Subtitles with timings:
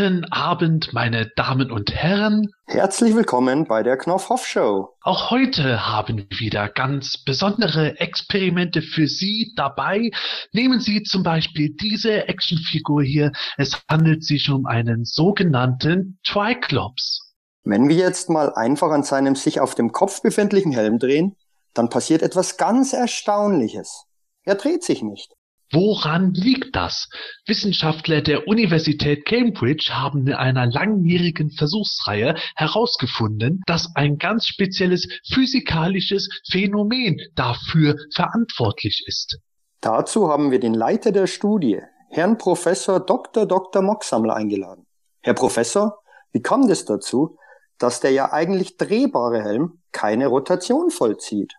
[0.00, 2.48] Guten Abend, meine Damen und Herren.
[2.64, 4.96] Herzlich willkommen bei der Knopfhoff Show.
[5.02, 10.10] Auch heute haben wir wieder ganz besondere Experimente für Sie dabei.
[10.54, 13.32] Nehmen Sie zum Beispiel diese Actionfigur hier.
[13.58, 17.34] Es handelt sich um einen sogenannten Triclops.
[17.62, 21.36] Wenn wir jetzt mal einfach an seinem sich auf dem Kopf befindlichen Helm drehen,
[21.74, 24.06] dann passiert etwas ganz Erstaunliches.
[24.44, 25.34] Er dreht sich nicht.
[25.72, 27.08] Woran liegt das?
[27.46, 36.28] Wissenschaftler der Universität Cambridge haben in einer langjährigen Versuchsreihe herausgefunden, dass ein ganz spezielles physikalisches
[36.50, 39.38] Phänomen dafür verantwortlich ist.
[39.80, 41.80] Dazu haben wir den Leiter der Studie,
[42.10, 43.46] Herrn Professor Dr.
[43.46, 43.80] Dr.
[43.80, 44.86] Mocksammler eingeladen.
[45.22, 46.00] Herr Professor,
[46.32, 47.38] wie kam es dazu,
[47.78, 51.52] dass der ja eigentlich drehbare Helm keine Rotation vollzieht?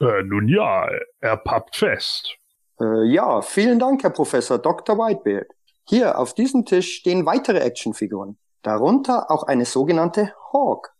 [0.00, 0.88] Äh, nun ja,
[1.20, 2.41] er pappt fest.
[2.82, 4.98] Äh, ja, vielen Dank, Herr Professor Dr.
[4.98, 5.46] Whitebeard.
[5.88, 10.90] Hier auf diesem Tisch stehen weitere Actionfiguren, darunter auch eine sogenannte Hawk.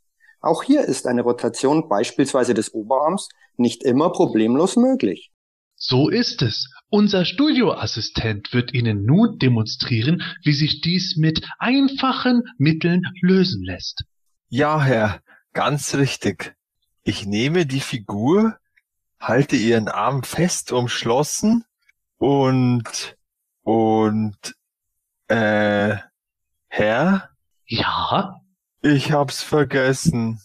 [0.41, 5.31] Auch hier ist eine Rotation beispielsweise des Oberarms nicht immer problemlos möglich.
[5.77, 6.69] So ist es.
[6.91, 14.05] Unser Studioassistent wird Ihnen nun demonstrieren, wie sich dies mit einfachen Mitteln lösen lässt.
[14.49, 15.21] Ja, Herr,
[15.53, 16.55] ganz richtig.
[17.03, 18.57] Ich nehme die Figur,
[19.19, 21.65] halte ihren Arm fest umschlossen
[22.23, 23.17] und
[23.65, 24.55] und
[25.27, 25.97] äh
[26.69, 27.31] Herr?
[27.67, 28.41] Ja?
[28.81, 30.41] Ich hab's vergessen.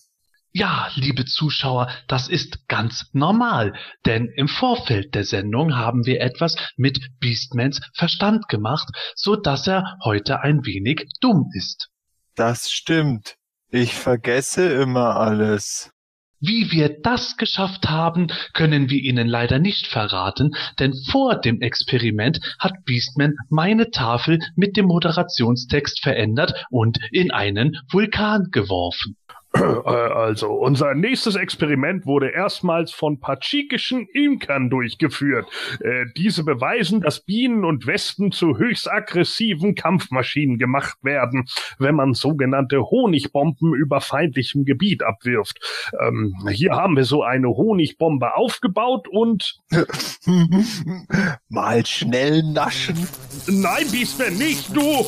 [0.52, 3.76] Ja, liebe Zuschauer, das ist ganz normal,
[4.08, 9.98] denn im Vorfeld der Sendung haben wir etwas mit Beastmans Verstand gemacht, so dass er
[10.04, 11.90] heute ein wenig dumm ist.
[12.34, 13.36] Das stimmt.
[13.70, 15.92] Ich vergesse immer alles.
[16.40, 22.40] Wie wir das geschafft haben, können wir Ihnen leider nicht verraten, denn vor dem Experiment
[22.60, 29.18] hat Beastman meine Tafel mit dem Moderationstext verändert und in einen Vulkan geworfen.
[29.62, 35.48] Äh, Also, unser nächstes Experiment wurde erstmals von pachikischen Imkern durchgeführt.
[35.80, 41.46] Äh, diese beweisen, dass Bienen und Wespen zu höchst aggressiven Kampfmaschinen gemacht werden,
[41.80, 45.60] wenn man sogenannte Honigbomben über feindlichem Gebiet abwirft.
[46.00, 49.60] Ähm, hier haben wir so eine Honigbombe aufgebaut und...
[51.50, 53.08] Mal schnell naschen.
[53.48, 55.06] Nein, Beastman, nicht du!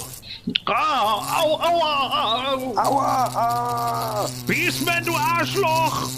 [0.65, 2.73] Ah, au, aua, au.
[2.77, 3.29] Aua!
[3.35, 4.25] Ah.
[4.47, 6.09] Beastman, du Arschloch!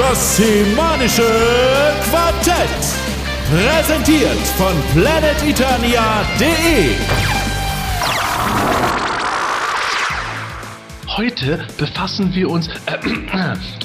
[0.00, 1.28] Das semanische
[2.08, 2.80] Quartett.
[3.50, 6.94] Präsentiert von planeteternia.de.
[11.06, 12.98] Heute befassen wir uns äh,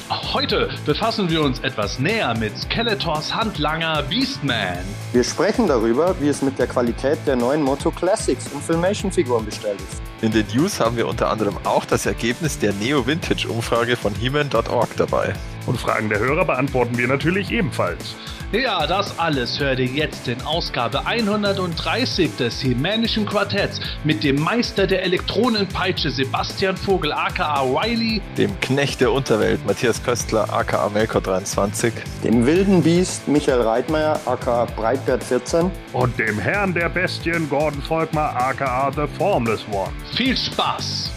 [0.34, 4.78] heute befassen wir uns etwas näher mit Skeletors Handlanger Beastman.
[5.12, 9.82] Wir sprechen darüber, wie es mit der Qualität der neuen Moto Classics und Filmation-Figuren bestellt
[9.92, 10.02] ist.
[10.22, 14.16] In den News haben wir unter anderem auch das Ergebnis der Neo Vintage Umfrage von
[14.16, 15.34] Heman.org dabei.
[15.66, 18.16] Und Fragen der Hörer beantworten wir natürlich ebenfalls.
[18.52, 24.86] Ja, das alles hört ihr jetzt in Ausgabe 130 des Hemänischen Quartetts mit dem Meister
[24.88, 31.92] der Elektronenpeitsche Sebastian Vogel aka Riley, Dem Knecht der Unterwelt Matthias Köstler aka Melkor23
[32.24, 35.72] Dem wilden Biest Michael Reitmeier, aka Breitbert 14.
[35.92, 39.92] Und dem Herrn der Bestien Gordon Volkmar aka The Formless One.
[40.16, 41.15] viel Spaß!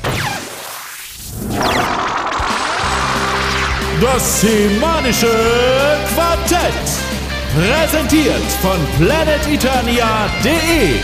[4.01, 5.27] Das semanische
[6.15, 6.73] Quartett.
[7.55, 11.01] Präsentiert von planeteternia.de.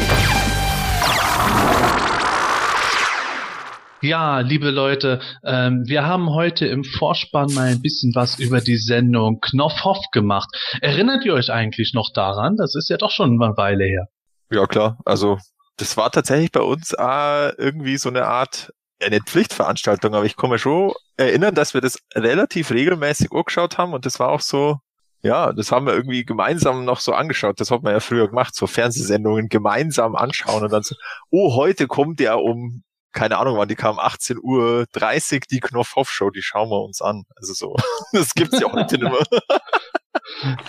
[4.03, 8.77] Ja, liebe Leute, ähm, wir haben heute im Vorspann mal ein bisschen was über die
[8.77, 10.49] Sendung Knopfhoff gemacht.
[10.81, 12.57] Erinnert ihr euch eigentlich noch daran?
[12.57, 14.07] Das ist ja doch schon eine Weile her.
[14.53, 15.39] Ja klar, also
[15.79, 20.37] das war tatsächlich bei uns äh, irgendwie so eine Art, ja, nicht Pflichtveranstaltung, aber ich
[20.43, 24.79] mich schon erinnern, dass wir das relativ regelmäßig angeschaut haben und das war auch so,
[25.23, 27.59] ja, das haben wir irgendwie gemeinsam noch so angeschaut.
[27.59, 30.95] Das hat man ja früher gemacht, so Fernsehsendungen gemeinsam anschauen und dann so,
[31.31, 32.83] oh, heute kommt der um,
[33.13, 37.25] keine Ahnung wann, die kam 18.30 Uhr die Knopfhoff-Show, die schauen wir uns an.
[37.37, 37.77] Also so,
[38.13, 39.25] das gibt's ja heute nicht mehr.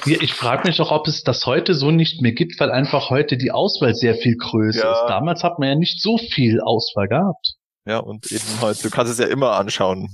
[0.06, 3.38] Ich frage mich doch, ob es das heute so nicht mehr gibt, weil einfach heute
[3.38, 4.92] die Auswahl sehr viel größer Ja.
[4.94, 5.07] ist.
[5.07, 7.54] Damals hat man ja nicht so viel Auswahl gehabt.
[7.85, 10.09] Ja, und eben heute, du kannst es ja immer anschauen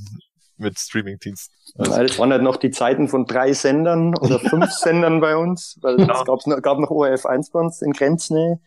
[0.58, 1.54] mit Streamingdiensten.
[1.78, 5.78] Also, das waren halt noch die Zeiten von drei Sendern oder fünf Sendern bei uns,
[5.82, 6.24] weil es ja.
[6.24, 8.60] gab's noch, gab noch ORF 1 bei uns in Grenznähe.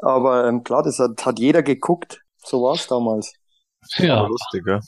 [0.00, 2.22] Aber ähm, klar, das hat, hat jeder geguckt.
[2.44, 3.32] So war es damals.
[3.96, 4.26] Ja.
[4.26, 4.80] Lustig, ja.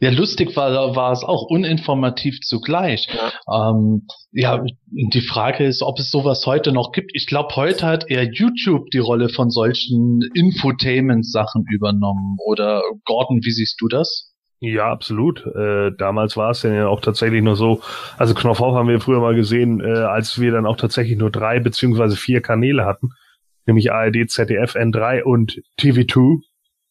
[0.00, 3.08] Ja, lustig war, war es auch, uninformativ zugleich.
[3.46, 3.70] Ja.
[3.70, 7.10] Ähm, ja, die Frage ist, ob es sowas heute noch gibt.
[7.14, 12.36] Ich glaube, heute hat eher YouTube die Rolle von solchen Infotainment-Sachen übernommen.
[12.44, 14.34] Oder Gordon, wie siehst du das?
[14.60, 15.44] Ja, absolut.
[15.46, 17.82] Äh, damals war es ja auch tatsächlich nur so,
[18.16, 21.30] also Knopf auf haben wir früher mal gesehen, äh, als wir dann auch tatsächlich nur
[21.30, 23.10] drei beziehungsweise vier Kanäle hatten,
[23.66, 26.40] nämlich ARD, ZDF, N3 und TV2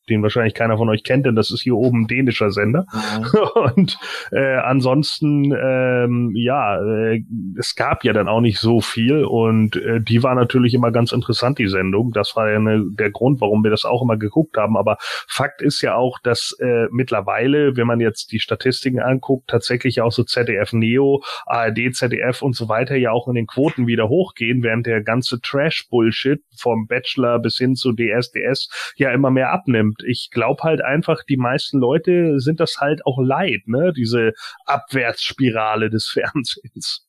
[0.10, 2.86] den wahrscheinlich keiner von euch kennt, denn das ist hier oben ein dänischer Sender.
[2.94, 3.74] Mhm.
[3.76, 3.98] Und
[4.32, 7.24] äh, ansonsten, ähm, ja, äh,
[7.58, 11.12] es gab ja dann auch nicht so viel und äh, die war natürlich immer ganz
[11.12, 12.12] interessant, die Sendung.
[12.12, 14.78] Das war ja ne, der Grund, warum wir das auch immer geguckt haben.
[14.78, 20.02] Aber Fakt ist ja auch, dass äh, mittlerweile, wenn man jetzt die Statistiken anguckt, tatsächlich
[20.02, 24.10] auch so ZDF Neo, ARD, ZDF und so weiter ja auch in den Quoten wieder
[24.10, 29.93] hochgehen, während der ganze Trash-Bullshit vom Bachelor bis hin zu DSDS ja immer mehr abnimmt.
[29.94, 33.94] Und ich glaube halt einfach, die meisten Leute sind das halt auch leid, ne?
[33.96, 34.32] Diese
[34.66, 37.08] Abwärtsspirale des Fernsehens.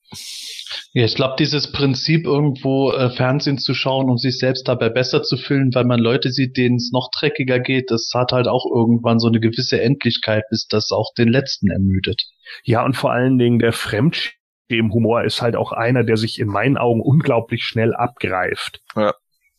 [0.93, 5.23] Ja, ich glaube, dieses Prinzip, irgendwo äh, Fernsehen zu schauen, um sich selbst dabei besser
[5.23, 8.65] zu fühlen, weil man Leute sieht, denen es noch dreckiger geht, das hat halt auch
[8.73, 12.23] irgendwann so eine gewisse Endlichkeit, bis das auch den Letzten ermüdet.
[12.63, 16.77] Ja, und vor allen Dingen der Fremdschämen-Humor ist halt auch einer, der sich in meinen
[16.77, 18.81] Augen unglaublich schnell abgreift.
[18.95, 19.15] Ja,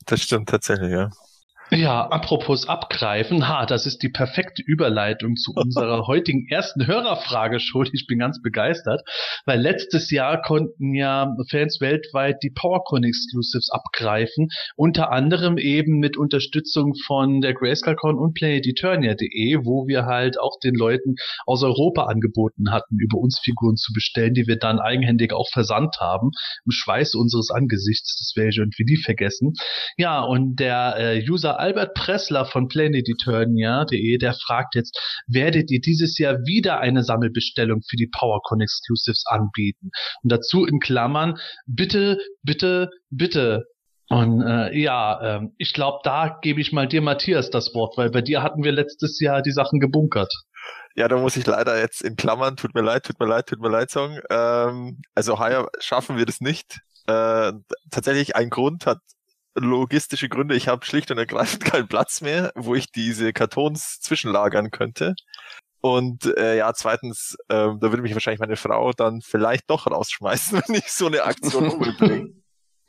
[0.06, 1.10] das stimmt tatsächlich, ja.
[1.72, 7.90] Ja, apropos abgreifen, ha, das ist die perfekte Überleitung zu unserer heutigen ersten Hörerfrage schon.
[7.92, 9.02] Ich bin ganz begeistert,
[9.46, 16.18] weil letztes Jahr konnten ja Fans weltweit die PowerCon Exclusives abgreifen, unter anderem eben mit
[16.18, 21.16] Unterstützung von der GrayscaleCon und PlanetEternia.de, wo wir halt auch den Leuten
[21.48, 25.98] aus Europa angeboten hatten, über uns Figuren zu bestellen, die wir dann eigenhändig auch versandt
[26.00, 26.30] haben,
[26.64, 29.54] im Schweiß unseres Angesichts, das werde ich irgendwie nie vergessen.
[29.98, 36.20] Ja, und der äh, User Albert Pressler von planetEternia.de, der fragt jetzt, werdet ihr dieses
[36.20, 39.90] Jahr wieder eine Sammelbestellung für die PowerCon Exclusives anbieten?
[40.22, 43.64] Und dazu in Klammern, bitte, bitte, bitte,
[44.10, 48.12] und äh, ja, äh, ich glaube, da gebe ich mal dir, Matthias, das Wort, weil
[48.12, 50.32] bei dir hatten wir letztes Jahr die Sachen gebunkert.
[50.94, 53.60] Ja, da muss ich leider jetzt in Klammern, tut mir leid, tut mir leid, tut
[53.60, 54.20] mir leid sagen.
[54.30, 56.82] Ähm, also heuer schaffen wir das nicht.
[57.08, 57.54] Äh,
[57.90, 59.00] tatsächlich ein Grund hat
[59.56, 60.56] logistische Gründe.
[60.56, 65.16] Ich habe schlicht und ergreifend keinen Platz mehr, wo ich diese Kartons zwischenlagern könnte.
[65.82, 70.62] Und äh, ja, zweitens, äh, da würde mich wahrscheinlich meine Frau dann vielleicht doch rausschmeißen,
[70.68, 72.34] wenn ich so eine Aktion umbringe.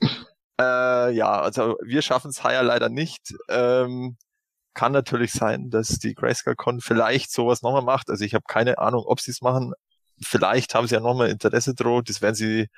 [0.61, 3.35] äh, ja, also wir schaffen es heuer leider nicht.
[3.49, 4.17] Ähm,
[4.73, 8.11] kann natürlich sein, dass die Grayscale-Con vielleicht sowas nochmal macht.
[8.11, 9.73] Also ich habe keine Ahnung, ob sie es machen.
[10.23, 12.09] Vielleicht haben sie ja nochmal Interesse droht.
[12.09, 12.69] Das werden sie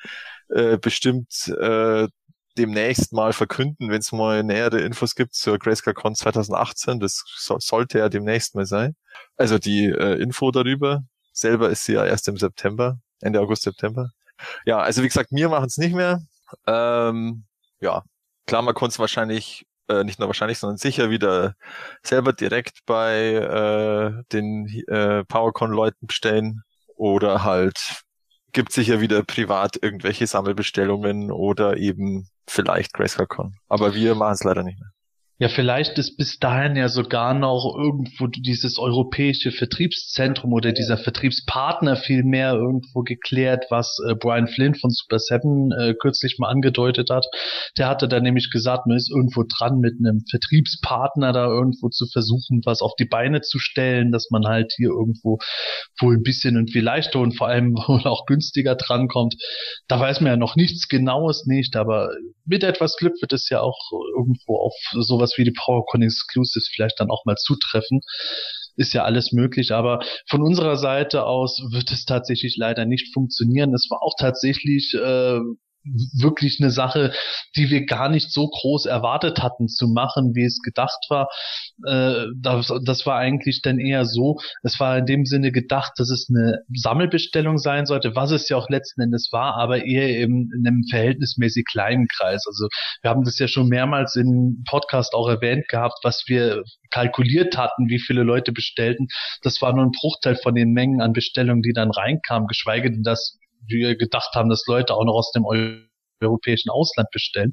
[0.48, 2.08] äh, bestimmt äh,
[2.58, 7.00] demnächst mal verkünden, wenn es mal nähere Infos gibt zur GrayscaleCon 2018.
[7.00, 8.96] Das so, sollte ja demnächst mal sein.
[9.36, 11.04] Also die äh, Info darüber.
[11.32, 14.10] Selber ist sie ja erst im September, Ende August, September.
[14.66, 16.20] Ja, also wie gesagt, mir machen es nicht mehr.
[16.66, 17.44] Ähm,
[17.80, 18.02] ja,
[18.46, 21.54] klar, man konnte es wahrscheinlich, äh, nicht nur wahrscheinlich, sondern sicher wieder
[22.02, 26.62] selber direkt bei äh, den äh, PowerCon-Leuten bestellen
[26.96, 28.02] oder halt
[28.52, 33.56] gibt sicher wieder privat irgendwelche Sammelbestellungen oder eben vielleicht GrayscaleCon.
[33.68, 34.90] Aber wir machen es leider nicht mehr.
[35.40, 41.94] Ja, vielleicht ist bis dahin ja sogar noch irgendwo dieses europäische Vertriebszentrum oder dieser Vertriebspartner
[41.94, 47.10] viel mehr irgendwo geklärt, was äh, Brian Flynn von Super Seven äh, kürzlich mal angedeutet
[47.10, 47.24] hat.
[47.78, 52.06] Der hatte da nämlich gesagt, man ist irgendwo dran, mit einem Vertriebspartner da irgendwo zu
[52.12, 55.38] versuchen, was auf die Beine zu stellen, dass man halt hier irgendwo
[56.00, 59.36] wohl ein bisschen und viel leichter und vor allem auch günstiger drankommt.
[59.86, 62.10] Da weiß man ja noch nichts Genaues nicht, aber
[62.44, 63.78] mit etwas Glück wird es ja auch
[64.16, 68.00] irgendwo auf sowas sowas wie die PowerCon Exclusives vielleicht dann auch mal zutreffen.
[68.76, 73.74] Ist ja alles möglich, aber von unserer Seite aus wird es tatsächlich leider nicht funktionieren.
[73.74, 75.40] Es war auch tatsächlich äh,
[76.20, 77.12] wirklich eine Sache,
[77.56, 81.28] die wir gar nicht so groß erwartet hatten zu machen, wie es gedacht war.
[81.86, 86.10] Äh, das, das war eigentlich dann eher so, es war in dem Sinne gedacht, dass
[86.10, 90.50] es eine Sammelbestellung sein sollte, was es ja auch letzten Endes war, aber eher eben
[90.54, 92.44] in einem verhältnismäßig kleinen Kreis.
[92.46, 92.68] Also
[93.02, 97.88] wir haben das ja schon mehrmals im Podcast auch erwähnt gehabt, was wir kalkuliert hatten,
[97.88, 99.08] wie viele Leute bestellten.
[99.42, 103.02] Das war nur ein Bruchteil von den Mengen an Bestellungen, die dann reinkamen, geschweige denn,
[103.02, 105.44] dass wir gedacht haben, dass Leute auch noch aus dem
[106.20, 107.52] europäischen Ausland bestellen.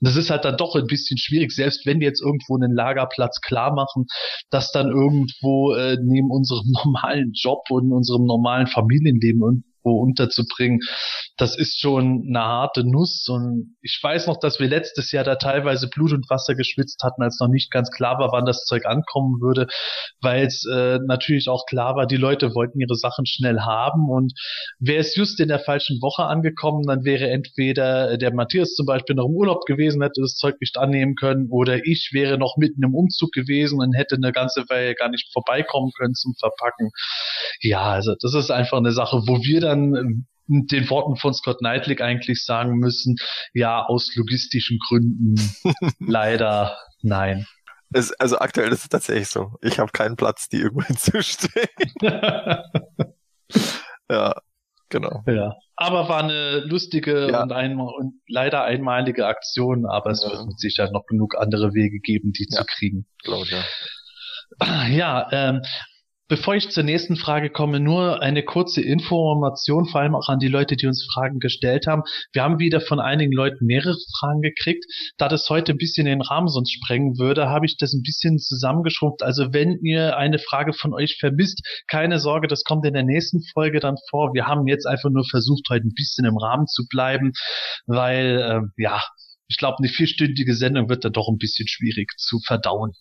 [0.00, 2.74] Und das ist halt dann doch ein bisschen schwierig, selbst wenn wir jetzt irgendwo einen
[2.74, 4.06] Lagerplatz klar machen,
[4.50, 10.80] dass dann irgendwo äh, neben unserem normalen Job und unserem normalen Familienleben irgendwo unterzubringen,
[11.36, 13.26] das ist schon eine harte Nuss.
[13.28, 17.22] Und ich weiß noch, dass wir letztes Jahr da teilweise Blut und Wasser geschwitzt hatten,
[17.22, 19.66] als noch nicht ganz klar war, wann das Zeug ankommen würde,
[20.20, 24.08] weil es äh, natürlich auch klar war, die Leute wollten ihre Sachen schnell haben.
[24.10, 24.32] Und
[24.78, 29.16] wäre es just in der falschen Woche angekommen, dann wäre entweder der Matthias zum Beispiel
[29.16, 32.82] noch im Urlaub gewesen, hätte das Zeug nicht annehmen können, oder ich wäre noch mitten
[32.82, 36.90] im Umzug gewesen und hätte eine ganze Weile gar nicht vorbeikommen können zum Verpacken.
[37.60, 39.73] Ja, also das ist einfach eine Sache, wo wir dann
[40.46, 43.16] den Worten von Scott Knightley eigentlich sagen müssen,
[43.54, 45.36] ja, aus logistischen Gründen
[45.98, 47.46] leider nein.
[47.92, 49.52] Es, also aktuell ist es tatsächlich so.
[49.62, 51.68] Ich habe keinen Platz, die irgendwo hinzustellen.
[54.10, 54.34] ja,
[54.88, 55.22] genau.
[55.26, 55.54] Ja.
[55.76, 57.42] Aber war eine lustige ja.
[57.42, 60.30] und, ein, und leider einmalige Aktion, aber es ja.
[60.30, 62.58] wird mit Sicherheit noch genug andere Wege geben, die ja.
[62.58, 63.06] zu kriegen.
[63.22, 64.86] Glaube ich, ja.
[64.88, 65.62] Ja, ähm,
[66.26, 70.48] Bevor ich zur nächsten Frage komme, nur eine kurze Information, vor allem auch an die
[70.48, 72.02] Leute, die uns Fragen gestellt haben.
[72.32, 74.86] Wir haben wieder von einigen Leuten mehrere Fragen gekriegt.
[75.18, 78.38] Da das heute ein bisschen den Rahmen sonst sprengen würde, habe ich das ein bisschen
[78.38, 79.22] zusammengeschrumpft.
[79.22, 83.42] Also wenn ihr eine Frage von euch vermisst, keine Sorge, das kommt in der nächsten
[83.52, 84.32] Folge dann vor.
[84.32, 87.32] Wir haben jetzt einfach nur versucht, heute ein bisschen im Rahmen zu bleiben,
[87.84, 89.02] weil, äh, ja,
[89.46, 92.92] ich glaube, eine vierstündige Sendung wird dann doch ein bisschen schwierig zu verdauen.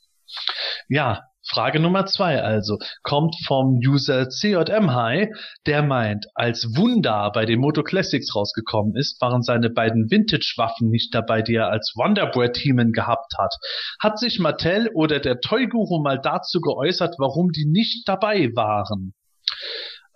[0.90, 5.30] Ja, Frage Nummer zwei also kommt vom User CJM High,
[5.66, 11.14] der meint, als Wunder bei den Moto Classics rausgekommen ist, waren seine beiden Vintage-Waffen nicht
[11.14, 13.54] dabei, die er als Wonderbread-Teamen gehabt hat.
[14.02, 19.14] Hat sich Mattel oder der Toy Guru mal dazu geäußert, warum die nicht dabei waren?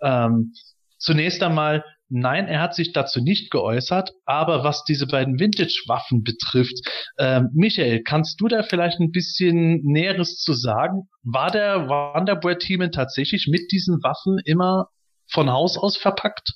[0.00, 0.52] Ähm,
[0.98, 6.80] zunächst einmal Nein, er hat sich dazu nicht geäußert, aber was diese beiden Vintage-Waffen betrifft,
[7.18, 11.08] äh, Michael, kannst du da vielleicht ein bisschen Näheres zu sagen?
[11.22, 14.88] War der Wonderboy-Team tatsächlich mit diesen Waffen immer
[15.30, 16.54] von Haus aus verpackt?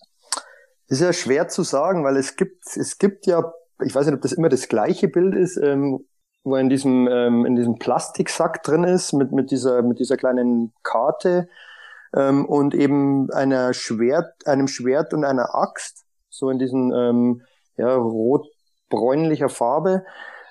[0.92, 4.21] ist ja schwer zu sagen, weil es gibt, es gibt ja, ich weiß nicht, ob
[4.21, 6.06] das immer das gleiche Bild ist, ähm,
[6.44, 10.73] wo in diesem, ähm, in diesem Plastiksack drin ist, mit, mit dieser, mit dieser kleinen
[10.82, 11.49] Karte
[12.16, 17.42] ähm, und eben einer Schwert, einem Schwert und einer Axt, so in diesen ähm,
[17.76, 20.04] ja, rot-bräunlicher Farbe.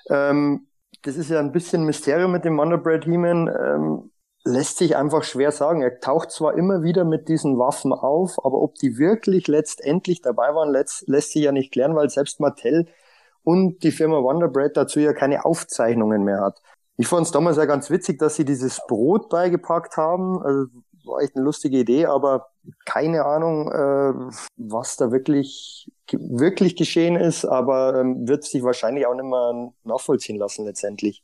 [0.08, 0.66] Ähm,
[1.02, 3.48] das ist ja ein bisschen Mysterium mit dem Wonderbread He-Man.
[3.48, 4.10] Ähm,
[4.44, 5.82] lässt sich einfach schwer sagen.
[5.82, 10.54] Er taucht zwar immer wieder mit diesen Waffen auf, aber ob die wirklich letztendlich dabei
[10.54, 12.88] waren, lässt, lässt sich ja nicht klären, weil selbst Mattel
[13.44, 16.60] und die Firma Wonderbread dazu ja keine Aufzeichnungen mehr hat.
[16.96, 20.42] Ich fand es damals ja ganz witzig, dass sie dieses Brot beigepackt haben.
[20.42, 20.66] Also
[21.04, 22.48] war echt eine lustige Idee, aber
[22.84, 29.14] keine Ahnung, äh, was da wirklich wirklich geschehen ist, aber ähm, wird sich wahrscheinlich auch
[29.14, 31.22] nicht mehr nachvollziehen lassen letztendlich.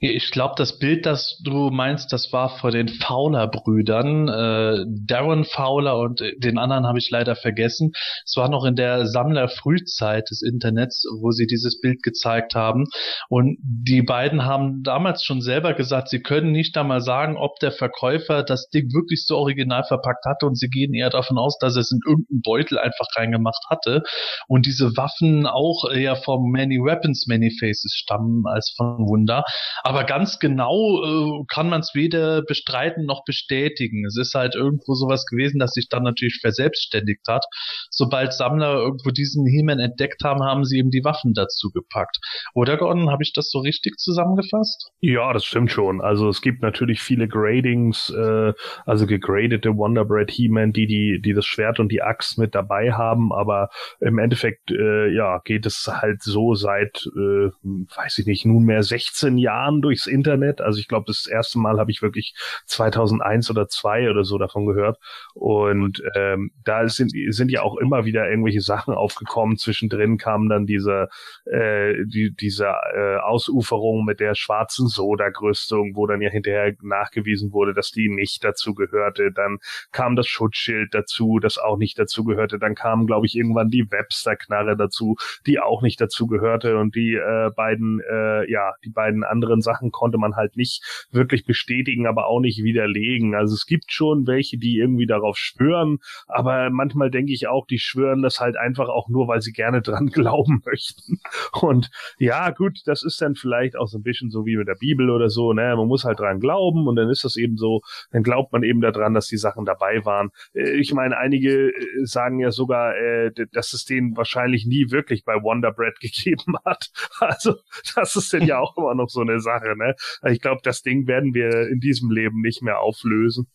[0.00, 5.98] Ich glaube, das Bild, das du meinst, das war vor den Fowler-Brüdern, äh, Darren Fowler
[5.98, 7.92] und den anderen habe ich leider vergessen.
[8.24, 12.86] Es war noch in der Sammlerfrühzeit des Internets, wo sie dieses Bild gezeigt haben.
[13.28, 17.72] Und die beiden haben damals schon selber gesagt, sie können nicht einmal sagen, ob der
[17.72, 21.76] Verkäufer das Ding wirklich so original verpackt hatte und sie gehen eher davon aus, dass
[21.76, 24.02] er es in irgendeinen Beutel einfach reingemacht hatte.
[24.48, 29.44] Und diese Waffen auch eher vom Many Weapons, Many Faces stammen als von Wunder.
[29.82, 34.04] Aber ganz genau äh, kann man es weder bestreiten noch bestätigen.
[34.06, 37.44] Es ist halt irgendwo sowas gewesen, das sich dann natürlich verselbstständigt hat.
[37.90, 42.18] Sobald Sammler irgendwo diesen He-Man entdeckt haben, haben sie eben die Waffen dazu gepackt.
[42.54, 44.90] Oder Gordon, habe ich das so richtig zusammengefasst?
[45.00, 46.00] Ja, das stimmt schon.
[46.00, 48.52] Also es gibt natürlich viele Gradings, äh,
[48.86, 53.32] also gegradete Wonderbread He-Man, die, die, die das Schwert und die Axt mit dabei haben,
[53.32, 53.68] aber
[54.00, 59.38] im Endeffekt, äh, ja, geht es halt so seit, äh, weiß ich nicht, nunmehr 16
[59.42, 60.60] Jahren durchs Internet.
[60.60, 62.34] Also ich glaube, das erste Mal habe ich wirklich
[62.66, 64.98] 2001 oder 2 oder so davon gehört.
[65.34, 69.56] Und ähm, da sind, sind ja auch immer wieder irgendwelche Sachen aufgekommen.
[69.56, 71.08] Zwischendrin kam dann diese,
[71.44, 77.74] äh, die, diese äh, Ausuferung mit der schwarzen Soda-Rüstung, wo dann ja hinterher nachgewiesen wurde,
[77.74, 79.32] dass die nicht dazu gehörte.
[79.32, 79.58] Dann
[79.90, 82.58] kam das Schutzschild dazu, das auch nicht dazu gehörte.
[82.58, 86.78] Dann kam, glaube ich, irgendwann die Webster-Knarre dazu, die auch nicht dazu gehörte.
[86.78, 91.44] Und die äh, beiden, äh, ja, die beiden anderen Sachen konnte man halt nicht wirklich
[91.44, 93.34] bestätigen, aber auch nicht widerlegen.
[93.34, 95.98] Also es gibt schon welche, die irgendwie darauf schwören,
[96.28, 99.82] aber manchmal denke ich auch, die schwören das halt einfach auch nur, weil sie gerne
[99.82, 101.18] dran glauben möchten.
[101.60, 104.76] Und ja, gut, das ist dann vielleicht auch so ein bisschen so wie mit der
[104.76, 105.74] Bibel oder so, ne?
[105.76, 108.80] Man muss halt dran glauben und dann ist das eben so, dann glaubt man eben
[108.80, 110.30] daran, dass die Sachen dabei waren.
[110.54, 115.24] Äh, ich meine, einige äh, sagen ja sogar, äh, dass es denen wahrscheinlich nie wirklich
[115.24, 116.90] bei Wonder Bread gegeben hat.
[117.18, 117.56] Also,
[117.94, 119.94] das ist denn ja auch immer noch so eine Sache, ne?
[120.30, 123.46] Ich glaube, das Ding werden wir in diesem Leben nicht mehr auflösen.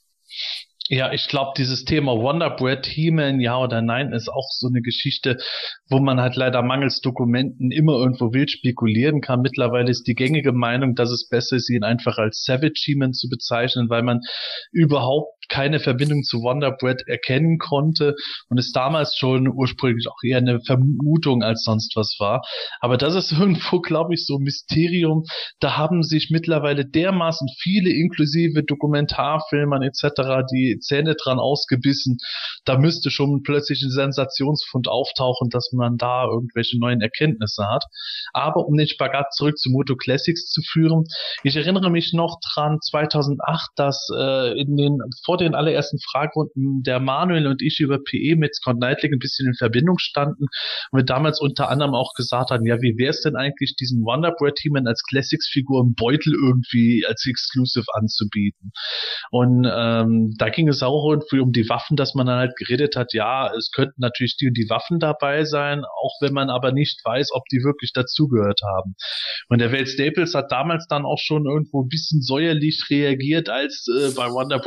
[0.90, 4.82] Ja, ich glaube, dieses Thema Wonder Bread, He-Man, ja oder nein, ist auch so eine
[4.82, 5.38] Geschichte,
[5.90, 9.42] wo man halt leider mangels Dokumenten immer irgendwo wild spekulieren kann.
[9.42, 13.28] Mittlerweile ist die gängige Meinung, dass es besser ist, ihn einfach als Savage He-Man zu
[13.28, 14.22] bezeichnen, weil man
[14.72, 18.16] überhaupt keine Verbindung zu Wonder Bread erkennen konnte
[18.50, 22.42] und es damals schon ursprünglich auch eher eine Vermutung als sonst was war.
[22.80, 25.24] Aber das ist irgendwo, glaube ich, so ein Mysterium.
[25.60, 30.44] Da haben sich mittlerweile dermaßen viele inklusive Dokumentarfilmern etc.
[30.52, 32.18] die Zähne dran ausgebissen.
[32.66, 37.86] Da müsste schon plötzlich ein Sensationsfund auftauchen, dass man da irgendwelche neuen Erkenntnisse hat.
[38.34, 41.06] Aber um den Spagat zurück zu Moto Classics zu führen,
[41.44, 46.82] ich erinnere mich noch dran 2008, dass äh, in den vor vor den allerersten Fragerunden
[46.84, 50.46] der Manuel und ich über PE mit Scott Knightley ein bisschen in Verbindung standen
[50.92, 54.04] und wir damals unter anderem auch gesagt haben, ja, wie wäre es denn eigentlich, diesen
[54.04, 58.72] Wonder Bread Team als Classics-Figur im Beutel irgendwie als Exclusive anzubieten?
[59.30, 62.96] Und ähm, da ging es auch irgendwie um die Waffen, dass man dann halt geredet
[62.96, 66.72] hat, ja, es könnten natürlich die und die Waffen dabei sein, auch wenn man aber
[66.72, 68.96] nicht weiß, ob die wirklich dazugehört haben.
[69.50, 73.86] Und der Welt Staples hat damals dann auch schon irgendwo ein bisschen säuerlich reagiert, als
[73.88, 74.60] äh, bei Wonder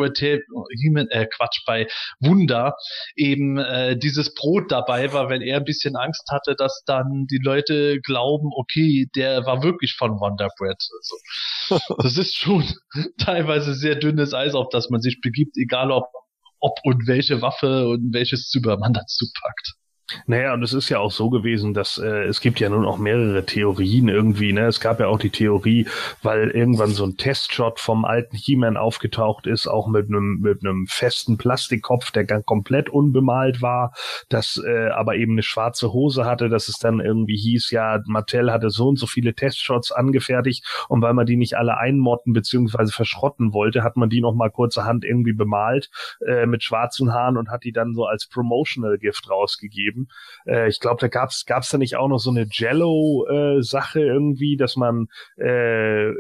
[0.85, 1.87] Human, äh, Quatsch, bei
[2.21, 2.75] Wunder
[3.17, 7.41] eben äh, dieses Brot dabei war, weil er ein bisschen Angst hatte, dass dann die
[7.43, 10.79] Leute glauben, okay, der war wirklich von Wonder Bread.
[10.99, 12.65] Also, das ist schon
[13.19, 16.07] teilweise sehr dünnes Eis, auf das man sich begibt, egal ob
[16.61, 19.80] ob und welche Waffe und welches Zubehör man dazu packt.
[20.27, 22.99] Naja, und es ist ja auch so gewesen, dass äh, es gibt ja nun auch
[22.99, 24.53] mehrere Theorien irgendwie.
[24.53, 24.67] Ne?
[24.67, 25.87] Es gab ja auch die Theorie,
[26.23, 30.87] weil irgendwann so ein Testshot vom alten He-Man aufgetaucht ist, auch mit einem mit einem
[30.89, 33.93] festen Plastikkopf, der ganz komplett unbemalt war,
[34.29, 38.53] das äh, aber eben eine schwarze Hose hatte, dass es dann irgendwie hieß, ja, Mattel
[38.53, 42.93] hatte so und so viele Testshots angefertigt und weil man die nicht alle einmotten beziehungsweise
[42.93, 45.91] verschrotten wollte, hat man die noch mal kurzerhand irgendwie bemalt
[46.27, 50.09] äh, mit schwarzen Haaren und hat die dann so als Promotional Gift rausgegeben gegeben.
[50.47, 54.57] Äh, ich glaube, da gab's gab's da nicht auch noch so eine Jello-Sache äh, irgendwie,
[54.57, 56.11] dass man äh,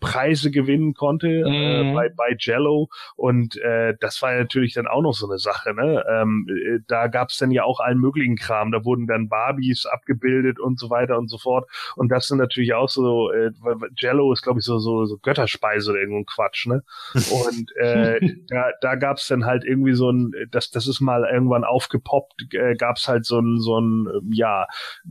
[0.00, 1.90] Preise gewinnen konnte äh, mhm.
[1.90, 5.74] äh, bei, bei Jello und äh, das war natürlich dann auch noch so eine Sache.
[5.74, 6.04] Ne?
[6.08, 8.72] Ähm, äh, da gab es dann ja auch allen möglichen Kram.
[8.72, 11.68] Da wurden dann Barbies abgebildet und so weiter und so fort.
[11.96, 13.50] Und das sind natürlich auch so, äh,
[13.96, 16.66] Jello ist glaube ich so, so so Götterspeise oder irgendein Quatsch.
[16.66, 16.82] Ne?
[17.14, 21.28] Und äh, da, da gab es dann halt irgendwie so ein, das das ist mal
[21.30, 24.66] irgendwann aufgepoppt, äh, gab es halt so ein so ein ja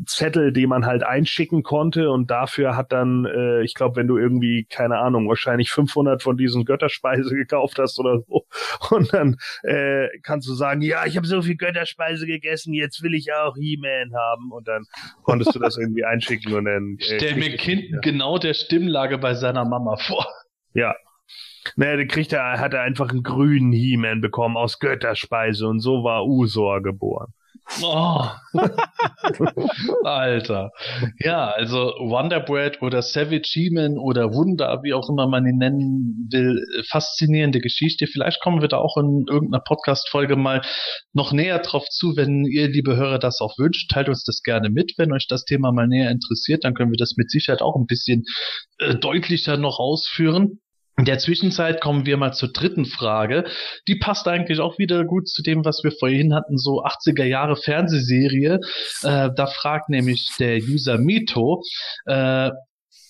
[0.06, 4.18] Zettel, den man halt einschicken konnte und dafür hat dann, äh, ich glaube, wenn du
[4.18, 8.46] irgendwie keine Ahnung, wahrscheinlich 500 von diesen Götterspeise gekauft hast oder so.
[8.90, 13.14] Und dann äh, kannst du sagen, ja, ich habe so viel Götterspeise gegessen, jetzt will
[13.14, 14.52] ich auch He-Man haben.
[14.52, 14.86] Und dann
[15.24, 16.98] konntest du das irgendwie einschicken und dann.
[17.00, 18.00] Äh, Stell mir Kind ja.
[18.02, 20.28] genau der Stimmlage bei seiner Mama vor.
[20.74, 20.94] Ja,
[21.76, 26.04] naja, der kriegt er, hat er einfach einen grünen He-Man bekommen aus Götterspeise und so
[26.04, 27.34] war Usor geboren.
[27.82, 28.26] Oh.
[30.04, 30.72] Alter.
[31.20, 36.28] Ja, also Wonder Bread oder Savage He-Man oder Wunder, wie auch immer man ihn nennen
[36.32, 38.08] will, faszinierende Geschichte.
[38.08, 40.62] Vielleicht kommen wir da auch in irgendeiner Podcast-Folge mal
[41.14, 43.92] noch näher drauf zu, wenn ihr, liebe Hörer, das auch wünscht.
[43.92, 46.64] Teilt uns das gerne mit, wenn euch das Thema mal näher interessiert.
[46.64, 48.24] Dann können wir das mit Sicherheit auch ein bisschen
[48.80, 50.60] äh, deutlicher noch ausführen.
[50.98, 53.44] In der Zwischenzeit kommen wir mal zur dritten Frage.
[53.88, 57.58] Die passt eigentlich auch wieder gut zu dem, was wir vorhin hatten, so 80er Jahre
[57.58, 58.62] Fernsehserie.
[59.04, 61.62] Äh, da fragt nämlich der User Mito,
[62.06, 62.52] äh,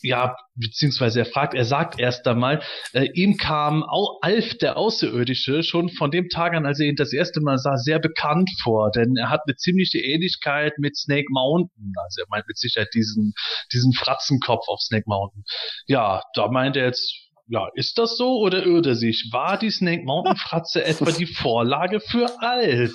[0.05, 2.61] ja, beziehungsweise er fragt, er sagt erst einmal,
[2.93, 3.83] äh, ihm kam
[4.21, 7.77] Alf der Außerirdische schon von dem Tag an, als er ihn das erste Mal sah,
[7.77, 11.93] sehr bekannt vor, denn er hat eine ziemliche Ähnlichkeit mit Snake Mountain.
[12.03, 13.33] Also er meint mit Sicherheit diesen,
[13.73, 15.43] diesen Fratzenkopf auf Snake Mountain.
[15.87, 19.29] Ja, da meint er jetzt, ja, ist das so oder irrt er sich?
[19.31, 22.93] War die Snake Mountain Fratze etwa die Vorlage für Alf?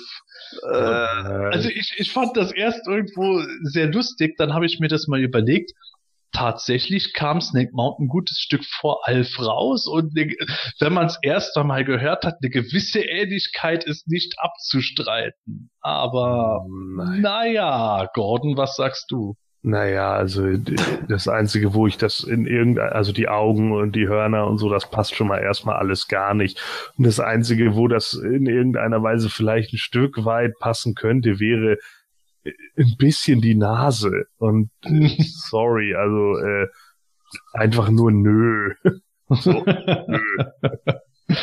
[0.63, 5.07] Äh, also ich, ich fand das erst irgendwo sehr lustig, dann habe ich mir das
[5.07, 5.71] mal überlegt.
[6.33, 10.33] Tatsächlich kam Snake Mountain ein gutes Stück vor Alf raus und ne,
[10.79, 15.69] wenn man es erst einmal gehört hat, eine gewisse Ähnlichkeit ist nicht abzustreiten.
[15.81, 16.65] Aber
[17.19, 19.35] naja, Gordon, was sagst du?
[19.63, 20.57] Naja, also
[21.07, 24.69] das Einzige, wo ich das in irgendein, also die Augen und die Hörner und so,
[24.69, 26.59] das passt schon mal erstmal alles gar nicht.
[26.97, 31.77] Und das Einzige, wo das in irgendeiner Weise vielleicht ein Stück weit passen könnte, wäre
[32.43, 34.25] ein bisschen die Nase.
[34.37, 34.71] Und
[35.49, 36.67] sorry, also äh,
[37.53, 38.73] einfach nur nö.
[39.33, 40.19] So, nö.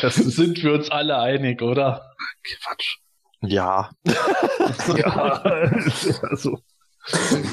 [0.03, 2.13] Das sind wir uns alle einig, oder?
[2.43, 2.97] Quatsch.
[3.41, 3.89] Ja.
[4.95, 5.41] Ja,
[6.21, 6.59] also.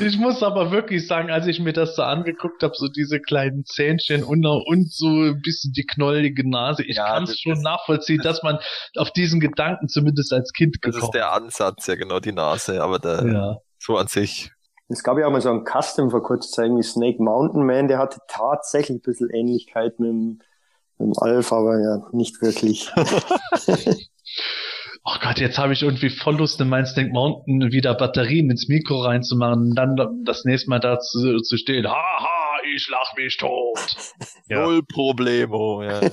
[0.00, 3.64] Ich muss aber wirklich sagen, als ich mir das so angeguckt habe, so diese kleinen
[3.64, 7.52] Zähnchen und, und so ein bisschen die knollige Nase, ich Ja, kann es das schon
[7.52, 8.59] ist- nachvollziehen, dass man
[8.96, 12.82] auf diesen Gedanken zumindest als Kind Das ist gekommen der Ansatz, ja genau, die Nase,
[12.82, 13.56] aber der, Ja.
[13.78, 14.50] so an sich.
[14.88, 17.88] Es gab ja auch mal so einen Custom vor kurzer Zeit, wie Snake Mountain Man,
[17.88, 20.40] der hatte tatsächlich ein bisschen Ähnlichkeit mit dem,
[20.98, 22.90] mit dem Alf, aber ja, nicht wirklich.
[25.09, 28.66] Oh Gott, jetzt habe ich irgendwie voll Lust, in mein Snake Mountain wieder Batterien ins
[28.66, 31.87] Mikro reinzumachen und dann das nächste Mal da zu, zu stehen.
[31.87, 33.79] Haha, ich lach mich tot.
[34.49, 34.62] Ja.
[34.62, 35.99] Null Problemo, ja.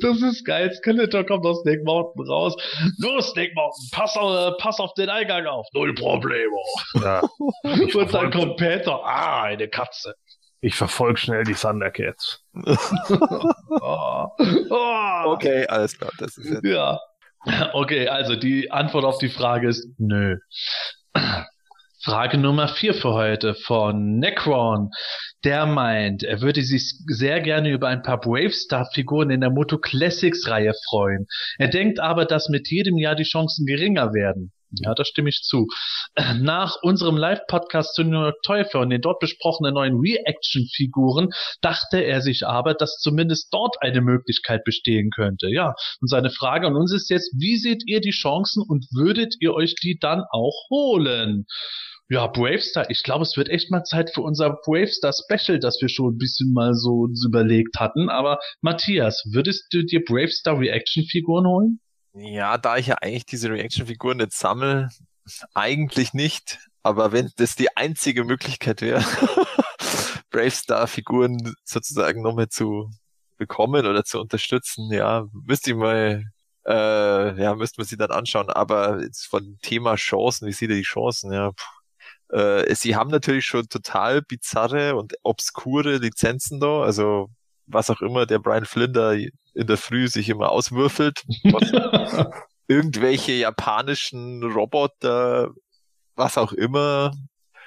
[0.00, 0.72] das ist geil.
[0.74, 2.56] Skeletor kommt aus Snake Mountain raus.
[2.98, 5.68] Los, Snake Mountain, pass auf, pass auf den Eingang auf.
[5.74, 6.60] Null Problemo.
[6.94, 7.20] Ja.
[7.62, 9.00] Und dann kommt Peter.
[9.04, 10.16] Ah, eine Katze.
[10.60, 12.44] Ich verfolg schnell die Thundercats.
[12.54, 14.26] Oh.
[14.70, 15.32] Oh.
[15.32, 16.64] Okay, alles klar, das ist jetzt.
[16.64, 16.98] Ja.
[17.72, 20.36] Okay, also die Antwort auf die Frage ist nö.
[22.02, 24.90] Frage Nummer vier für heute von Necron.
[25.44, 30.72] Der meint, er würde sich sehr gerne über ein paar Bravestar-Figuren in der Moto Classics-Reihe
[30.88, 31.26] freuen.
[31.58, 34.52] Er denkt aber, dass mit jedem Jahr die Chancen geringer werden.
[34.70, 35.66] Ja, da stimme ich zu.
[36.36, 41.30] Nach unserem Live-Podcast zu New York Fair und den dort besprochenen neuen Reaction-Figuren
[41.62, 45.48] dachte er sich aber, dass zumindest dort eine Möglichkeit bestehen könnte.
[45.48, 49.36] Ja, und seine Frage an uns ist jetzt, wie seht ihr die Chancen und würdet
[49.40, 51.46] ihr euch die dann auch holen?
[52.10, 55.90] Ja, Bravestar, ich glaube, es wird echt mal Zeit für unser Bravestar Special, das wir
[55.90, 58.08] schon ein bisschen mal so uns überlegt hatten.
[58.08, 61.80] Aber Matthias, würdest du dir Bravestar Reaction Figuren holen?
[62.20, 64.90] Ja, da ich ja eigentlich diese Reaction-Figuren nicht sammle,
[65.54, 66.58] eigentlich nicht.
[66.82, 69.04] Aber wenn das die einzige Möglichkeit wäre,
[70.30, 72.90] Bravestar-Figuren sozusagen nochmal zu
[73.36, 76.24] bekommen oder zu unterstützen, ja, müsste ich mal,
[76.66, 78.50] äh, ja, müsste man sich dann anschauen.
[78.50, 81.32] Aber jetzt von Thema Chancen, wie sieht ihr die Chancen?
[81.32, 81.68] Ja, pff.
[82.32, 87.30] äh, sie haben natürlich schon total bizarre und obskure Lizenzen da, also
[87.68, 91.24] was auch immer der Brian da in der Früh sich immer auswürfelt,
[92.68, 95.50] irgendwelche japanischen Roboter,
[96.16, 97.12] was auch immer,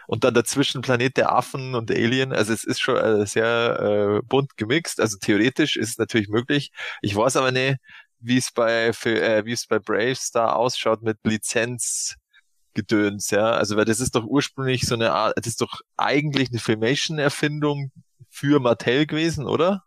[0.07, 2.33] und dann dazwischen Planet der Affen und Alien.
[2.33, 4.99] Also es ist schon äh, sehr äh, bunt gemixt.
[4.99, 6.71] Also theoretisch ist es natürlich möglich.
[7.01, 7.77] Ich weiß aber nicht,
[8.19, 13.51] wie es bei für, äh, wie es bei Bravestar ausschaut mit Lizenzgedöns, ja.
[13.51, 17.91] Also weil das ist doch ursprünglich so eine Art, das ist doch eigentlich eine Filmation-Erfindung
[18.29, 19.83] für Mattel gewesen, oder?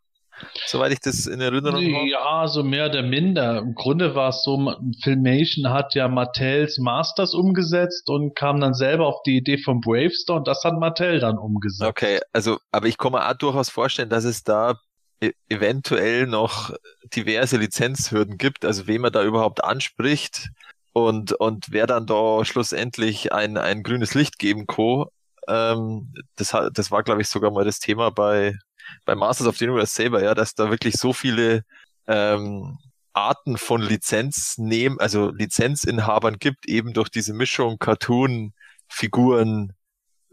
[0.66, 2.08] Soweit ich das in Erinnerung habe.
[2.08, 3.58] Ja, so mehr oder minder.
[3.58, 8.74] Im Grunde war es so, Ma- Filmation hat ja Mattels Masters umgesetzt und kam dann
[8.74, 11.88] selber auf die Idee von Bravestar und das hat Mattel dann umgesetzt.
[11.88, 14.76] Okay, also, aber ich kann mir auch durchaus vorstellen, dass es da
[15.20, 16.74] e- eventuell noch
[17.14, 20.48] diverse Lizenzhürden gibt, also wen man da überhaupt anspricht
[20.92, 25.04] und, und wer dann da schlussendlich ein, ein grünes Licht geben kann.
[25.48, 28.56] Ähm, das, das war, glaube ich, sogar mal das Thema bei,
[29.04, 31.64] bei Masters of the Universe selber, ja, dass da wirklich so viele
[32.06, 32.78] ähm,
[33.12, 38.52] Arten von Lizenz nehmen, also Lizenzinhabern gibt, eben durch diese Mischung Cartoon,
[38.88, 39.72] Figuren,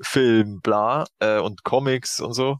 [0.02, 2.58] Film, bla, äh, und Comics und so.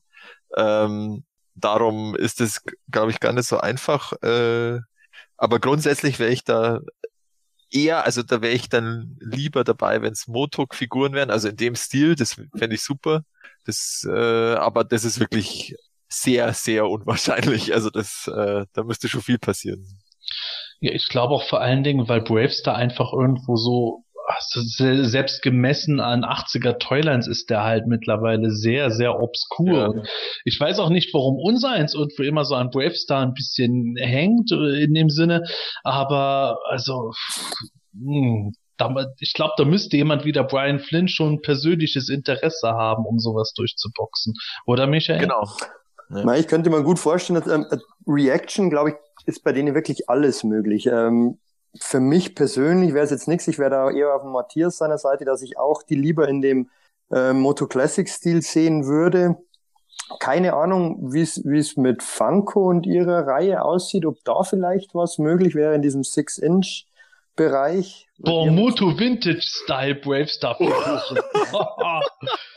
[0.56, 1.24] Ähm,
[1.56, 4.14] darum ist es, glaube ich, gar nicht so einfach.
[4.22, 4.80] Äh,
[5.38, 6.80] aber grundsätzlich wäre ich da
[7.72, 11.76] eher, also da wäre ich dann lieber dabei, wenn es Motok-Figuren wären, also in dem
[11.76, 13.24] Stil, das fände ich super.
[13.66, 15.76] Das, äh, aber das ist wirklich
[16.12, 17.74] sehr, sehr unwahrscheinlich.
[17.74, 19.86] Also das, äh, da müsste schon viel passieren.
[20.82, 25.42] Ja, ich glaube auch vor allen Dingen, weil Bravestar einfach irgendwo so, also se- selbst
[25.42, 29.96] gemessen an 80er Toylines ist der halt mittlerweile sehr, sehr obskur.
[29.96, 30.04] Ja.
[30.46, 34.52] Ich weiß auch nicht, warum unser eins irgendwo immer so an Bravestar ein bisschen hängt
[34.52, 35.44] äh, in dem Sinne,
[35.84, 37.12] aber also,
[37.94, 42.70] hm, da- ich glaube, da müsste jemand wie der Brian Flynn schon ein persönliches Interesse
[42.72, 44.34] haben, um sowas durchzuboxen.
[44.66, 45.20] Oder Michael?
[45.20, 45.48] Genau.
[46.12, 47.66] Na, ich könnte mir gut vorstellen, dass ähm,
[48.06, 48.96] Reaction, glaube ich,
[49.26, 50.88] ist bei denen wirklich alles möglich.
[50.88, 51.38] Ähm,
[51.80, 53.48] für mich persönlich wäre es jetzt nichts.
[53.48, 56.70] Ich wäre da eher auf Matthias seiner Seite, dass ich auch die lieber in dem
[57.12, 59.38] äh, Moto Classic Stil sehen würde.
[60.20, 65.56] Keine Ahnung, wie es mit Funko und ihrer Reihe aussieht, ob da vielleicht was möglich
[65.56, 66.88] wäre in diesem 6-Inch
[67.36, 68.08] Bereich.
[68.20, 71.02] Boah, Moto Vintage Style Bravestar Figuren.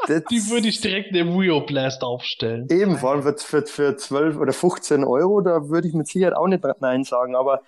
[0.30, 2.66] Die würde ich direkt im Rio Blast aufstellen.
[2.70, 6.34] Eben, vor allem für, für, für 12 oder 15 Euro, da würde ich mit Sicherheit
[6.34, 7.62] auch nicht Nein sagen, aber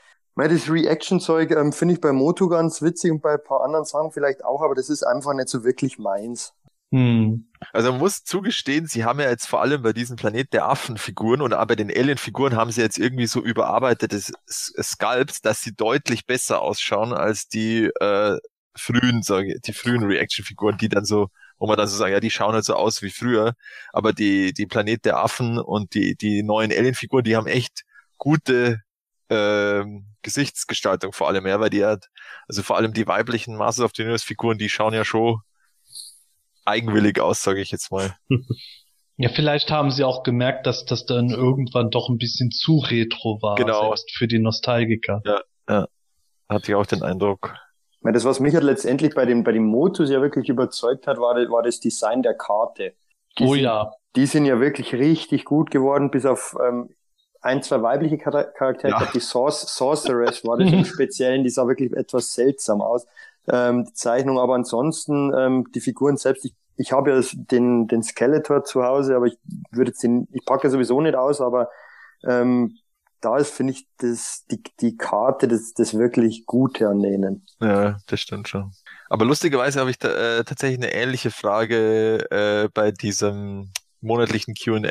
[0.49, 4.13] das Reaction-Zeug ähm, finde ich bei Moto ganz witzig und bei ein paar anderen Sachen
[4.13, 6.53] vielleicht auch, aber das ist einfach nicht so wirklich meins.
[6.93, 7.46] Hm.
[7.73, 11.41] Also man muss zugestehen, sie haben ja jetzt vor allem bei diesem Planet der Affenfiguren
[11.41, 16.61] und bei den Alien-Figuren haben sie jetzt irgendwie so überarbeitete Sculpts, dass sie deutlich besser
[16.61, 18.39] ausschauen als die äh,
[18.77, 22.31] frühen, sage die frühen Reaction-Figuren, die dann so, wo man dann so sagen, ja, die
[22.31, 23.55] schauen halt so aus wie früher,
[23.93, 27.85] aber die, die Planet der Affen und die, die neuen Alien-Figuren, die haben echt
[28.19, 28.83] gute
[29.31, 32.09] ähm, Gesichtsgestaltung vor allem, ja, weil die hat,
[32.49, 35.41] also vor allem die weiblichen Masters of the Universe Figuren, die schauen ja schon
[36.67, 38.15] eigenwillig aus, sage ich jetzt mal.
[39.19, 43.41] Ja, vielleicht haben sie auch gemerkt, dass das dann irgendwann doch ein bisschen zu retro
[43.41, 43.87] war, genau.
[43.87, 45.23] selbst für die Nostalgiker.
[45.25, 45.89] Ja, ja.
[46.51, 47.55] Hatte ich auch den Eindruck.
[48.05, 51.17] Ja, das, was mich halt letztendlich bei dem, bei dem Motus ja wirklich überzeugt hat,
[51.17, 52.93] war, war das Design der Karte.
[53.39, 53.91] Die oh sind, ja.
[54.17, 56.91] Die sind ja wirklich richtig gut geworden, bis auf ähm,
[57.41, 58.91] ein, zwei weibliche Charaktere.
[58.91, 59.09] Ja.
[59.15, 63.07] Die Sorceress war das im Speziellen, die sah wirklich etwas seltsam aus
[63.51, 68.03] ähm, die Zeichnung, aber ansonsten ähm, die Figuren selbst, ich, ich habe ja den, den
[68.03, 69.39] Skeletor zu Hause, aber ich
[69.71, 71.69] würde den, ich packe sowieso nicht aus, aber
[72.25, 72.77] ähm,
[73.21, 77.47] da ist, finde ich, das, die, die Karte das, das wirklich Gute an denen.
[77.61, 78.73] Ja, das stimmt schon.
[79.09, 84.87] Aber lustigerweise habe ich da, äh, tatsächlich eine ähnliche Frage äh, bei diesem monatlichen Q&A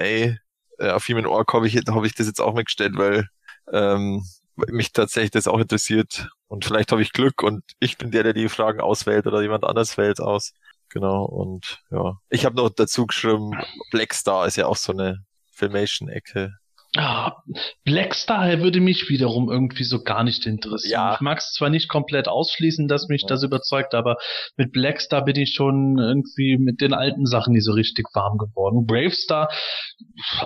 [0.80, 3.28] äh, auf Human Org habe ich, hab ich das jetzt auch mitgestellt, weil
[3.72, 4.24] ähm,
[4.56, 6.30] mich tatsächlich das auch interessiert.
[6.48, 9.64] Und vielleicht habe ich Glück und ich bin der, der die Fragen auswählt oder jemand
[9.64, 10.54] anders wählt aus.
[10.90, 12.18] Genau, und ja.
[12.30, 13.52] Ich habe noch dazu geschrieben,
[13.92, 16.54] Black Star ist ja auch so eine Filmation-Ecke.
[16.98, 17.44] Ah,
[17.84, 20.92] Blackstar würde mich wiederum irgendwie so gar nicht interessieren.
[20.92, 21.14] Ja.
[21.16, 24.18] Ich mag es zwar nicht komplett ausschließen, dass mich das überzeugt, aber
[24.56, 28.86] mit Blackstar bin ich schon irgendwie mit den alten Sachen nicht so richtig warm geworden.
[28.86, 29.50] Bravestar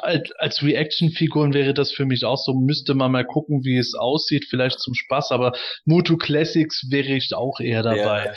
[0.02, 3.94] als, als Reaction-Figuren wäre das für mich auch so, müsste man mal gucken, wie es
[3.94, 5.52] aussieht, vielleicht zum Spaß, aber
[5.86, 8.26] Mutu Classics wäre ich auch eher dabei.
[8.26, 8.34] Ja.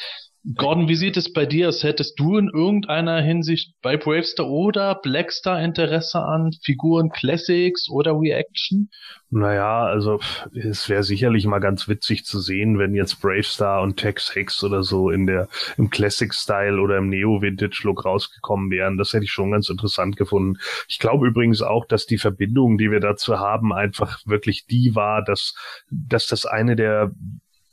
[0.56, 1.84] Gordon, wie sieht es bei dir aus?
[1.84, 8.90] Hättest du in irgendeiner Hinsicht bei Bravestar oder Blackstar Interesse an Figuren Classics oder Reaction?
[9.30, 10.18] Naja, also
[10.52, 14.82] es wäre sicherlich mal ganz witzig zu sehen, wenn jetzt Bravestar und Tex Hex oder
[14.82, 18.98] so in der im Classic-Style oder im Neo-Vintage-Look rausgekommen wären.
[18.98, 20.58] Das hätte ich schon ganz interessant gefunden.
[20.88, 25.22] Ich glaube übrigens auch, dass die Verbindung, die wir dazu haben, einfach wirklich die war,
[25.22, 25.54] dass,
[25.88, 27.12] dass das eine der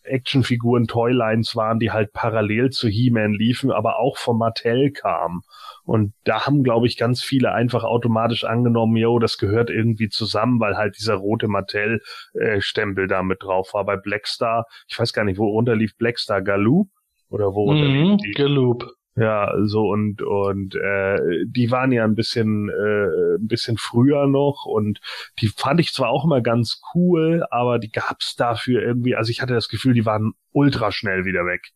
[0.04, 5.42] Actionfiguren Toylines waren, die halt parallel zu He-Man liefen, aber auch von Mattel kamen.
[5.84, 10.60] Und da haben, glaube ich, ganz viele einfach automatisch angenommen, yo, das gehört irgendwie zusammen,
[10.60, 13.86] weil halt dieser rote Mattel-Stempel da mit drauf war.
[13.86, 16.88] Bei Blackstar, ich weiß gar nicht, wo runterlief Blackstar Galoo?
[17.30, 18.32] Oder wo mhm, die?
[18.32, 18.92] Galoob.
[19.20, 24.66] Ja, so und und äh, die waren ja ein bisschen äh, ein bisschen früher noch
[24.66, 25.02] und
[25.42, 29.42] die fand ich zwar auch immer ganz cool, aber die gab's dafür irgendwie, also ich
[29.42, 31.72] hatte das Gefühl, die waren ultra schnell wieder weg.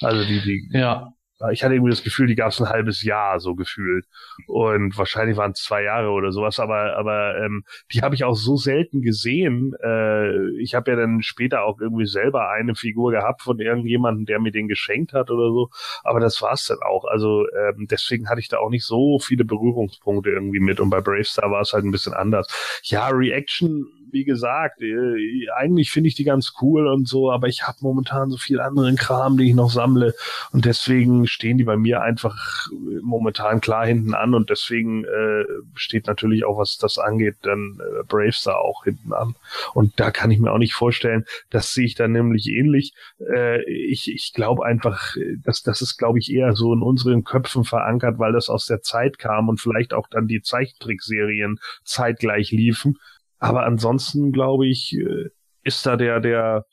[0.00, 1.12] Also die die ja
[1.52, 4.06] ich hatte irgendwie das Gefühl, die gab es ein halbes Jahr so gefühlt.
[4.46, 8.34] Und wahrscheinlich waren es zwei Jahre oder sowas, aber, aber ähm, die habe ich auch
[8.34, 9.74] so selten gesehen.
[9.82, 14.40] Äh, ich habe ja dann später auch irgendwie selber eine Figur gehabt von irgendjemandem, der
[14.40, 15.70] mir den geschenkt hat oder so.
[16.02, 17.04] Aber das war's dann auch.
[17.04, 20.80] Also ähm, deswegen hatte ich da auch nicht so viele Berührungspunkte irgendwie mit.
[20.80, 22.48] Und bei Bravestar war es halt ein bisschen anders.
[22.82, 27.66] Ja, Reaction wie gesagt, äh, eigentlich finde ich die ganz cool und so, aber ich
[27.66, 30.14] habe momentan so viel anderen Kram, den ich noch sammle
[30.52, 32.68] und deswegen stehen die bei mir einfach
[33.02, 35.44] momentan klar hinten an und deswegen äh,
[35.74, 39.34] steht natürlich auch, was das angeht, dann äh, Bravestar auch hinten an.
[39.74, 42.92] Und da kann ich mir auch nicht vorstellen, das sehe ich dann nämlich ähnlich.
[43.20, 47.64] Äh, ich ich glaube einfach, dass das ist, glaube ich, eher so in unseren Köpfen
[47.64, 52.98] verankert, weil das aus der Zeit kam und vielleicht auch dann die Zeichentrickserien zeitgleich liefen.
[53.38, 55.30] Aber ansonsten, glaube ich, äh,
[55.62, 56.66] ist da der, der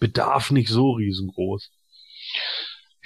[0.00, 1.70] Bedarf nicht so riesengroß.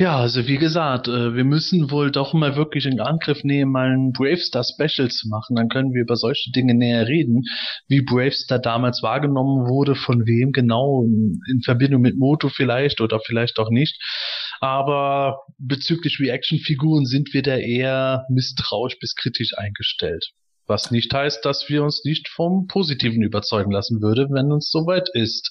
[0.00, 3.90] Ja, also wie gesagt, äh, wir müssen wohl doch mal wirklich in Angriff nehmen, mal
[3.90, 5.56] ein Bravestar Special zu machen.
[5.56, 7.42] Dann können wir über solche Dinge näher reden,
[7.88, 13.58] wie Bravestar damals wahrgenommen wurde, von wem genau, in Verbindung mit Moto vielleicht oder vielleicht
[13.58, 14.00] auch nicht.
[14.60, 20.30] Aber bezüglich Reaction-Figuren sind wir da eher misstrauisch bis kritisch eingestellt.
[20.68, 25.09] Was nicht heißt, dass wir uns nicht vom Positiven überzeugen lassen würde, wenn uns soweit
[25.14, 25.50] ist.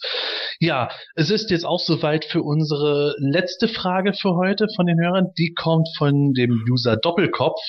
[0.59, 5.27] Ja, es ist jetzt auch soweit für unsere letzte Frage für heute von den Hörern.
[5.37, 7.59] Die kommt von dem User Doppelkopf.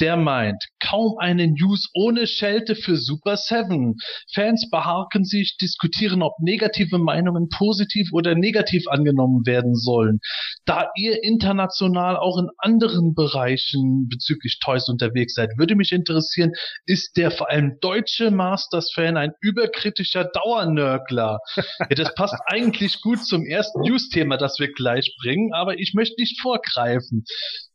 [0.00, 3.96] Der meint, kaum eine News ohne Schelte für Super 7.
[4.34, 10.18] Fans beharken sich, diskutieren, ob negative Meinungen positiv oder negativ angenommen werden sollen.
[10.64, 16.52] Da ihr international auch in anderen Bereichen bezüglich Toys unterwegs seid, würde mich interessieren,
[16.86, 21.38] ist der vor allem deutsche Masters-Fan ein überkritischer Dauernörgler.
[21.56, 26.20] ja, das passt eigentlich gut zum ersten News-Thema, das wir gleich bringen, aber ich möchte
[26.20, 27.24] nicht vorgreifen.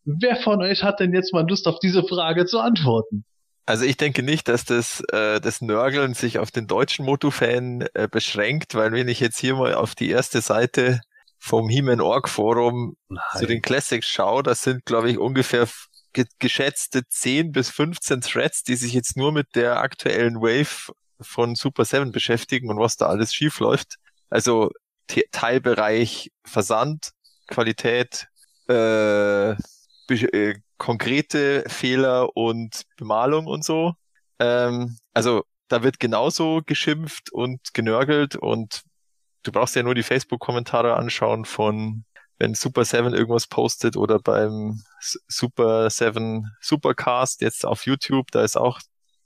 [0.04, 3.26] Wer von euch hat denn jetzt mal Lust auf diese Frage zu antworten?
[3.66, 8.08] Also ich denke nicht, dass das, äh, das Nörgeln sich auf den deutschen Moto-Fan äh,
[8.10, 11.02] beschränkt, weil wenn ich jetzt hier mal auf die erste Seite
[11.40, 13.24] vom He-Man Org Forum Nein.
[13.38, 15.68] zu den Classics schaue, das sind, glaube ich, ungefähr
[16.16, 21.56] ge geschätzte 10 bis 15 Threads, die sich jetzt nur mit der aktuellen Wave von
[21.56, 23.98] Super 7 beschäftigen und was da alles schief läuft.
[24.30, 24.72] Also
[25.32, 27.12] Teilbereich Versand,
[27.48, 28.28] Qualität,
[28.70, 33.94] äh, äh, konkrete Fehler und Bemalung und so.
[34.40, 38.84] Ähm, also da wird genauso geschimpft und genörgelt und
[39.44, 42.06] du brauchst ja nur die Facebook-Kommentare anschauen von
[42.38, 44.82] wenn Super 7 irgendwas postet oder beim
[45.28, 48.80] Super 7 Supercast jetzt auf YouTube, da ist auch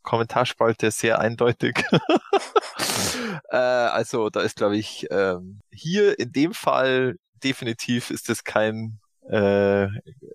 [0.03, 1.83] Kommentarspalte sehr eindeutig.
[3.51, 8.99] äh, also da ist, glaube ich, ähm, hier in dem Fall definitiv ist es kein,
[9.27, 9.87] äh,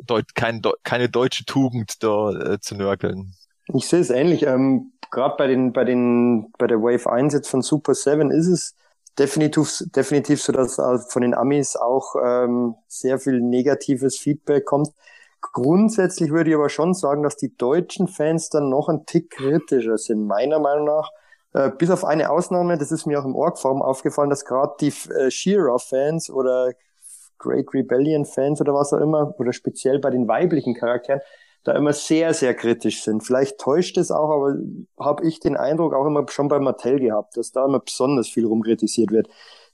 [0.03, 3.35] Deut kein Deu keine deutsche Tugend, da äh, zu nörgeln.
[3.73, 4.43] Ich sehe es ähnlich.
[4.43, 8.49] Ähm, Gerade bei den, bei den, bei der Wave 1 jetzt von Super 7 ist
[8.49, 8.75] es
[9.19, 10.77] definitiv, definitiv so, dass
[11.09, 14.91] von den Amis auch ähm, sehr viel negatives Feedback kommt.
[15.41, 19.99] Grundsätzlich würde ich aber schon sagen, dass die deutschen Fans dann noch ein Tick kritischer
[19.99, 21.11] sind, meiner Meinung nach.
[21.53, 24.93] Äh, bis auf eine Ausnahme, das ist mir auch im Org-Forum aufgefallen, dass gerade die
[25.13, 26.73] äh, Shearer-Fans oder
[27.39, 31.21] Great Rebellion-Fans oder was auch immer, oder speziell bei den weiblichen Charakteren,
[31.65, 33.25] da immer sehr, sehr kritisch sind.
[33.25, 34.57] Vielleicht täuscht es auch, aber
[34.99, 38.47] habe ich den Eindruck auch immer schon bei Mattel gehabt, dass da immer besonders viel
[38.47, 39.29] rumkritisiert wird.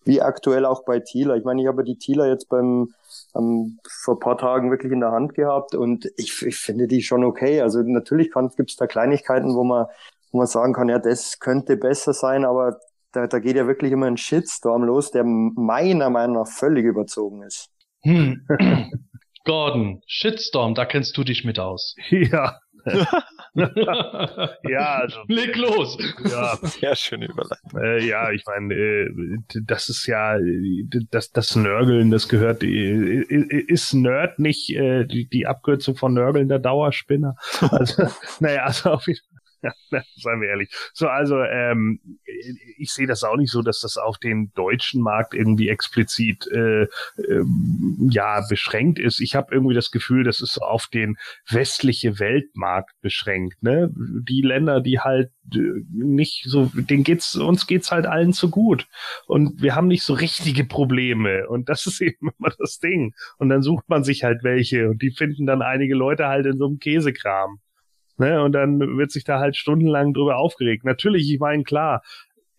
[0.04, 1.36] Wie aktuell auch bei Thieler.
[1.36, 2.94] Ich meine, ich habe die Thieler jetzt beim
[3.34, 7.24] ähm, vor paar Tagen wirklich in der Hand gehabt und ich, ich finde die schon
[7.24, 7.60] okay.
[7.60, 9.86] Also natürlich gibt es da Kleinigkeiten, wo man,
[10.32, 12.78] wo man sagen kann, ja, das könnte besser sein, aber
[13.12, 17.42] da, da geht ja wirklich immer ein Shitstorm los, der meiner Meinung nach völlig überzogen
[17.42, 17.68] ist.
[18.02, 18.46] Hm.
[19.44, 21.94] Gordon, Shitstorm, da kennst du dich mit aus.
[22.10, 22.60] Ja.
[24.68, 25.20] ja, also.
[25.28, 25.98] Leg los.
[26.30, 26.56] Ja.
[26.62, 27.80] Sehr schöne Überleitung.
[27.80, 29.10] Äh, ja, ich meine, äh,
[29.64, 30.38] das ist ja,
[31.10, 36.48] das, das Nörgeln, das gehört, äh, ist Nerd nicht äh, die, die Abkürzung von Nörgeln
[36.48, 37.36] der Dauerspinner?
[37.60, 38.04] Also,
[38.40, 39.39] naja, also auf jeden Fall.
[40.16, 40.70] Seien wir ehrlich.
[40.94, 42.00] So, also ähm,
[42.78, 46.82] ich sehe das auch nicht so, dass das auf den deutschen Markt irgendwie explizit äh,
[46.82, 46.88] äh,
[48.08, 49.20] ja beschränkt ist.
[49.20, 51.16] Ich habe irgendwie das Gefühl, das ist auf den
[51.48, 53.62] westliche Weltmarkt beschränkt.
[53.62, 53.90] Ne?
[53.94, 55.58] Die Länder, die halt äh,
[55.92, 58.86] nicht so, denen geht's uns geht's halt allen zu gut
[59.26, 63.14] und wir haben nicht so richtige Probleme und das ist eben immer das Ding.
[63.38, 66.58] Und dann sucht man sich halt welche und die finden dann einige Leute halt in
[66.58, 67.60] so einem Käsekram.
[68.20, 68.42] Ne?
[68.42, 70.84] Und dann wird sich da halt stundenlang drüber aufgeregt.
[70.84, 72.02] Natürlich, ich meine, klar,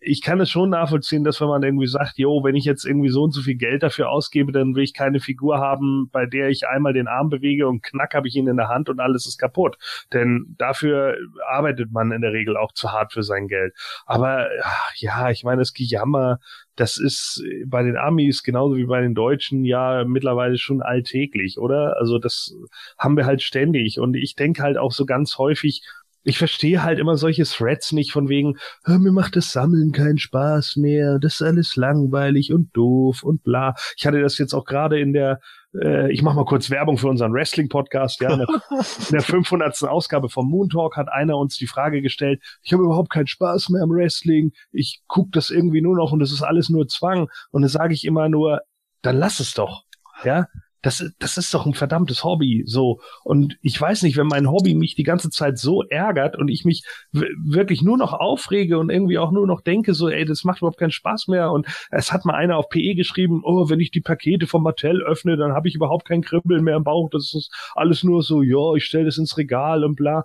[0.04, 3.08] ich kann es schon nachvollziehen, dass wenn man irgendwie sagt, jo, wenn ich jetzt irgendwie
[3.08, 6.48] so und so viel Geld dafür ausgebe, dann will ich keine Figur haben, bei der
[6.48, 9.26] ich einmal den Arm bewege und knack habe ich ihn in der Hand und alles
[9.26, 9.76] ist kaputt.
[10.12, 11.16] Denn dafür
[11.48, 13.74] arbeitet man in der Regel auch zu hart für sein Geld.
[14.04, 14.48] Aber
[14.96, 16.40] ja, ich meine, das Gejammer,
[16.74, 21.96] das ist bei den Amis genauso wie bei den Deutschen ja mittlerweile schon alltäglich, oder?
[21.98, 22.54] Also das
[22.98, 24.00] haben wir halt ständig.
[24.00, 25.82] Und ich denke halt auch so ganz häufig,
[26.24, 28.56] ich verstehe halt immer solche Threads nicht von wegen,
[28.86, 33.74] mir macht das Sammeln keinen Spaß mehr, das ist alles langweilig und doof und bla.
[33.96, 35.40] Ich hatte das jetzt auch gerade in der,
[35.74, 39.82] äh, ich mach mal kurz Werbung für unseren Wrestling-Podcast, ja, in der, in der 500.
[39.84, 43.70] Ausgabe vom Moon Talk hat einer uns die Frage gestellt, ich habe überhaupt keinen Spaß
[43.70, 47.28] mehr am Wrestling, ich guck das irgendwie nur noch und es ist alles nur Zwang.
[47.50, 48.60] Und dann sage ich immer nur,
[49.02, 49.84] dann lass es doch.
[50.24, 50.46] Ja,
[50.82, 53.00] das, das ist doch ein verdammtes Hobby, so.
[53.22, 56.64] Und ich weiß nicht, wenn mein Hobby mich die ganze Zeit so ärgert und ich
[56.64, 60.58] mich wirklich nur noch aufrege und irgendwie auch nur noch denke, so, ey, das macht
[60.58, 61.52] überhaupt keinen Spaß mehr.
[61.52, 65.02] Und es hat mal einer auf PE geschrieben, oh, wenn ich die Pakete von Mattel
[65.02, 67.08] öffne, dann habe ich überhaupt kein Kribbeln mehr im Bauch.
[67.10, 70.24] Das ist alles nur so, ja, ich stelle das ins Regal und bla.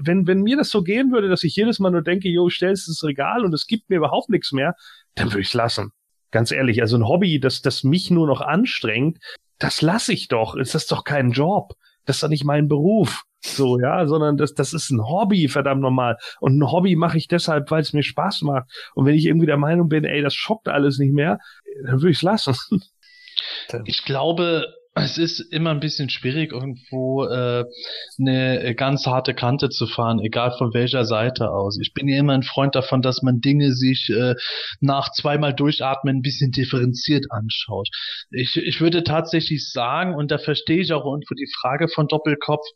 [0.00, 2.54] Wenn, wenn mir das so gehen würde, dass ich jedes Mal nur denke, jo, ich
[2.54, 4.76] stelle es ins Regal und es gibt mir überhaupt nichts mehr,
[5.16, 5.90] dann würde ich es lassen.
[6.30, 9.18] Ganz ehrlich, also ein Hobby, das, das mich nur noch anstrengt,
[9.60, 10.56] das lasse ich doch.
[10.56, 11.74] Ist das doch kein Job?
[12.06, 13.22] Das ist doch nicht mein Beruf.
[13.42, 16.18] So, ja, sondern das, das ist ein Hobby, verdammt normal.
[16.40, 18.70] Und ein Hobby mache ich deshalb, weil es mir Spaß macht.
[18.94, 21.38] Und wenn ich irgendwie der Meinung bin, ey, das schockt alles nicht mehr,
[21.84, 22.54] dann würde ich es lassen.
[23.84, 27.64] Ich glaube, es ist immer ein bisschen schwierig, irgendwo äh,
[28.18, 31.78] eine ganz harte Kante zu fahren, egal von welcher Seite aus.
[31.80, 34.34] Ich bin ja immer ein Freund davon, dass man Dinge sich äh,
[34.80, 37.88] nach zweimal Durchatmen ein bisschen differenziert anschaut.
[38.32, 42.66] Ich, ich würde tatsächlich sagen, und da verstehe ich auch irgendwo die Frage von Doppelkopf,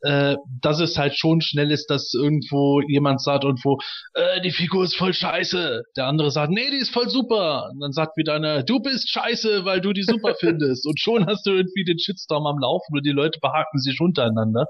[0.00, 3.78] äh, dass es halt schon schnell ist, dass irgendwo jemand sagt irgendwo,
[4.14, 5.82] äh, die Figur ist voll scheiße.
[5.98, 7.68] Der andere sagt, nee, die ist voll super.
[7.70, 10.86] Und dann sagt wieder einer, du bist scheiße, weil du die super findest.
[10.86, 14.66] Und schon hast du irgendwie den Shitstorm am Laufen und die Leute behaken sich untereinander,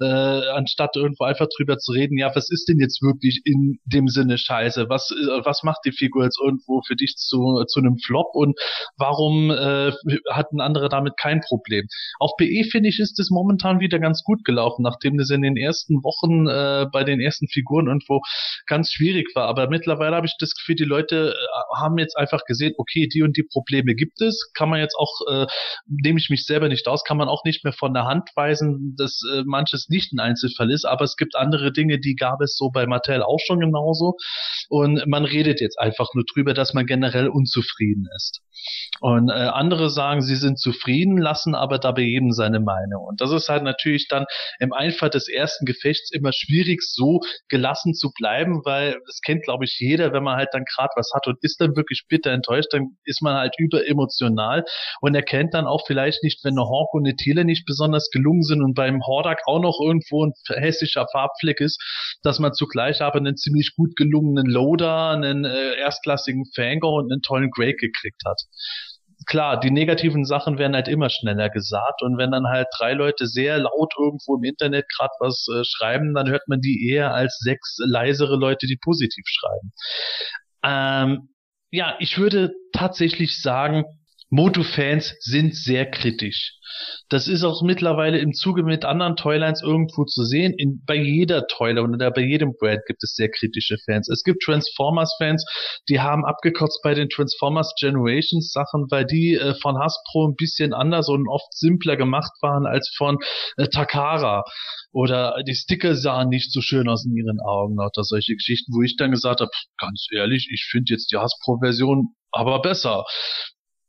[0.00, 4.08] äh, anstatt irgendwo einfach drüber zu reden, ja, was ist denn jetzt wirklich in dem
[4.08, 4.88] Sinne scheiße?
[4.88, 8.58] Was, äh, was macht die Figur jetzt irgendwo für dich zu, zu einem Flop und
[8.96, 9.92] warum äh,
[10.30, 11.86] hat ein anderer damit kein Problem?
[12.18, 15.56] Auf PE finde ich, ist es momentan wieder ganz gut gelaufen, nachdem das in den
[15.56, 18.20] ersten Wochen äh, bei den ersten Figuren irgendwo
[18.66, 19.48] ganz schwierig war.
[19.48, 23.22] Aber mittlerweile habe ich das Gefühl, die Leute äh, haben jetzt einfach gesehen, okay, die
[23.22, 25.46] und die Probleme gibt es, kann man jetzt auch, äh,
[25.86, 28.94] nehme ich mich selber nicht aus, kann man auch nicht mehr von der Hand weisen,
[28.96, 32.56] dass äh, manches nicht ein Einzelfall ist, aber es gibt andere Dinge, die gab es
[32.56, 34.14] so bei Mattel auch schon genauso
[34.68, 38.40] und man redet jetzt einfach nur drüber, dass man generell unzufrieden ist.
[39.00, 43.04] Und äh, andere sagen, sie sind zufrieden, lassen aber dabei jedem seine Meinung.
[43.06, 44.26] Und das ist halt natürlich dann
[44.58, 49.64] im Einfall des ersten Gefechts immer schwierig, so gelassen zu bleiben, weil das kennt, glaube
[49.64, 52.72] ich, jeder, wenn man halt dann gerade was hat und ist dann wirklich bitter enttäuscht,
[52.72, 54.64] dann ist man halt überemotional
[55.00, 58.42] und erkennt dann auch vielleicht nicht, wenn eine Hawk und eine Tele nicht besonders gelungen
[58.42, 61.80] sind und beim Hordak auch noch irgendwo ein hässlicher Farbfleck ist,
[62.22, 67.22] dass man zugleich aber einen ziemlich gut gelungenen Loader, einen äh, erstklassigen Fangor und einen
[67.22, 68.40] tollen Grey gekriegt hat
[69.26, 73.26] klar, die negativen Sachen werden halt immer schneller gesagt und wenn dann halt drei Leute
[73.26, 77.38] sehr laut irgendwo im Internet gerade was äh, schreiben, dann hört man die eher als
[77.38, 79.72] sechs leisere Leute, die positiv schreiben.
[80.64, 81.28] Ähm,
[81.70, 83.84] ja, ich würde tatsächlich sagen,
[84.30, 86.54] Moto-Fans sind sehr kritisch.
[87.08, 90.52] Das ist auch mittlerweile im Zuge mit anderen Toylines irgendwo zu sehen.
[90.58, 94.08] In, bei jeder Toyline oder bei jedem Brand gibt es sehr kritische Fans.
[94.10, 95.44] Es gibt Transformers-Fans,
[95.88, 100.74] die haben abgekotzt bei den Transformers Generations Sachen, weil die äh, von Hasbro ein bisschen
[100.74, 103.16] anders und oft simpler gemacht waren als von
[103.56, 104.44] äh, Takara.
[104.92, 108.82] Oder die Sticker sahen nicht so schön aus in ihren Augen, oder solche Geschichten, wo
[108.82, 113.04] ich dann gesagt habe, ganz ehrlich, ich finde jetzt die Hasbro-Version aber besser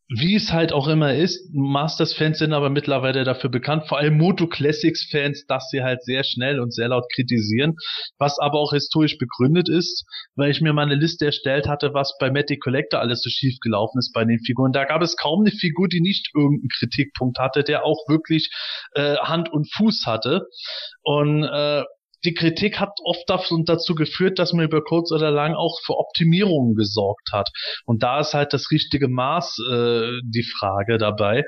[0.09, 4.47] wie es halt auch immer ist, Masters-Fans sind aber mittlerweile dafür bekannt, vor allem Moto
[4.47, 7.75] Classics-Fans, dass sie halt sehr schnell und sehr laut kritisieren,
[8.17, 10.05] was aber auch historisch begründet ist,
[10.35, 13.59] weil ich mir mal eine Liste erstellt hatte, was bei Matty Collector alles so schief
[13.61, 14.71] gelaufen ist bei den Figuren.
[14.71, 18.49] Da gab es kaum eine Figur, die nicht irgendeinen Kritikpunkt hatte, der auch wirklich
[18.95, 20.47] äh, Hand und Fuß hatte.
[21.03, 21.83] Und äh,
[22.25, 23.29] die Kritik hat oft
[23.65, 27.49] dazu geführt, dass man über kurz oder lang auch für Optimierungen gesorgt hat.
[27.85, 31.45] Und da ist halt das richtige Maß äh, die Frage dabei.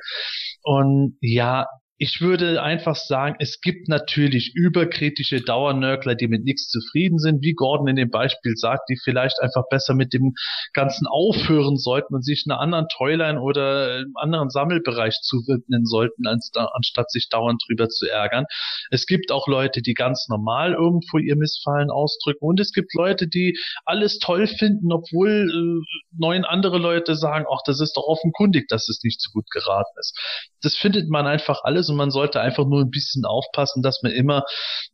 [0.63, 1.67] Und ja,
[2.03, 7.53] ich würde einfach sagen, es gibt natürlich überkritische Dauernörgler, die mit nichts zufrieden sind, wie
[7.53, 10.33] Gordon in dem Beispiel sagt, die vielleicht einfach besser mit dem
[10.73, 17.11] Ganzen aufhören sollten und sich einer anderen Toyline oder einem anderen Sammelbereich zuwidmen sollten, anstatt
[17.11, 18.45] sich dauernd drüber zu ärgern.
[18.89, 23.27] Es gibt auch Leute, die ganz normal irgendwo ihr Missfallen ausdrücken und es gibt Leute,
[23.27, 28.67] die alles toll finden, obwohl äh, neun andere Leute sagen, ach, das ist doch offenkundig,
[28.69, 30.17] dass es nicht so gut geraten ist.
[30.63, 34.11] Das findet man einfach alles und man sollte einfach nur ein bisschen aufpassen, dass man
[34.11, 34.43] immer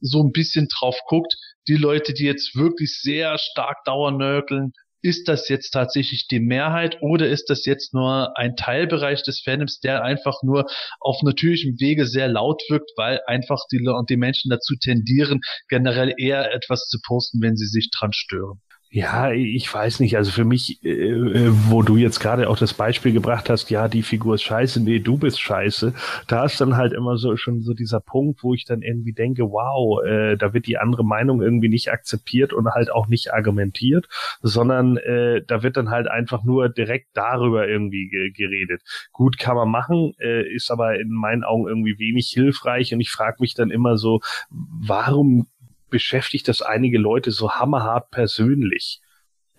[0.02, 1.36] so ein bisschen drauf guckt,
[1.68, 7.30] die Leute, die jetzt wirklich sehr stark dauernörgeln, ist das jetzt tatsächlich die Mehrheit oder
[7.30, 10.66] ist das jetzt nur ein Teilbereich des Fandoms, der einfach nur
[11.00, 16.54] auf natürlichem Wege sehr laut wirkt, weil einfach die, die Menschen dazu tendieren, generell eher
[16.54, 18.60] etwas zu posten, wenn sie sich dran stören?
[18.90, 20.16] Ja, ich weiß nicht.
[20.16, 23.90] Also für mich, äh, äh, wo du jetzt gerade auch das Beispiel gebracht hast, ja,
[23.90, 25.94] die Figur ist scheiße, nee, du bist scheiße.
[26.28, 29.44] Da ist dann halt immer so schon so dieser Punkt, wo ich dann irgendwie denke,
[29.44, 34.08] wow, äh, da wird die andere Meinung irgendwie nicht akzeptiert und halt auch nicht argumentiert,
[34.42, 38.84] sondern äh, da wird dann halt einfach nur direkt darüber irgendwie geredet.
[39.12, 43.12] Gut kann man machen, äh, ist aber in meinen Augen irgendwie wenig hilfreich und ich
[43.12, 45.48] frage mich dann immer so, warum
[45.90, 49.02] beschäftigt das einige Leute so hammerhart persönlich.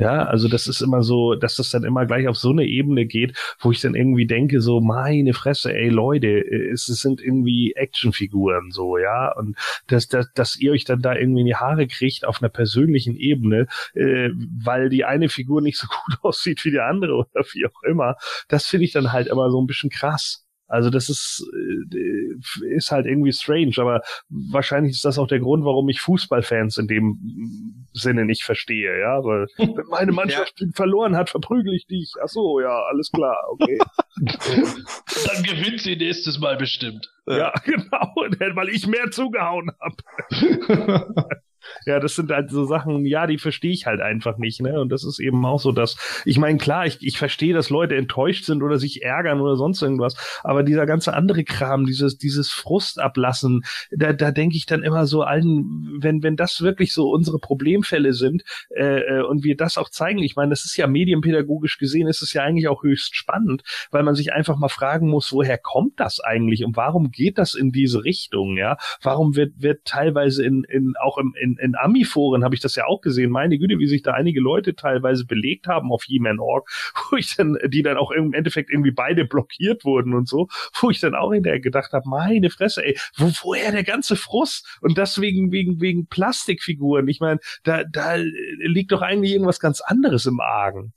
[0.00, 3.04] Ja, also das ist immer so, dass das dann immer gleich auf so eine Ebene
[3.04, 7.72] geht, wo ich dann irgendwie denke, so, meine Fresse, ey Leute, es, es sind irgendwie
[7.74, 9.32] Actionfiguren so, ja.
[9.32, 9.56] Und
[9.88, 13.16] dass, dass, dass ihr euch dann da irgendwie in die Haare kriegt auf einer persönlichen
[13.16, 14.30] Ebene, äh,
[14.62, 18.14] weil die eine Figur nicht so gut aussieht wie die andere oder wie auch immer,
[18.46, 20.47] das finde ich dann halt immer so ein bisschen krass.
[20.68, 25.64] Also das ist, äh, ist halt irgendwie strange, aber wahrscheinlich ist das auch der Grund,
[25.64, 30.66] warum ich Fußballfans in dem Sinne nicht verstehe, ja, weil wenn meine Mannschaft ja.
[30.74, 32.12] verloren hat, verprügel ich dich.
[32.22, 33.78] Ach so, ja, alles klar, okay.
[34.20, 37.10] Dann gewinnt sie nächstes Mal bestimmt.
[37.26, 38.14] Ja, genau,
[38.54, 41.38] weil ich mehr zugehauen habe.
[41.86, 44.80] Ja, das sind halt so Sachen, ja, die verstehe ich halt einfach nicht, ne?
[44.80, 47.96] Und das ist eben auch so, dass, ich meine, klar, ich, ich verstehe, dass Leute
[47.96, 52.52] enttäuscht sind oder sich ärgern oder sonst irgendwas, aber dieser ganze andere Kram, dieses, dieses
[52.52, 57.10] Frust ablassen, da, da denke ich dann immer so allen, wenn, wenn das wirklich so
[57.10, 58.42] unsere Problemfälle sind,
[58.74, 62.22] äh, äh, und wir das auch zeigen, ich meine, das ist ja medienpädagogisch gesehen, ist
[62.22, 65.98] es ja eigentlich auch höchst spannend, weil man sich einfach mal fragen muss, woher kommt
[66.00, 68.76] das eigentlich und warum geht das in diese Richtung, ja?
[69.02, 72.84] Warum wird, wird teilweise in, in, auch im, in, in Ami-Foren habe ich das ja
[72.86, 73.30] auch gesehen.
[73.30, 76.68] Meine Güte, wie sich da einige Leute teilweise belegt haben auf He-Man.org,
[77.10, 80.48] wo ich dann, die dann auch im Endeffekt irgendwie beide blockiert wurden und so,
[80.80, 84.78] wo ich dann auch hinterher gedacht habe, meine Fresse, ey, wo, woher der ganze Frust?
[84.80, 87.08] Und das wegen, wegen, wegen Plastikfiguren.
[87.08, 90.92] Ich meine, da, da liegt doch eigentlich irgendwas ganz anderes im Argen.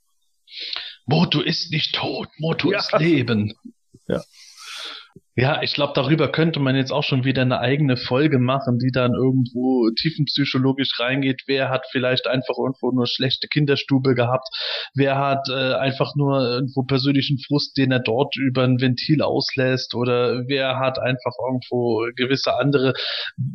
[1.06, 2.78] Moto ist nicht tot, Moto ja.
[2.78, 3.54] ist Leben.
[4.06, 4.22] Ja.
[5.34, 8.90] Ja, ich glaube, darüber könnte man jetzt auch schon wieder eine eigene Folge machen, die
[8.92, 11.44] dann irgendwo tiefenpsychologisch reingeht.
[11.46, 14.46] Wer hat vielleicht einfach irgendwo nur schlechte Kinderstube gehabt?
[14.94, 19.94] Wer hat äh, einfach nur irgendwo persönlichen Frust, den er dort über ein Ventil auslässt?
[19.94, 22.92] Oder wer hat einfach irgendwo gewisse andere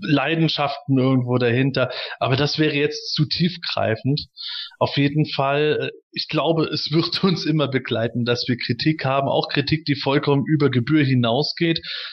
[0.01, 1.91] Leidenschaften irgendwo dahinter?
[2.19, 4.29] Aber das wäre jetzt zu tiefgreifend.
[4.79, 9.27] Auf jeden Fall, äh, ich glaube, es wird uns immer begleiten, dass wir Kritik haben,
[9.27, 11.66] auch Kritik, die vollkommen über Gebühr hinausgeht.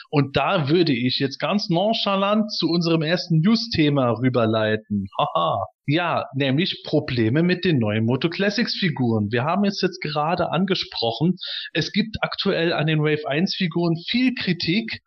[0.09, 5.07] Und da würde ich jetzt ganz nonchalant zu unserem ersten News-Thema rüberleiten.
[5.17, 5.65] Haha.
[5.87, 9.31] Ja, nämlich Probleme mit den neuen Moto Classics Figuren.
[9.31, 11.35] Wir haben es jetzt gerade angesprochen.
[11.73, 15.01] Es gibt aktuell an den Wave 1 Figuren viel Kritik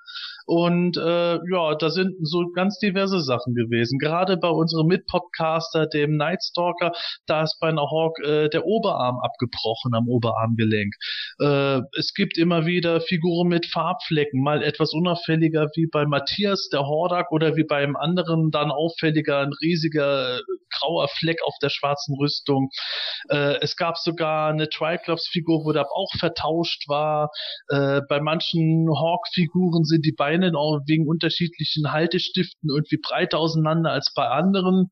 [0.49, 3.99] und äh, ja, da sind so ganz diverse Sachen gewesen.
[3.99, 6.93] Gerade bei unserem Mitpodcaster, dem Nightstalker,
[7.27, 10.95] da ist bei einer Hawk äh, der Oberarm abgebrochen am Oberarmgelenk.
[11.39, 16.87] Äh, es gibt immer wieder Figuren mit Farbflecken, mal etwas unauffälliger wie bei Matthias, der
[16.87, 20.41] Hordak, oder wie beim anderen dann auffälliger, ein riesiger äh,
[20.81, 22.71] grauer Fleck auf der schwarzen Rüstung.
[23.29, 27.29] Äh, es gab sogar eine Triclops-Figur, wo der auch vertauscht war.
[27.69, 33.91] Äh, bei manchen Hawk-Figuren sind die Beine Beinen auch wegen unterschiedlichen Haltestiften irgendwie breiter auseinander
[33.91, 34.91] als bei anderen.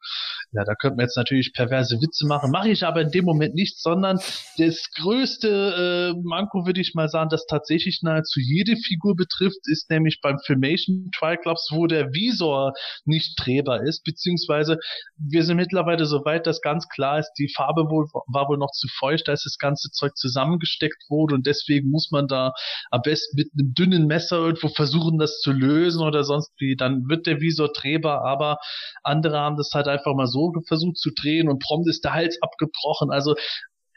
[0.53, 2.51] Ja, da könnte man jetzt natürlich perverse Witze machen.
[2.51, 4.19] Mache ich aber in dem Moment nicht, sondern
[4.59, 9.91] das größte äh, Manko würde ich mal sagen, das tatsächlich nahezu jede Figur betrifft, ist
[9.91, 12.73] nämlich beim Filmation Triclops, wo der Visor
[13.05, 14.79] nicht drehbar ist, beziehungsweise
[15.17, 18.73] wir sind mittlerweile so weit, dass ganz klar ist, die Farbe wohl, war wohl noch
[18.73, 22.53] zu feucht, ist das ganze Zeug zusammengesteckt wurde und deswegen muss man da
[22.91, 27.09] am besten mit einem dünnen Messer irgendwo versuchen, das zu lösen oder sonst wie, dann
[27.09, 28.59] wird der Visor drehbar, aber
[29.03, 32.39] andere haben das halt einfach mal so versucht zu drehen und prompt ist der Hals
[32.43, 33.11] abgebrochen.
[33.11, 33.35] Also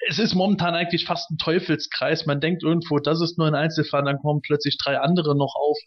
[0.07, 2.25] es ist momentan eigentlich fast ein Teufelskreis.
[2.25, 5.77] Man denkt irgendwo, das ist nur ein Einzelfall, dann kommen plötzlich drei andere noch auf.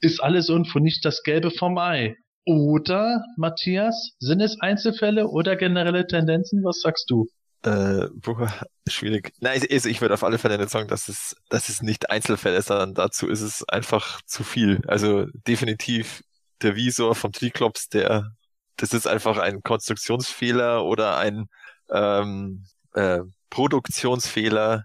[0.00, 2.14] Ist alles irgendwo nicht das Gelbe vom Ei.
[2.46, 6.62] Oder, Matthias, sind es Einzelfälle oder generelle Tendenzen?
[6.62, 7.26] Was sagst du?
[7.64, 8.52] Äh, boah,
[8.86, 9.32] schwierig.
[9.40, 12.58] Nein, also ich würde auf alle Fälle nicht sagen, dass es, dass es nicht Einzelfälle
[12.58, 14.82] ist, sondern dazu ist es einfach zu viel.
[14.86, 16.22] Also definitiv
[16.60, 18.32] der Visor vom Triklops, der,
[18.76, 21.48] das ist einfach ein Konstruktionsfehler oder ein
[21.90, 24.84] ähm, äh, Produktionsfehler,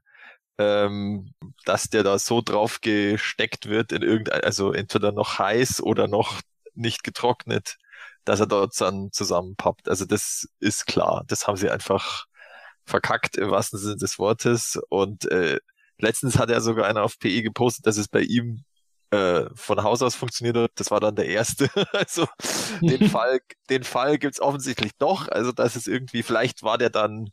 [0.57, 1.33] ähm,
[1.65, 6.39] dass der da so drauf gesteckt wird in irgendein, also entweder noch heiß oder noch
[6.75, 7.77] nicht getrocknet,
[8.25, 9.89] dass er dort dann zusammenpappt.
[9.89, 11.23] Also das ist klar.
[11.27, 12.28] Das haben sie einfach
[12.89, 14.79] verkackt im wahrsten Sinne des Wortes.
[14.89, 15.59] Und äh,
[15.97, 18.63] letztens hat er sogar einer auf PE gepostet, dass es bei ihm
[19.11, 20.71] äh, von Haus aus funktioniert hat.
[20.75, 21.69] Das war dann der erste.
[21.93, 22.27] also
[22.81, 25.27] den Fall, den Fall gibt's offensichtlich doch.
[25.29, 27.29] Also das ist irgendwie, vielleicht war der dann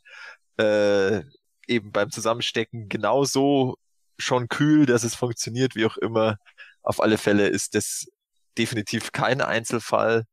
[0.57, 1.23] äh,
[1.67, 3.77] eben beim Zusammenstecken genauso
[4.17, 6.37] schon kühl, dass es funktioniert, wie auch immer.
[6.81, 8.07] Auf alle Fälle ist das
[8.57, 10.25] definitiv kein Einzelfall.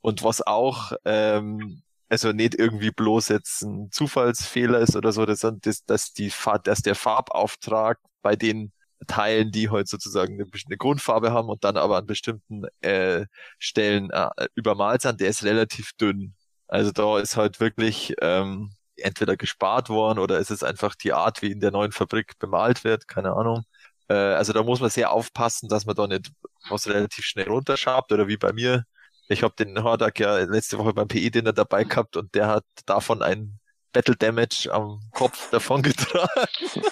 [0.00, 5.40] Und was auch ähm, also nicht irgendwie bloß jetzt ein Zufallsfehler ist oder so, dass,
[5.40, 6.32] dass, dass, die,
[6.64, 8.72] dass der Farbauftrag bei den
[9.06, 13.26] Teilen, die heute halt sozusagen eine, eine Grundfarbe haben und dann aber an bestimmten äh,
[13.58, 16.34] Stellen äh, übermalt sind, der ist relativ dünn.
[16.68, 21.42] Also da ist halt wirklich ähm, entweder gespart worden oder ist es einfach die Art,
[21.42, 23.64] wie in der neuen Fabrik bemalt wird, keine Ahnung.
[24.08, 26.32] Äh, also da muss man sehr aufpassen, dass man da nicht
[26.68, 28.84] was relativ schnell runterschabt oder wie bei mir
[29.30, 33.22] ich habe den Hordak ja letzte Woche beim PE-Dinner dabei gehabt und der hat davon
[33.22, 33.60] ein
[33.92, 36.28] Battle Damage am Kopf davon getragen.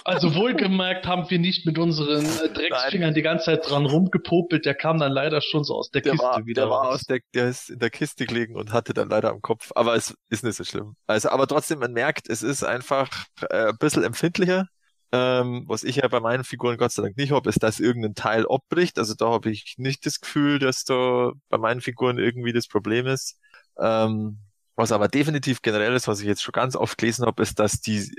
[0.05, 3.15] Also wohlgemerkt haben wir nicht mit unseren äh, Drecksfingern Nein.
[3.15, 4.65] die ganze Zeit dran rumgepopelt.
[4.65, 6.63] Der kam dann leider schon so aus der, der Kiste war, wieder.
[6.63, 9.43] Der war aus der, der ist in der Kiste gelegen und hatte dann leider am
[9.43, 9.71] Kopf.
[9.75, 10.97] Aber es ist nicht so schlimm.
[11.07, 14.67] Also, aber trotzdem, man merkt, es ist einfach äh, ein bisschen empfindlicher.
[15.11, 18.15] Ähm, was ich ja bei meinen Figuren Gott sei Dank nicht habe, ist, dass irgendein
[18.15, 18.99] Teil abbricht.
[18.99, 23.07] Also da habe ich nicht das Gefühl, dass da bei meinen Figuren irgendwie das Problem
[23.07, 23.39] ist.
[23.79, 24.39] Ähm,
[24.77, 27.81] was aber definitiv generell ist, was ich jetzt schon ganz oft gelesen habe, ist, dass
[27.81, 28.13] die,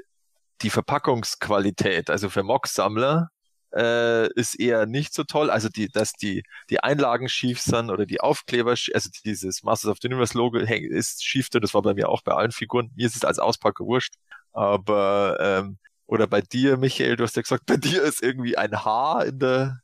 [0.62, 3.30] die Verpackungsqualität, also für Mock-Sammler,
[3.74, 5.50] äh, ist eher nicht so toll.
[5.50, 9.98] Also die, dass die, die Einlagen schief sind oder die Aufkleber, also dieses Masters of
[10.02, 12.92] the Universe Logo ist schief, das war bei mir auch bei allen Figuren.
[12.96, 14.16] Mir ist es als Auspacker wurscht.
[14.52, 15.78] Aber ähm,
[16.10, 19.40] oder bei dir, Michael, du hast ja gesagt, bei dir ist irgendwie ein Haar in
[19.40, 19.80] der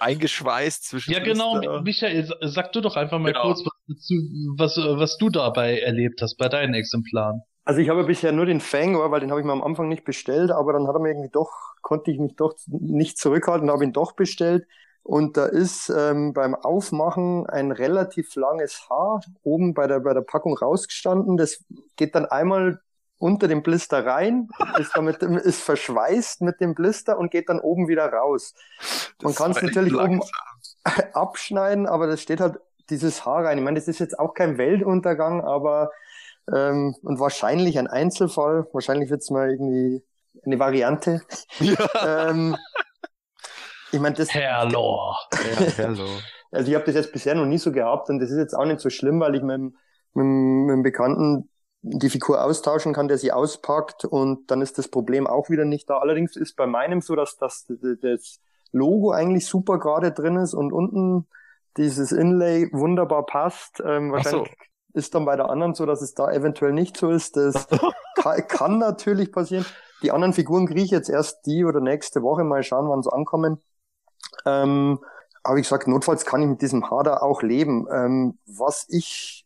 [0.00, 1.12] eingeschweißt zwischen.
[1.12, 1.82] Ja, genau, Lister.
[1.82, 3.44] Michael, sag du doch einfach mal genau.
[3.44, 7.42] kurz, was, was, was du dabei erlebt hast bei deinen Exemplaren.
[7.64, 10.04] Also ich habe bisher nur den Fangor, weil den habe ich mir am Anfang nicht
[10.04, 11.50] bestellt, aber dann hat er mir irgendwie doch,
[11.80, 14.66] konnte ich mich doch nicht zurückhalten, habe ihn doch bestellt.
[15.02, 20.22] Und da ist ähm, beim Aufmachen ein relativ langes Haar oben bei der, bei der
[20.22, 21.36] Packung rausgestanden.
[21.36, 21.64] Das
[21.96, 22.80] geht dann einmal
[23.24, 27.88] unter dem Blister rein, ist damit ist verschweißt mit dem Blister und geht dann oben
[27.88, 28.54] wieder raus.
[29.22, 30.20] Man kann es natürlich langsam.
[30.20, 30.30] oben
[31.14, 32.58] abschneiden, aber das steht halt
[32.90, 33.56] dieses Haar rein.
[33.56, 35.90] Ich meine, das ist jetzt auch kein Weltuntergang, aber
[36.52, 38.66] ähm, und wahrscheinlich ein Einzelfall.
[38.74, 40.04] Wahrscheinlich wird es mal irgendwie
[40.44, 41.22] eine Variante.
[41.60, 42.28] Ja.
[42.28, 42.58] ähm,
[43.90, 44.34] ich meine, das.
[44.34, 45.14] Hello.
[45.32, 46.08] ja, hello.
[46.50, 48.66] Also ich habe das jetzt bisher noch nie so gehabt und das ist jetzt auch
[48.66, 49.72] nicht so schlimm, weil ich mit, mit,
[50.12, 51.48] mit einem Bekannten
[51.86, 55.90] die Figur austauschen kann, der sie auspackt und dann ist das Problem auch wieder nicht
[55.90, 55.98] da.
[55.98, 57.66] Allerdings ist bei meinem so, dass das,
[58.00, 58.40] das
[58.72, 61.26] Logo eigentlich super gerade drin ist und unten
[61.76, 63.82] dieses Inlay wunderbar passt.
[63.84, 64.98] Ähm, wahrscheinlich so.
[64.98, 67.36] ist dann bei der anderen so, dass es da eventuell nicht so ist.
[67.36, 67.68] Das
[68.16, 69.66] kann, kann, natürlich passieren.
[70.02, 73.12] Die anderen Figuren kriege ich jetzt erst die oder nächste Woche mal schauen, wann sie
[73.12, 73.62] ankommen.
[74.46, 75.00] Ähm,
[75.42, 77.86] aber wie gesagt, notfalls kann ich mit diesem Hader auch leben.
[77.92, 79.43] Ähm, was ich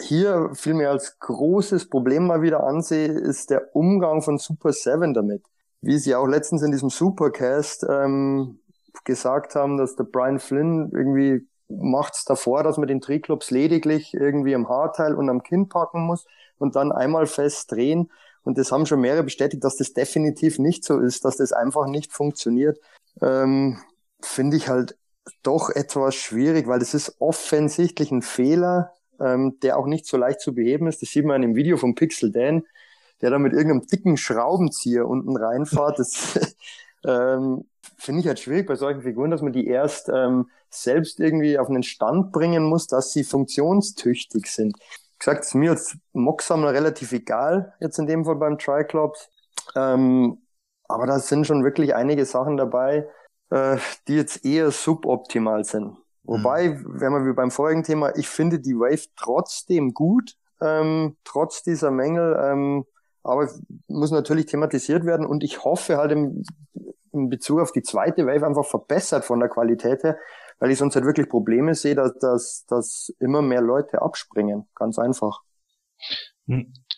[0.00, 5.44] hier vielmehr als großes Problem mal wieder ansehe, ist der Umgang von Super 7 damit.
[5.80, 8.58] Wie sie auch letztens in diesem Supercast ähm,
[9.04, 14.54] gesagt haben, dass der Brian Flynn irgendwie macht's davor, dass man den Triclops lediglich irgendwie
[14.54, 16.26] am Haarteil und am Kinn packen muss
[16.58, 18.10] und dann einmal fest drehen.
[18.42, 21.86] Und das haben schon mehrere bestätigt, dass das definitiv nicht so ist, dass das einfach
[21.86, 22.78] nicht funktioniert.
[23.22, 23.78] Ähm,
[24.20, 24.96] Finde ich halt
[25.42, 30.40] doch etwas schwierig, weil das ist offensichtlich ein Fehler, ähm, der auch nicht so leicht
[30.40, 31.02] zu beheben ist.
[31.02, 32.64] Das sieht man in dem Video vom Pixel Dan,
[33.20, 35.98] der da mit irgendeinem dicken Schraubenzieher unten reinfahrt.
[35.98, 36.38] Das
[37.04, 37.64] ähm,
[37.96, 41.68] finde ich halt schwierig bei solchen Figuren, dass man die erst ähm, selbst irgendwie auf
[41.68, 44.76] einen Stand bringen muss, dass sie funktionstüchtig sind.
[45.18, 49.30] Gesagt, ist mir als Mocksammler relativ egal, jetzt in dem Fall beim Triclops.
[49.76, 50.38] Ähm,
[50.88, 53.08] aber da sind schon wirklich einige Sachen dabei,
[53.50, 55.96] äh, die jetzt eher suboptimal sind.
[56.24, 57.00] Wobei, mhm.
[57.00, 61.90] wenn wir wie beim vorigen Thema, ich finde die Wave trotzdem gut, ähm, trotz dieser
[61.90, 62.84] Mängel, ähm,
[63.22, 63.48] aber
[63.88, 66.42] muss natürlich thematisiert werden und ich hoffe halt im,
[67.12, 70.18] in Bezug auf die zweite Wave einfach verbessert von der Qualität her,
[70.58, 74.68] weil ich sonst halt wirklich Probleme sehe, dass, dass, dass immer mehr Leute abspringen.
[74.74, 75.42] Ganz einfach.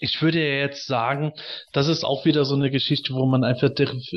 [0.01, 1.32] Ich würde ja jetzt sagen,
[1.72, 3.70] das ist auch wieder so eine Geschichte, wo man einfach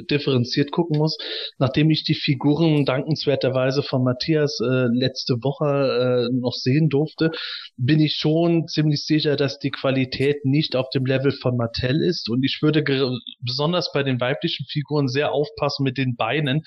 [0.09, 1.17] differenziert gucken muss.
[1.57, 7.31] Nachdem ich die Figuren dankenswerterweise von Matthias äh, letzte Woche äh, noch sehen durfte,
[7.77, 12.29] bin ich schon ziemlich sicher, dass die Qualität nicht auf dem Level von Mattel ist.
[12.29, 12.83] Und ich würde
[13.41, 16.63] besonders bei den weiblichen Figuren sehr aufpassen mit den Beinen,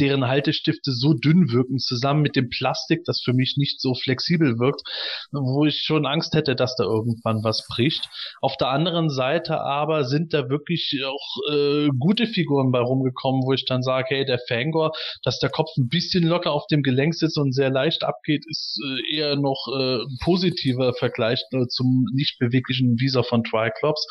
[0.00, 4.58] deren Haltestifte so dünn wirken, zusammen mit dem Plastik, das für mich nicht so flexibel
[4.58, 4.82] wirkt,
[5.32, 8.08] wo ich schon Angst hätte, dass da irgendwann was bricht.
[8.40, 13.42] Auf auf der anderen Seite aber sind da wirklich auch äh, gute Figuren bei rumgekommen,
[13.44, 14.92] wo ich dann sage, hey, der Fangor,
[15.22, 18.80] dass der Kopf ein bisschen locker auf dem Gelenk sitzt und sehr leicht abgeht, ist
[18.82, 24.06] äh, eher noch äh, ein positiver Vergleich äh, zum nicht beweglichen Visa von Triclops.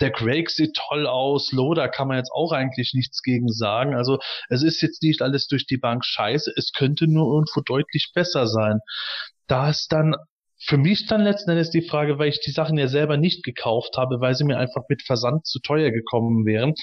[0.00, 3.94] Der Craig sieht toll aus, Loda kann man jetzt auch eigentlich nichts gegen sagen.
[3.94, 8.12] Also es ist jetzt nicht alles durch die Bank scheiße, es könnte nur irgendwo deutlich
[8.14, 8.80] besser sein.
[9.46, 10.14] Da ist dann
[10.62, 13.96] für mich dann letzten Endes die Frage, weil ich die Sachen ja selber nicht gekauft
[13.96, 16.74] habe, weil sie mir einfach mit Versand zu teuer gekommen wären,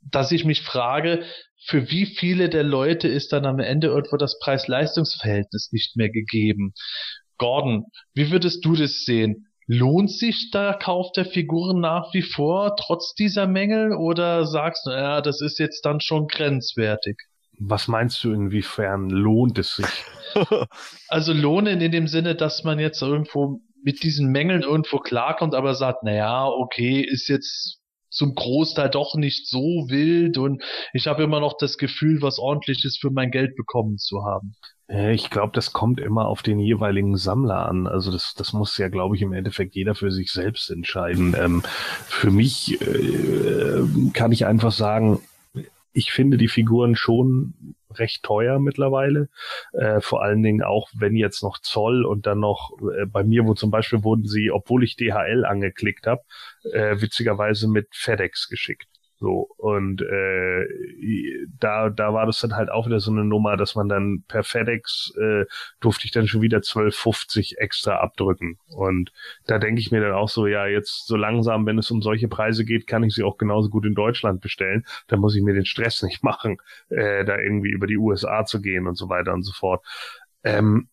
[0.00, 1.24] dass ich mich frage,
[1.64, 6.72] für wie viele der Leute ist dann am Ende irgendwo das Preis-Leistungs-Verhältnis nicht mehr gegeben?
[7.36, 7.84] Gordon,
[8.14, 9.46] wie würdest du das sehen?
[9.66, 14.90] Lohnt sich der Kauf der Figuren nach wie vor, trotz dieser Mängel, oder sagst du,
[14.90, 17.18] ja, das ist jetzt dann schon grenzwertig?
[17.58, 20.04] Was meinst du, inwiefern lohnt es sich?
[21.08, 25.74] also lohnen in dem Sinne, dass man jetzt irgendwo mit diesen Mängeln irgendwo klarkommt, aber
[25.74, 27.78] sagt, naja, okay, ist jetzt
[28.10, 32.96] zum Großteil doch nicht so wild und ich habe immer noch das Gefühl, was ordentliches
[32.98, 34.54] für mein Geld bekommen zu haben.
[34.88, 37.86] Ich glaube, das kommt immer auf den jeweiligen Sammler an.
[37.86, 41.36] Also das, das muss ja, glaube ich, im Endeffekt jeder für sich selbst entscheiden.
[41.38, 41.62] Ähm,
[42.06, 43.82] für mich äh,
[44.14, 45.20] kann ich einfach sagen,
[45.98, 49.28] ich finde die Figuren schon recht teuer mittlerweile.
[49.72, 53.44] Äh, vor allen Dingen auch, wenn jetzt noch Zoll und dann noch äh, bei mir,
[53.46, 56.22] wo zum Beispiel wurden sie, obwohl ich DHL angeklickt habe,
[56.72, 58.86] äh, witzigerweise mit FedEx geschickt.
[59.20, 60.66] So, und äh,
[61.58, 64.44] da, da war das dann halt auch wieder so eine Nummer, dass man dann per
[64.44, 65.44] FedEx äh,
[65.80, 68.58] durfte ich dann schon wieder 12,50 extra abdrücken.
[68.68, 69.12] Und
[69.46, 72.28] da denke ich mir dann auch so, ja, jetzt so langsam, wenn es um solche
[72.28, 74.84] Preise geht, kann ich sie auch genauso gut in Deutschland bestellen.
[75.08, 76.58] Da muss ich mir den Stress nicht machen,
[76.88, 79.84] äh, da irgendwie über die USA zu gehen und so weiter und so fort.
[80.44, 80.88] Ähm,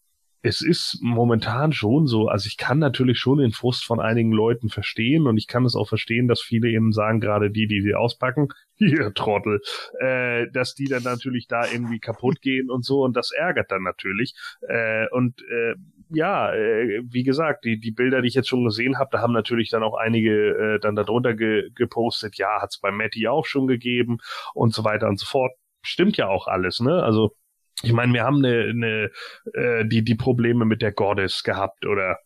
[0.46, 4.70] es ist momentan schon so, also ich kann natürlich schon den Frust von einigen Leuten
[4.70, 7.96] verstehen und ich kann es auch verstehen, dass viele eben sagen, gerade die, die sie
[7.96, 9.62] auspacken, hier Trottel,
[10.00, 13.82] äh, dass die dann natürlich da irgendwie kaputt gehen und so und das ärgert dann
[13.82, 14.36] natürlich.
[14.68, 15.74] Äh, und äh,
[16.10, 19.34] ja, äh, wie gesagt, die, die Bilder, die ich jetzt schon gesehen habe, da haben
[19.34, 23.66] natürlich dann auch einige äh, dann darunter ge gepostet, ja, hat's bei Matty auch schon
[23.66, 24.20] gegeben
[24.54, 25.54] und so weiter und so fort.
[25.82, 27.02] Stimmt ja auch alles, ne?
[27.02, 27.36] Also
[27.84, 29.12] ich meine, wir haben eine, eine
[29.54, 32.18] äh, die die Probleme mit der Goddess gehabt oder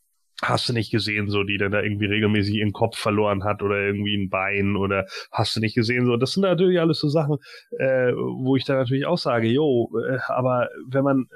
[0.41, 3.77] hast du nicht gesehen, so die dann da irgendwie regelmäßig ihren Kopf verloren hat oder
[3.77, 6.17] irgendwie ein Bein oder hast du nicht gesehen, so.
[6.17, 7.37] Das sind natürlich alles so Sachen,
[7.77, 11.27] äh, wo ich dann natürlich auch sage, jo, äh, aber wenn man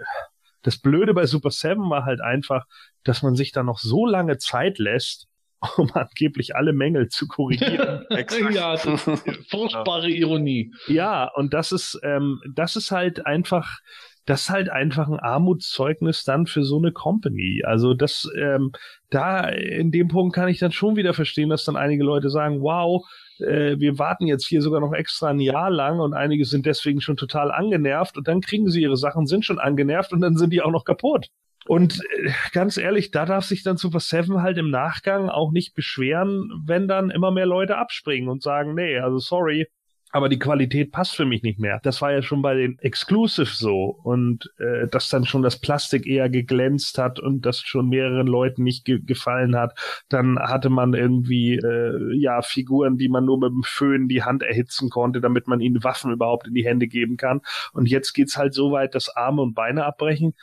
[0.61, 2.65] das Blöde bei Super Seven war halt einfach,
[3.03, 5.27] dass man sich da noch so lange Zeit lässt,
[5.77, 8.05] um angeblich alle Mängel zu korrigieren.
[8.51, 8.77] ja,
[9.49, 10.73] furchtbare Ironie.
[10.87, 13.79] Ja, und das ist, ähm, das ist halt einfach,
[14.25, 17.61] das ist halt einfach ein Armutszeugnis dann für so eine Company.
[17.65, 18.71] Also das, ähm,
[19.09, 22.61] da in dem Punkt kann ich dann schon wieder verstehen, dass dann einige Leute sagen,
[22.61, 23.05] wow,
[23.39, 27.01] äh, wir warten jetzt hier sogar noch extra ein Jahr lang und einige sind deswegen
[27.01, 30.51] schon total angenervt und dann kriegen sie ihre Sachen, sind schon angenervt und dann sind
[30.51, 31.29] die auch noch kaputt.
[31.65, 35.75] Und äh, ganz ehrlich, da darf sich dann Super Seven halt im Nachgang auch nicht
[35.75, 39.67] beschweren, wenn dann immer mehr Leute abspringen und sagen, nee, also sorry,
[40.13, 41.79] aber die Qualität passt für mich nicht mehr.
[41.81, 46.05] Das war ja schon bei den Exclusive so und äh, dass dann schon das Plastik
[46.05, 49.75] eher geglänzt hat und das schon mehreren Leuten nicht ge gefallen hat.
[50.09, 54.43] Dann hatte man irgendwie äh, ja Figuren, die man nur mit dem Föhn die Hand
[54.43, 57.41] erhitzen konnte, damit man ihnen Waffen überhaupt in die Hände geben kann.
[57.73, 60.35] Und jetzt geht's halt so weit, dass Arme und Beine abbrechen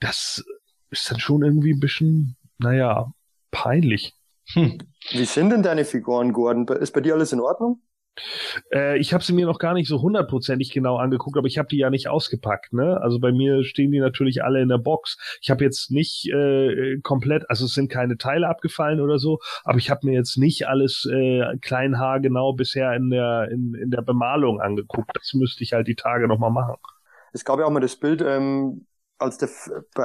[0.00, 0.44] das
[0.90, 3.12] ist dann schon irgendwie ein bisschen, naja,
[3.50, 4.14] peinlich.
[4.52, 4.78] Hm.
[5.10, 6.66] Wie sind denn deine Figuren, Gordon?
[6.78, 7.80] Ist bei dir alles in Ordnung?
[8.72, 11.68] Äh, ich habe sie mir noch gar nicht so hundertprozentig genau angeguckt, aber ich habe
[11.68, 12.72] die ja nicht ausgepackt.
[12.72, 13.00] Ne?
[13.00, 15.16] Also bei mir stehen die natürlich alle in der Box.
[15.40, 19.78] Ich habe jetzt nicht äh, komplett, also es sind keine Teile abgefallen oder so, aber
[19.78, 24.02] ich habe mir jetzt nicht alles äh, klein genau bisher in der in, in der
[24.02, 25.10] Bemalung angeguckt.
[25.14, 26.76] Das müsste ich halt die Tage nochmal machen.
[27.32, 28.86] Es gab ja auch mal das Bild, ähm,
[29.20, 29.48] als der,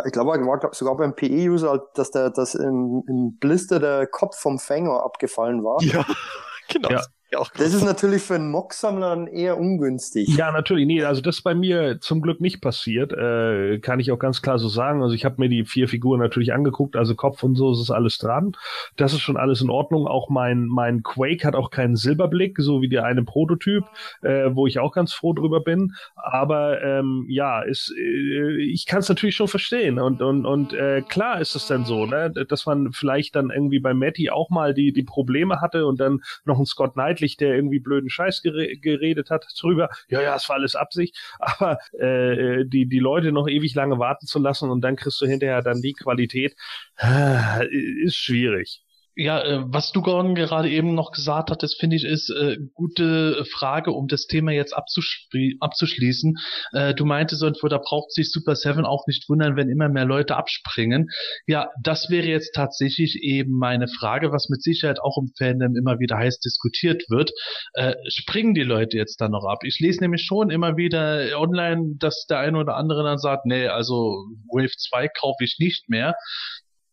[0.05, 4.59] ich glaube, war sogar beim PE-User, dass der, dass im, im Blister der Kopf vom
[4.59, 5.81] Fänger abgefallen war.
[5.81, 6.05] Ja,
[6.69, 6.89] genau.
[6.89, 7.01] Ja
[7.35, 10.27] auch das ist natürlich für einen Mock-Sammler eher ungünstig.
[10.37, 10.85] Ja, natürlich.
[10.85, 13.13] Nee, also das ist bei mir zum Glück nicht passiert.
[13.13, 15.03] Äh, kann ich auch ganz klar so sagen.
[15.03, 18.17] Also ich habe mir die vier Figuren natürlich angeguckt, also Kopf und so ist alles
[18.17, 18.53] dran.
[18.95, 20.07] Das ist schon alles in Ordnung.
[20.07, 23.83] Auch mein, mein Quake hat auch keinen Silberblick, so wie der eine Prototyp,
[24.21, 25.93] äh, wo ich auch ganz froh drüber bin.
[26.15, 29.99] Aber ähm, ja, ist, äh, ich kann es natürlich schon verstehen.
[29.99, 33.79] Und, und, und äh, klar ist es dann so, ne, dass man vielleicht dann irgendwie
[33.79, 37.41] bei Matty auch mal die, die Probleme hatte und dann noch ein Scott Knightley Licht,
[37.41, 39.89] der irgendwie blöden Scheiß geredet hat drüber.
[40.09, 41.17] Ja, ja, es war alles Absicht.
[41.39, 45.25] Aber äh, die, die Leute noch ewig lange warten zu lassen und dann kriegst du
[45.25, 46.55] hinterher dann die Qualität,
[46.97, 47.65] äh,
[48.03, 48.84] ist schwierig.
[49.17, 53.45] Ja, äh, was du Gordon gerade eben noch gesagt hattest, finde ich, ist äh, gute
[53.45, 56.35] Frage, um das Thema jetzt abzuschließen.
[56.73, 60.03] Äh, du meintest irgendwo, da braucht sich Super Seven auch nicht wundern, wenn immer mehr
[60.03, 61.09] Leute abspringen.
[61.47, 65.99] Ja, das wäre jetzt tatsächlich eben meine Frage, was mit Sicherheit auch im Fandom immer
[65.99, 67.31] wieder heiß diskutiert wird.
[67.73, 69.59] Äh, springen die Leute jetzt dann noch ab?
[69.63, 73.67] Ich lese nämlich schon immer wieder online, dass der eine oder andere dann sagt, nee,
[73.67, 76.15] also Wave 2 kaufe ich nicht mehr.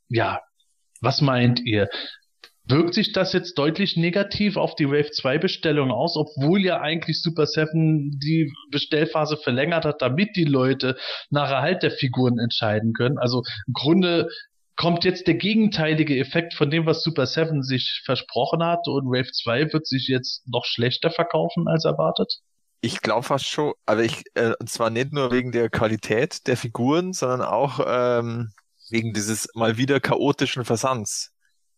[0.09, 0.41] Ja,
[1.03, 1.89] was meint ihr?
[2.65, 7.21] Wirkt sich das jetzt deutlich negativ auf die Wave 2 Bestellung aus, obwohl ja eigentlich
[7.21, 10.97] Super 7 die Bestellphase verlängert hat, damit die Leute
[11.29, 13.19] nach Erhalt der Figuren entscheiden können?
[13.19, 14.29] Also im Grunde
[14.77, 19.31] kommt jetzt der gegenteilige Effekt von dem, was Super 7 sich versprochen hat und Wave
[19.31, 22.33] 2 wird sich jetzt noch schlechter verkaufen als erwartet?
[22.81, 26.57] Ich glaube fast schon, aber ich, äh, und zwar nicht nur wegen der Qualität der
[26.57, 28.53] Figuren, sondern auch, ähm,
[28.91, 31.31] wegen dieses mal wieder chaotischen Versands.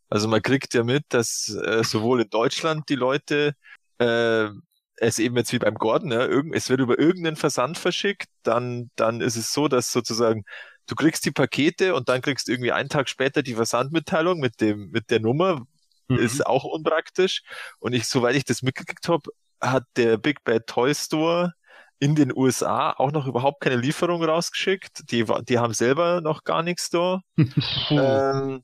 [0.08, 3.54] Also man kriegt ja mit, dass äh, sowohl in Deutschland die Leute
[3.98, 4.48] äh,
[4.96, 8.90] es eben jetzt wie beim Gordon, ja, irgend, es wird über irgendeinen Versand verschickt, dann,
[8.96, 10.44] dann ist es so, dass sozusagen
[10.86, 14.60] du kriegst die Pakete und dann kriegst du irgendwie einen Tag später die Versandmitteilung mit
[14.60, 15.66] dem, mit der Nummer,
[16.08, 16.18] mhm.
[16.18, 17.42] ist auch unpraktisch.
[17.78, 19.30] Und ich, soweit ich das mitgekriegt habe,
[19.60, 21.54] hat der Big Bad Toy Store
[21.98, 25.10] in den USA auch noch überhaupt keine Lieferung rausgeschickt.
[25.10, 27.20] Die, die haben selber noch gar nichts da.
[27.90, 28.62] ähm,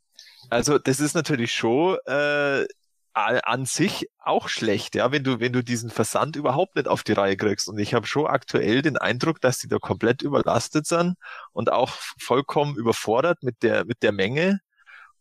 [0.48, 2.66] also das ist natürlich schon äh,
[3.12, 7.12] an sich auch schlecht, ja, wenn du, wenn du diesen Versand überhaupt nicht auf die
[7.12, 7.68] Reihe kriegst.
[7.68, 11.16] Und ich habe schon aktuell den Eindruck, dass die da komplett überlastet sind
[11.52, 14.60] und auch vollkommen überfordert mit der, mit der Menge.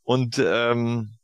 [0.03, 1.16] Und ähm,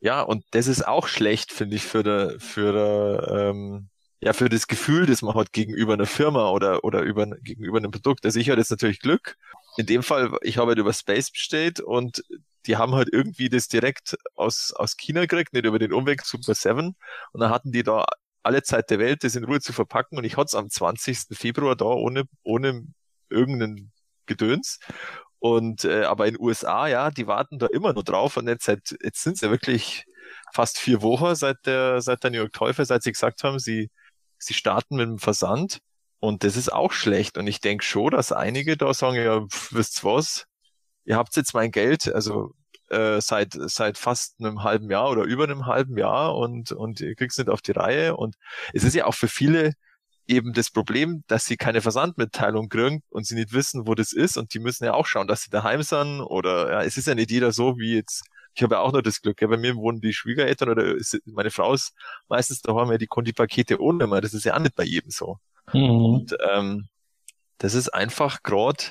[0.00, 3.88] ja, und das ist auch schlecht, finde ich, für der, für der, ähm,
[4.20, 7.90] ja, für das Gefühl, das man hat gegenüber einer Firma oder, oder über, gegenüber einem
[7.90, 8.24] Produkt.
[8.24, 9.36] Also ich hatte jetzt natürlich Glück.
[9.76, 12.22] In dem Fall, ich habe halt über Space bestellt und
[12.66, 16.54] die haben halt irgendwie das direkt aus, aus China gekriegt, nicht über den Umweg Super
[16.54, 16.96] 7.
[17.32, 18.06] Und dann hatten die da
[18.42, 20.18] alle Zeit der Welt, das in Ruhe zu verpacken.
[20.18, 21.36] Und ich hatte es am 20.
[21.36, 22.86] Februar da ohne, ohne
[23.28, 23.92] irgendeinen
[24.24, 24.78] Gedöns.
[25.38, 28.36] Und äh, aber in USA, ja, die warten da immer nur drauf.
[28.36, 30.06] Und jetzt, seit, jetzt sind es ja wirklich
[30.52, 33.90] fast vier Wochen seit der, seit der New York Teufel, seit sie gesagt haben, sie,
[34.46, 35.80] sie starten mit dem Versand.
[36.18, 37.38] Und das ist auch schlecht.
[37.38, 40.46] Und ich denke schon, dass einige da sagen, ja, pf, wisst's was,
[41.04, 42.54] ihr habt jetzt mein Geld, also
[42.90, 47.14] äh, seit seit fast einem halben Jahr oder über einem halben Jahr und und ihr
[47.16, 48.36] kriegt's nicht auf die Reihe und
[48.72, 49.72] es ist ja auch für viele
[50.28, 54.36] eben das Problem, dass sie keine Versandmitteilung kriegen und sie nicht wissen, wo das ist
[54.36, 57.14] und die müssen ja auch schauen, dass sie daheim sind oder ja, es ist ja
[57.14, 58.24] nicht jeder so wie jetzt
[58.56, 61.20] ich habe ja auch nur das Glück, ja, bei mir wohnen die Schwiegereltern oder ist,
[61.26, 61.92] meine Frau ist
[62.28, 64.84] meistens daheim, ja, die kommen die Pakete ohne mal, das ist ja auch nicht bei
[64.84, 65.38] jedem so.
[65.72, 65.90] Mhm.
[65.90, 66.88] Und ähm,
[67.58, 68.84] das ist einfach gerade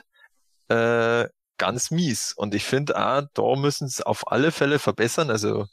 [0.67, 2.33] äh, ganz mies.
[2.33, 5.29] Und ich finde, ah, da müssen es auf alle Fälle verbessern.
[5.29, 5.65] Also,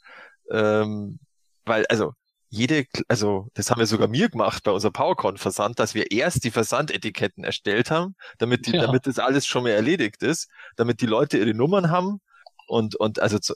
[0.51, 1.19] ähm,
[1.65, 2.13] weil, also,
[2.49, 6.51] jede, also das haben wir sogar mir gemacht bei unserem PowerCon-Versand, dass wir erst die
[6.51, 8.81] Versandetiketten erstellt haben, damit die, ja.
[8.81, 12.21] damit das alles schon mal erledigt ist, damit die Leute ihre Nummern haben
[12.67, 13.55] und und also zu,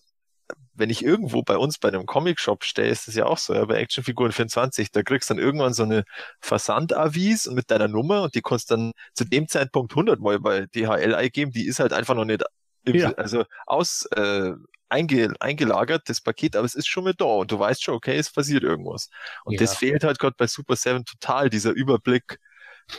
[0.77, 3.65] wenn ich irgendwo bei uns bei einem Comic-Shop stehe, ist das ja auch so, ja,
[3.65, 6.03] bei Actionfiguren 24, da kriegst du dann irgendwann so eine
[6.39, 11.15] Versandavis mit deiner Nummer und die kannst dann zu dem Zeitpunkt 100 Mal bei DHL
[11.15, 12.43] eingeben, die ist halt einfach noch nicht
[12.85, 13.11] ja.
[13.13, 14.53] also aus äh,
[14.89, 18.17] einge, eingelagert, das Paket, aber es ist schon mit da und du weißt schon, okay,
[18.17, 19.09] es passiert irgendwas.
[19.43, 19.59] Und ja.
[19.59, 22.39] das fehlt halt gerade bei Super 7 total, dieser Überblick,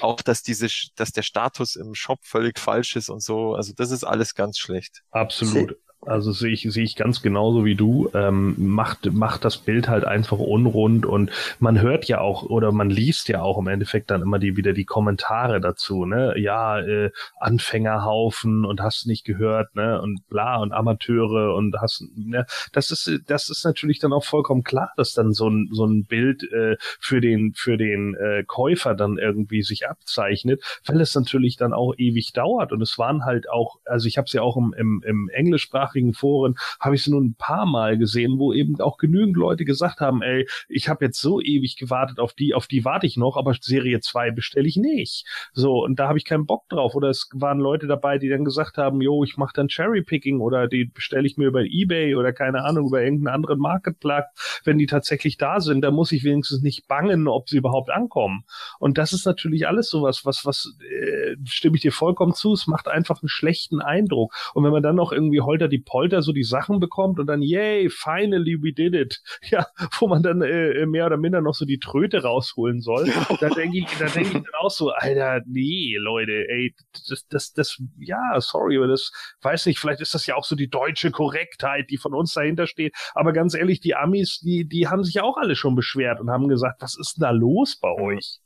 [0.01, 3.55] auch dass diese, dass der Status im Shop völlig falsch ist und so.
[3.55, 5.03] Also das ist alles ganz schlecht.
[5.11, 5.77] Absolut.
[6.07, 8.09] Also sehe ich, sehe ich ganz genauso wie du.
[8.15, 12.89] Ähm, macht, macht das Bild halt einfach unrund und man hört ja auch oder man
[12.89, 16.35] liest ja auch im Endeffekt dann immer die wieder die Kommentare dazu, ne?
[16.39, 20.01] Ja, äh, Anfängerhaufen und hast nicht gehört, ne?
[20.01, 22.47] Und bla und Amateure und hast, ne?
[22.73, 26.05] Das ist, das ist natürlich dann auch vollkommen klar, dass dann so ein, so ein
[26.05, 31.57] Bild äh, für den, für den äh, Käufer dann irgendwie sich abzeichnet, weil es natürlich
[31.57, 32.71] dann auch ewig dauert.
[32.73, 35.88] Und es waren halt auch, also ich habe es ja auch im, im, im englischsprachigen
[35.89, 39.65] deutschsprachigen Foren habe ich sie nur ein paar Mal gesehen, wo eben auch genügend Leute
[39.65, 43.17] gesagt haben, ey, ich habe jetzt so ewig gewartet auf die, auf die warte ich
[43.17, 45.27] noch, aber Serie 2 bestelle ich nicht.
[45.53, 46.95] So, und da habe ich keinen Bock drauf.
[46.95, 50.69] Oder es waren Leute dabei, die dann gesagt haben, jo, ich mache dann Cherry-Picking oder
[50.69, 54.87] die bestelle ich mir über Ebay oder keine Ahnung, über irgendeinen anderen Marketplatz, wenn die
[54.87, 58.45] tatsächlich da sind, da muss ich wenigstens nicht bangen, ob sie überhaupt ankommen.
[58.79, 62.67] Und das ist natürlich alles sowas, was, was, äh, stimme ich dir vollkommen zu, es
[62.67, 64.33] macht einfach einen schlechten Eindruck.
[64.55, 67.27] Und wenn man dann noch irgendwie Holter die die Polter so die Sachen bekommt und
[67.27, 69.21] dann, yay, finally we did it.
[69.51, 69.67] Ja,
[69.99, 73.11] wo man dann äh, mehr oder minder noch so die Tröte rausholen soll.
[73.41, 76.75] da denke ich, da denke ich dann auch so, Alter, nee, Leute, ey,
[77.09, 79.11] das, das, das, ja, sorry, aber das,
[79.41, 82.67] weiß nicht, vielleicht ist das ja auch so die deutsche Korrektheit, die von uns dahinter
[82.67, 82.95] steht.
[83.15, 86.49] Aber ganz ehrlich, die Amis, die, die haben sich auch alle schon beschwert und haben
[86.49, 88.41] gesagt, was ist denn da los bei euch?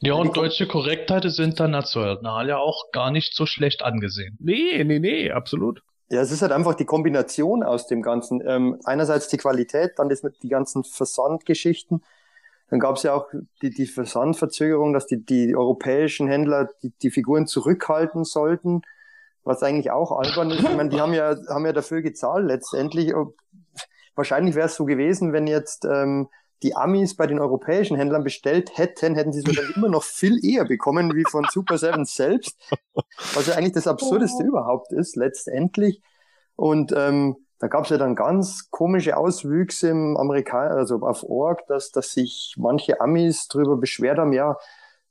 [0.00, 4.36] Ja, und deutsche Korrektheit ist international ja auch gar nicht so schlecht angesehen.
[4.38, 5.82] Nee, nee, nee, absolut.
[6.10, 8.42] Ja, es ist halt einfach die Kombination aus dem Ganzen.
[8.46, 12.02] Ähm, einerseits die Qualität, dann das mit die ganzen Versandgeschichten.
[12.70, 13.28] Dann gab es ja auch
[13.62, 18.82] die, die Versandverzögerung, dass die, die europäischen Händler die, die Figuren zurückhalten sollten,
[19.44, 20.60] was eigentlich auch albern ist.
[20.60, 23.12] Ich meine, die haben ja, haben ja dafür gezahlt letztendlich.
[24.14, 26.28] Wahrscheinlich wäre es so gewesen, wenn jetzt ähm,
[26.62, 30.44] die Amis bei den europäischen Händlern bestellt hätten, hätten sie es dann immer noch viel
[30.44, 32.58] eher bekommen wie von Super Seven selbst,
[33.34, 34.48] was ja eigentlich das Absurdeste oh.
[34.48, 36.02] überhaupt ist, letztendlich.
[36.56, 41.66] Und ähm, da gab es ja dann ganz komische Auswüchse im Amerikan also auf Org,
[41.66, 44.56] dass, dass sich manche Amis drüber beschwert haben, ja,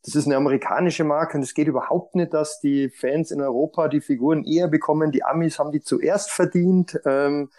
[0.03, 3.89] das ist eine amerikanische Marke und es geht überhaupt nicht, dass die Fans in Europa
[3.89, 5.11] die Figuren eher bekommen.
[5.11, 6.97] Die Amis haben die zuerst verdient.
[7.05, 7.49] Ähm,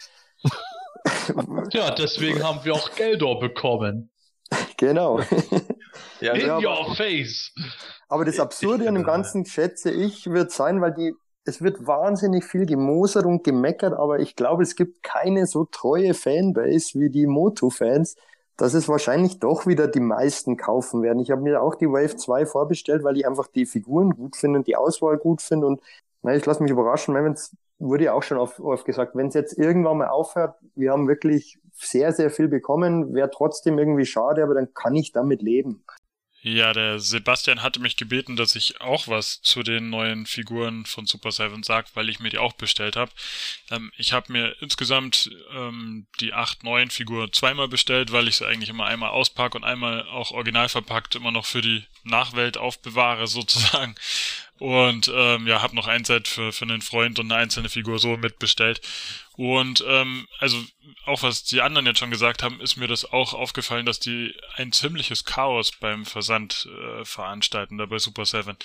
[1.71, 4.11] ja, deswegen haben wir auch Gelder bekommen.
[4.77, 5.21] Genau.
[6.21, 7.53] ja, In your face.
[8.09, 12.45] Aber das Absurde an dem Ganzen, schätze ich, wird sein, weil die, es wird wahnsinnig
[12.45, 17.27] viel gemosert und gemeckert, aber ich glaube, es gibt keine so treue Fanbase wie die
[17.27, 18.17] Moto-Fans,
[18.57, 21.21] dass es wahrscheinlich doch wieder die meisten kaufen werden.
[21.21, 24.61] Ich habe mir auch die Wave 2 vorbestellt, weil ich einfach die Figuren gut finde
[24.61, 25.81] und die Auswahl gut finde und
[26.23, 29.29] na, ich lasse mich überraschen, wenn es wurde ja auch schon oft, oft gesagt, wenn
[29.29, 34.07] es jetzt irgendwann mal aufhört, wir haben wirklich sehr, sehr viel bekommen, wäre trotzdem irgendwie
[34.07, 35.85] schade, aber dann kann ich damit leben.
[36.41, 41.05] Ja, der Sebastian hatte mich gebeten, dass ich auch was zu den neuen Figuren von
[41.05, 43.11] Super Seven sage, weil ich mir die auch bestellt habe.
[43.73, 48.47] Ähm, ich habe mir insgesamt ähm, die acht neuen Figuren zweimal bestellt, weil ich sie
[48.47, 53.27] eigentlich immer einmal auspacke und einmal auch original verpackt immer noch für die Nachwelt aufbewahre
[53.27, 53.97] sozusagen.
[54.59, 57.99] Und ähm, ja, habe noch ein Set für, für einen Freund und eine einzelne Figur
[57.99, 58.81] so mitbestellt.
[59.37, 60.61] Und ähm, also
[61.07, 64.35] auch was die anderen jetzt schon gesagt haben, ist mir das auch aufgefallen, dass die
[64.57, 68.57] ein ziemliches Chaos beim Versand äh, veranstalten, da bei Super Seven.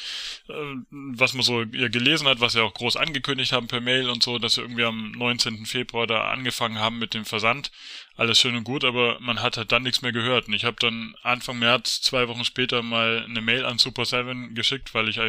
[0.49, 0.53] Äh,
[0.89, 4.23] was man so ihr gelesen hat, was sie auch groß angekündigt haben per Mail und
[4.23, 5.67] so, dass sie irgendwie am 19.
[5.67, 7.71] Februar da angefangen haben mit dem Versand
[8.15, 10.47] alles schön und gut, aber man hat halt dann nichts mehr gehört.
[10.47, 14.53] Und ich habe dann Anfang März, zwei Wochen später, mal eine Mail an Super 7
[14.53, 15.19] geschickt, weil ich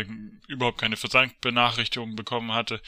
[0.49, 2.83] überhaupt keine Versandbenachrichtigung bekommen hatte.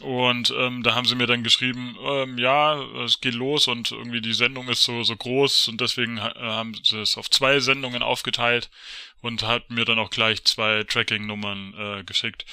[0.00, 4.20] Und ähm, da haben sie mir dann geschrieben, ähm, ja, es geht los und irgendwie
[4.20, 8.02] die Sendung ist so, so groß und deswegen äh, haben sie es auf zwei Sendungen
[8.02, 8.68] aufgeteilt
[9.22, 12.44] und hat mir dann auch gleich zwei Tracking-Nummern äh, geschickt.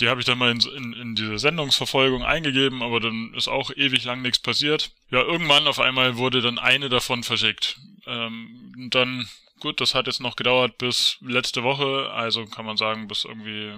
[0.00, 3.70] Die habe ich dann mal in, in, in diese Sendungsverfolgung eingegeben, aber dann ist auch
[3.76, 4.92] ewig lang nichts passiert.
[5.10, 7.78] Ja, irgendwann auf einmal wurde dann eine davon verschickt.
[8.06, 9.28] Ähm, dann,
[9.60, 13.72] gut, das hat jetzt noch gedauert bis letzte Woche, also kann man sagen bis irgendwie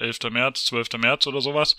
[0.00, 0.30] 11.
[0.30, 0.98] März, 12.
[0.98, 1.76] März oder sowas.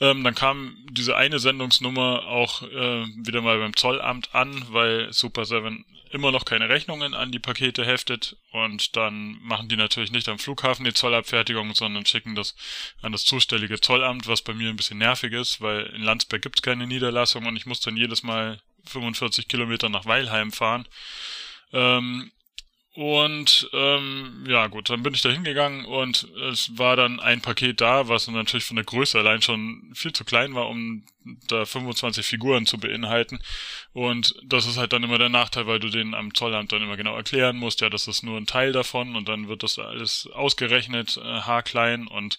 [0.00, 5.44] Ähm, dann kam diese eine Sendungsnummer auch äh, wieder mal beim Zollamt an, weil Super
[5.44, 10.28] 7 immer noch keine Rechnungen an die Pakete heftet und dann machen die natürlich nicht
[10.28, 12.54] am Flughafen die Zollabfertigung, sondern schicken das
[13.02, 16.62] an das zuständige Zollamt, was bei mir ein bisschen nervig ist, weil in Landsberg gibt's
[16.62, 20.86] keine Niederlassung und ich muss dann jedes Mal 45 Kilometer nach Weilheim fahren.
[21.72, 22.30] Ähm,
[22.96, 27.80] und ähm, ja gut, dann bin ich da hingegangen und es war dann ein Paket
[27.82, 31.04] da, was natürlich von der Größe allein schon viel zu klein war, um
[31.48, 33.40] da 25 Figuren zu beinhalten.
[33.92, 36.96] Und das ist halt dann immer der Nachteil, weil du den am Zollamt dann immer
[36.96, 40.28] genau erklären musst, ja, das ist nur ein Teil davon und dann wird das alles
[40.32, 42.38] ausgerechnet, äh, haarklein und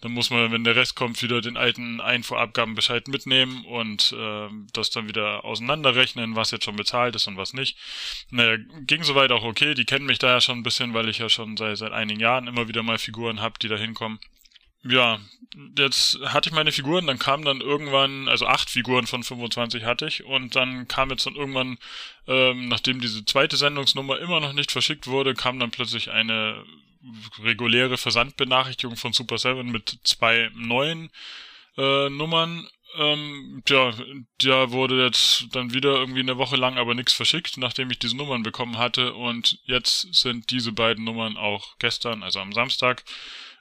[0.00, 4.90] dann muss man, wenn der Rest kommt, wieder den alten Einfuhrabgabenbescheid mitnehmen und äh, das
[4.90, 7.76] dann wieder auseinanderrechnen, was jetzt schon bezahlt ist und was nicht.
[8.30, 11.18] Naja, ging soweit auch okay, die kennen mich da ja schon ein bisschen, weil ich
[11.18, 14.18] ja schon seit, seit einigen Jahren immer wieder mal Figuren habe, die da hinkommen
[14.88, 15.18] ja,
[15.76, 20.06] jetzt hatte ich meine Figuren, dann kam dann irgendwann, also acht Figuren von 25 hatte
[20.06, 21.78] ich und dann kam jetzt dann irgendwann,
[22.26, 26.64] ähm, nachdem diese zweite Sendungsnummer immer noch nicht verschickt wurde, kam dann plötzlich eine
[27.42, 31.10] reguläre Versandbenachrichtigung von Super 7 mit zwei neuen
[31.76, 32.68] äh, Nummern.
[32.96, 33.92] Ähm, ja,
[34.42, 38.16] da wurde jetzt dann wieder irgendwie eine Woche lang aber nichts verschickt, nachdem ich diese
[38.16, 43.04] Nummern bekommen hatte und jetzt sind diese beiden Nummern auch gestern, also am Samstag,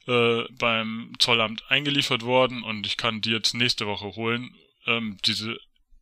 [0.08, 4.56] äh, beim Zollamt eingeliefert worden und ich kann die jetzt nächste Woche holen.
[4.86, 5.58] Ähm, diese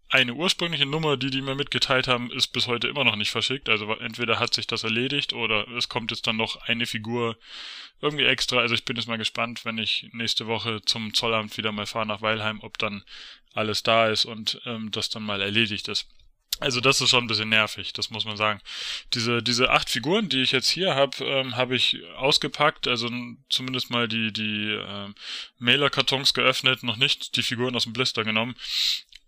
[0.09, 3.67] eine ursprüngliche Nummer, die die mir mitgeteilt haben, ist bis heute immer noch nicht verschickt.
[3.69, 7.37] Also entweder hat sich das erledigt oder es kommt jetzt dann noch eine Figur
[8.01, 8.59] irgendwie extra.
[8.59, 12.05] Also ich bin jetzt mal gespannt, wenn ich nächste Woche zum Zollamt wieder mal fahre
[12.05, 13.03] nach Weilheim, ob dann
[13.53, 16.07] alles da ist und ähm, das dann mal erledigt ist.
[16.61, 18.61] Also das ist schon ein bisschen nervig, das muss man sagen.
[19.13, 23.09] Diese, diese acht Figuren, die ich jetzt hier habe, ähm, habe ich ausgepackt, also
[23.49, 25.15] zumindest mal die, die ähm,
[25.59, 28.55] Mailer-Kartons geöffnet, noch nicht die Figuren aus dem Blister genommen.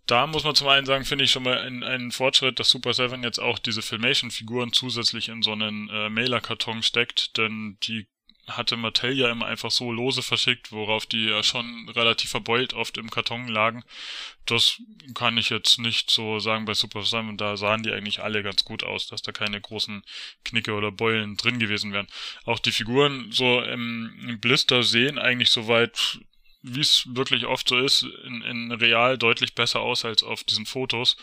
[0.06, 2.94] Da muss man zum einen sagen, finde ich schon mal einen, einen Fortschritt, dass Super
[2.94, 8.06] 7 jetzt auch diese Filmation-Figuren zusätzlich in so einen äh, Mailer-Karton steckt, denn die
[8.48, 12.96] hatte Mattel ja immer einfach so lose verschickt, worauf die ja schon relativ verbeult oft
[12.98, 13.84] im Karton lagen.
[14.46, 14.80] Das
[15.14, 17.36] kann ich jetzt nicht so sagen bei Super Simon.
[17.36, 20.02] Da sahen die eigentlich alle ganz gut aus, dass da keine großen
[20.44, 22.08] Knicke oder Beulen drin gewesen wären.
[22.44, 26.18] Auch die Figuren so im, im Blister sehen eigentlich soweit,
[26.62, 30.66] wie es wirklich oft so ist, in, in real deutlich besser aus als auf diesen
[30.66, 31.16] Fotos.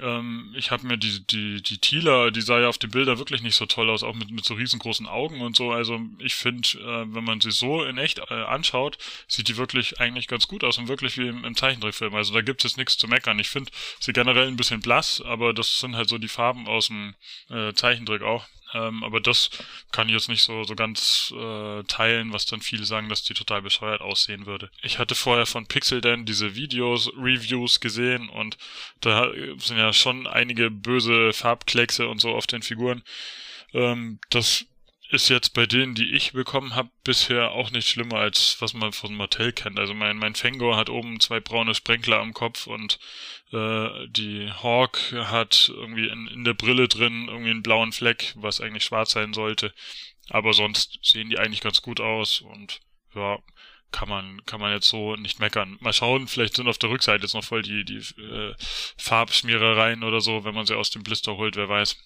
[0.00, 3.42] Ähm, ich habe mir die, die, die Thieler, die sah ja auf den Bildern wirklich
[3.42, 5.72] nicht so toll aus, auch mit, mit so riesengroßen Augen und so.
[5.72, 10.00] Also ich finde, äh, wenn man sie so in echt äh, anschaut, sieht die wirklich
[10.00, 12.14] eigentlich ganz gut aus und wirklich wie im, im Zeichentrickfilm.
[12.14, 13.38] Also da gibt es nichts zu meckern.
[13.38, 13.70] Ich finde
[14.00, 17.14] sie generell ein bisschen blass, aber das sind halt so die Farben aus dem
[17.50, 18.46] äh, Zeichentrick auch.
[18.74, 19.50] Ähm, aber das
[19.92, 23.34] kann ich jetzt nicht so, so ganz äh, teilen, was dann viele sagen, dass die
[23.34, 24.68] total bescheuert aussehen würde.
[24.82, 28.58] Ich hatte vorher von Pixel Dan diese Videos, Reviews gesehen und
[29.00, 33.02] da sind ja schon einige böse Farbkleckse und so auf den Figuren.
[33.72, 34.66] Ähm, das
[35.10, 38.92] ist jetzt bei denen, die ich bekommen habe, bisher auch nicht schlimmer als was man
[38.92, 39.78] von Mattel kennt.
[39.78, 42.98] Also mein, mein Fengor hat oben zwei braune Sprenkler am Kopf und
[43.54, 48.60] äh, die Hawk hat irgendwie in, in der Brille drin irgendwie einen blauen Fleck, was
[48.60, 49.72] eigentlich schwarz sein sollte.
[50.30, 52.80] Aber sonst sehen die eigentlich ganz gut aus und
[53.14, 53.38] ja,
[53.92, 55.76] kann man kann man jetzt so nicht meckern.
[55.80, 58.54] Mal schauen, vielleicht sind auf der Rückseite jetzt noch voll die die äh,
[58.98, 61.96] Farbschmierereien oder so, wenn man sie aus dem Blister holt, wer weiß.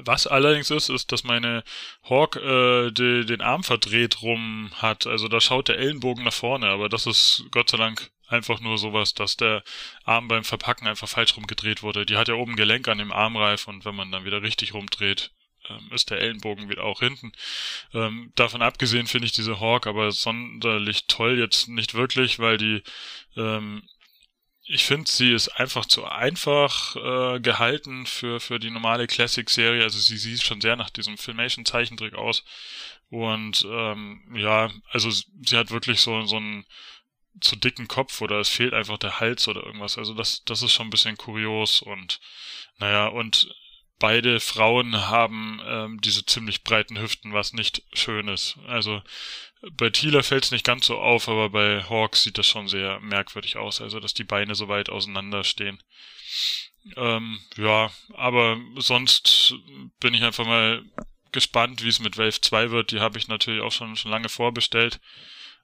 [0.00, 1.64] Was allerdings ist, ist, dass meine
[2.02, 5.06] Hawk äh, die, den Arm verdreht rum hat.
[5.06, 8.78] Also da schaut der Ellenbogen nach vorne, aber das ist Gott sei Dank einfach nur
[8.78, 9.62] sowas, dass der
[10.04, 12.06] Arm beim Verpacken einfach falsch rumgedreht wurde.
[12.06, 15.32] Die hat ja oben Gelenk an dem Armreif und wenn man dann wieder richtig rumdreht,
[15.68, 17.32] ähm, ist der Ellenbogen wieder auch hinten.
[17.94, 22.82] Ähm, davon abgesehen finde ich diese Hawk aber sonderlich toll jetzt nicht wirklich, weil die
[23.36, 23.82] ähm,
[24.70, 29.82] ich finde, sie ist einfach zu einfach äh, gehalten für, für die normale Classic-Serie.
[29.82, 32.44] Also sie sieht schon sehr nach diesem Filmation-Zeichentrick aus.
[33.08, 36.66] Und ähm, ja, also sie hat wirklich so, so einen
[37.40, 39.98] zu dicken Kopf oder es fehlt einfach der Hals oder irgendwas.
[39.98, 42.20] Also das, das ist schon ein bisschen kurios und
[42.78, 43.54] naja, und
[43.98, 48.56] beide Frauen haben ähm, diese ziemlich breiten Hüften, was nicht schön ist.
[48.66, 49.02] Also
[49.72, 53.00] bei Thieler fällt es nicht ganz so auf, aber bei Hawks sieht das schon sehr
[53.00, 55.82] merkwürdig aus, also dass die Beine so weit auseinander stehen.
[56.96, 59.54] Ähm, ja, aber sonst
[60.00, 60.84] bin ich einfach mal
[61.32, 62.92] gespannt, wie es mit Wave 2 wird.
[62.92, 65.00] Die habe ich natürlich auch schon, schon lange vorbestellt.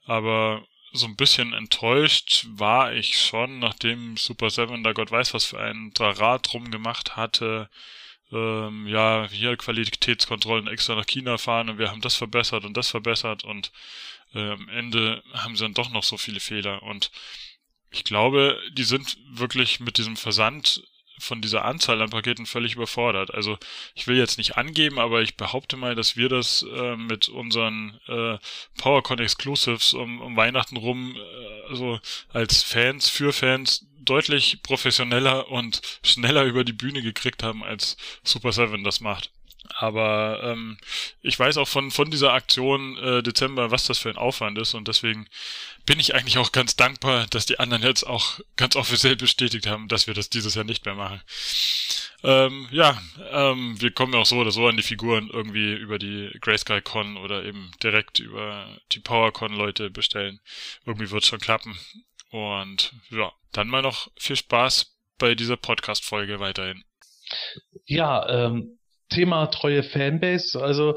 [0.04, 5.44] Aber so ein bisschen enttäuscht war ich schon, nachdem Super 7 da Gott weiß was
[5.44, 7.68] für ein Draht drum gemacht hatte.
[8.32, 12.90] Ähm, ja, hier Qualitätskontrollen extra nach China fahren und wir haben das verbessert und das
[12.90, 13.72] verbessert und
[14.34, 16.82] äh, am Ende haben sie dann doch noch so viele Fehler.
[16.84, 17.10] Und
[17.90, 20.84] ich glaube, die sind wirklich mit diesem Versand
[21.18, 23.32] von dieser Anzahl an Paketen völlig überfordert.
[23.32, 23.58] Also
[23.94, 28.00] ich will jetzt nicht angeben, aber ich behaupte mal, dass wir das äh, mit unseren
[28.06, 28.38] äh,
[28.78, 32.00] PowerCon Exclusives um, um Weihnachten rum, äh, also
[32.30, 38.52] als Fans, für Fans deutlich professioneller und schneller über die Bühne gekriegt haben, als Super
[38.52, 39.30] Seven das macht.
[39.76, 40.76] Aber ähm,
[41.22, 44.74] ich weiß auch von, von dieser Aktion äh, Dezember, was das für ein Aufwand ist
[44.74, 45.26] und deswegen
[45.86, 49.88] bin ich eigentlich auch ganz dankbar, dass die anderen jetzt auch ganz offiziell bestätigt haben,
[49.88, 51.20] dass wir das dieses Jahr nicht mehr machen.
[52.22, 55.98] Ähm, ja, ähm, wir kommen ja auch so oder so an die Figuren irgendwie über
[55.98, 60.40] die Graysky Con oder eben direkt über die PowerCon Leute bestellen.
[60.86, 61.78] Irgendwie wird schon klappen.
[62.30, 66.82] Und ja, dann mal noch viel Spaß bei dieser Podcast-Folge weiterhin.
[67.84, 68.78] Ja, ähm,
[69.10, 70.60] Thema treue Fanbase.
[70.60, 70.96] Also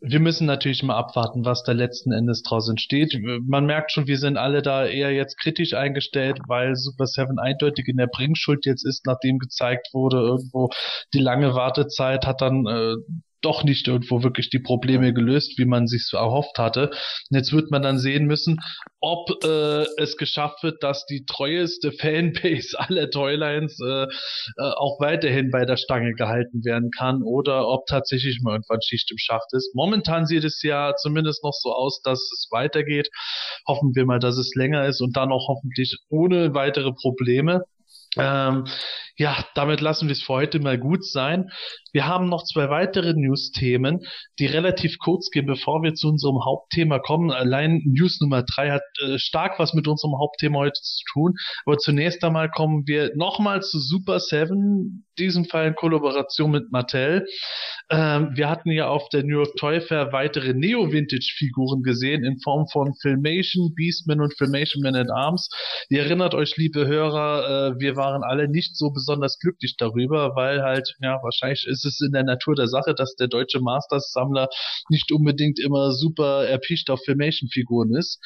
[0.00, 3.18] wir müssen natürlich mal abwarten, was da letzten Endes draus entsteht.
[3.46, 7.86] Man merkt schon, wir sind alle da eher jetzt kritisch eingestellt, weil Super Seven eindeutig
[7.88, 10.70] in der Bringschuld jetzt ist, nachdem gezeigt wurde, irgendwo
[11.12, 12.96] die lange Wartezeit hat dann äh,
[13.42, 16.90] doch nicht irgendwo wirklich die Probleme gelöst, wie man sich so erhofft hatte.
[16.90, 18.60] Und jetzt wird man dann sehen müssen,
[19.00, 24.06] ob äh, es geschafft wird, dass die treueste Fanbase aller Toylines äh, äh,
[24.56, 29.18] auch weiterhin bei der Stange gehalten werden kann oder ob tatsächlich mal irgendwann Schicht im
[29.18, 29.74] Schacht ist.
[29.74, 33.08] Momentan sieht es ja zumindest noch so aus, dass es weitergeht.
[33.66, 37.64] Hoffen wir mal, dass es länger ist und dann auch hoffentlich ohne weitere Probleme.
[38.16, 38.64] Ähm,
[39.16, 41.50] ja, damit lassen wir es für heute mal gut sein.
[41.92, 44.00] Wir haben noch zwei weitere News-Themen,
[44.38, 47.30] die relativ kurz gehen, bevor wir zu unserem Hauptthema kommen.
[47.30, 51.34] Allein News Nummer drei hat äh, stark was mit unserem Hauptthema heute zu tun.
[51.66, 57.26] Aber zunächst einmal kommen wir nochmal zu Super Seven, diesem Fall in Kollaboration mit Mattel.
[57.90, 62.66] Ähm, wir hatten ja auf der New York Toy Fair weitere Neo-Vintage-Figuren gesehen in Form
[62.68, 65.48] von Filmation, Beastman und Filmation Man at Arms.
[65.88, 70.62] Ihr erinnert euch, liebe Hörer, äh, wir waren alle nicht so besonders glücklich darüber, weil
[70.62, 74.48] halt, ja, wahrscheinlich ist es in der Natur der Sache, dass der deutsche Masters-Sammler
[74.88, 78.20] nicht unbedingt immer super erpicht auf Filmation-Figuren ist.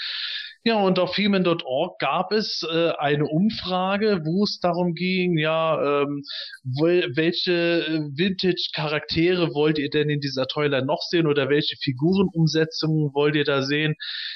[0.66, 6.22] Ja, und auf Human.org gab es äh, eine Umfrage, wo es darum ging, ja, ähm,
[6.64, 13.36] welche äh, Vintage-Charaktere wollt ihr denn in dieser Toyline noch sehen oder welche Figurenumsetzungen wollt
[13.36, 13.94] ihr da sehen?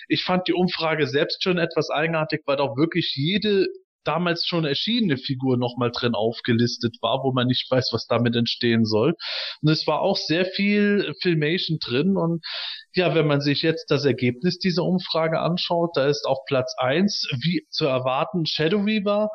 [0.08, 3.66] Ich fand die Umfrage selbst schon etwas eigenartig, weil doch wirklich jede
[4.04, 8.84] damals schon erschienene Figur nochmal drin aufgelistet war, wo man nicht weiß, was damit entstehen
[8.84, 9.14] soll.
[9.62, 12.44] Und es war auch sehr viel Filmation drin und
[12.94, 17.28] ja, wenn man sich jetzt das Ergebnis dieser Umfrage anschaut, da ist auf Platz eins
[17.42, 19.28] wie zu erwarten, Shadow Weaver,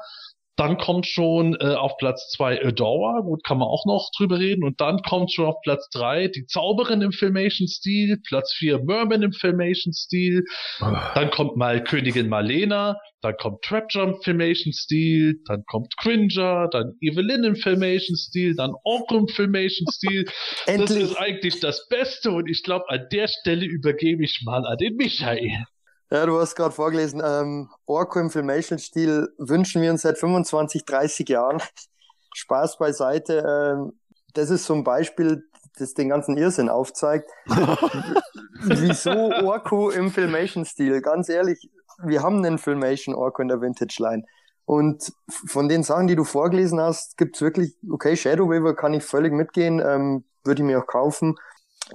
[0.56, 4.64] Dann kommt schon äh, auf Platz zwei Adora, gut, kann man auch noch drüber reden.
[4.64, 9.34] Und dann kommt schon auf Platz drei die Zauberin im Filmation-Stil, Platz vier Merman im
[9.34, 10.44] Filmation-Stil.
[10.80, 17.56] Dann kommt mal Königin Marlena, dann kommt Trapjump Filmation-Stil, dann kommt Cringer, dann Evelyn im
[17.56, 20.26] Filmation-Stil, dann Orko im Filmation-Stil.
[20.68, 24.78] das ist eigentlich das Beste und ich glaube, an der Stelle übergebe ich mal an
[24.78, 25.64] den Michael.
[26.14, 31.27] Ja, du hast gerade vorgelesen, ähm, Orko im Filmation-Stil wünschen wir uns seit 25, 30
[31.27, 31.60] Jahren.
[32.35, 33.40] Spaß beiseite.
[33.40, 33.94] Ähm,
[34.35, 35.44] das ist so ein Beispiel,
[35.80, 37.27] das den ganzen Irrsinn aufzeigt.
[38.61, 41.02] Wieso Orko im Filmation-Stil?
[41.02, 41.68] Ganz ehrlich,
[42.03, 44.23] wir haben einen Filmation Orko in der Vintage-Line.
[44.65, 45.11] Und
[45.48, 49.34] von den Sachen, die du vorgelesen hast, gibt's wirklich, okay, Shadow Weaver kann ich völlig
[49.34, 51.38] mitgehen, ähm, würde ich mir auch kaufen.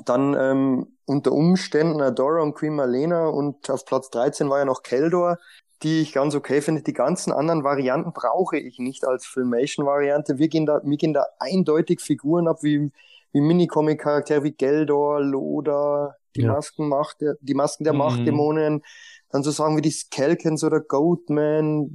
[0.04, 4.82] Dann ähm, unter Umständen Adora und Queen Marlena und auf Platz 13 war ja noch
[4.82, 5.38] Keldor,
[5.82, 6.82] die ich ganz okay finde.
[6.82, 10.38] Die ganzen anderen Varianten brauche ich nicht als Filmation-Variante.
[10.38, 12.90] Wir gehen da, wir gehen da eindeutig Figuren ab, wie,
[13.32, 16.48] wie Minicomic-Charaktere wie Geldor, Loda, die Ja.
[16.48, 17.98] Masken Macht, der, die Masken der Mhm.
[17.98, 18.82] Machtdämonen,
[19.30, 21.90] dann so Sachen wie die Skelkens oder Goatman,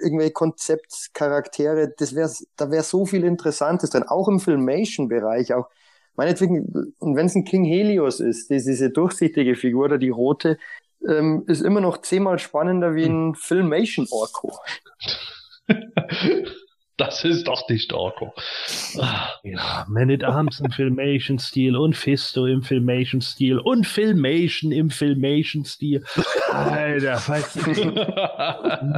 [0.00, 5.68] irgendwelche Konzeptcharaktere, das wäre, da wäre so viel Interessantes drin, auch im Filmation-Bereich, auch
[6.16, 10.58] meinetwegen, und wenn es ein King Helios ist, die, diese durchsichtige Figur oder die rote,
[11.06, 14.52] ähm, ist immer noch zehnmal spannender wie ein Filmation-Orko.
[16.98, 18.34] Das ist doch nicht Orko.
[18.98, 26.04] Ah, Ja, Man at Arms im Filmation-Stil und Fisto im Filmation-Stil und Filmation im Filmation-Stil.
[26.52, 27.56] Alter, was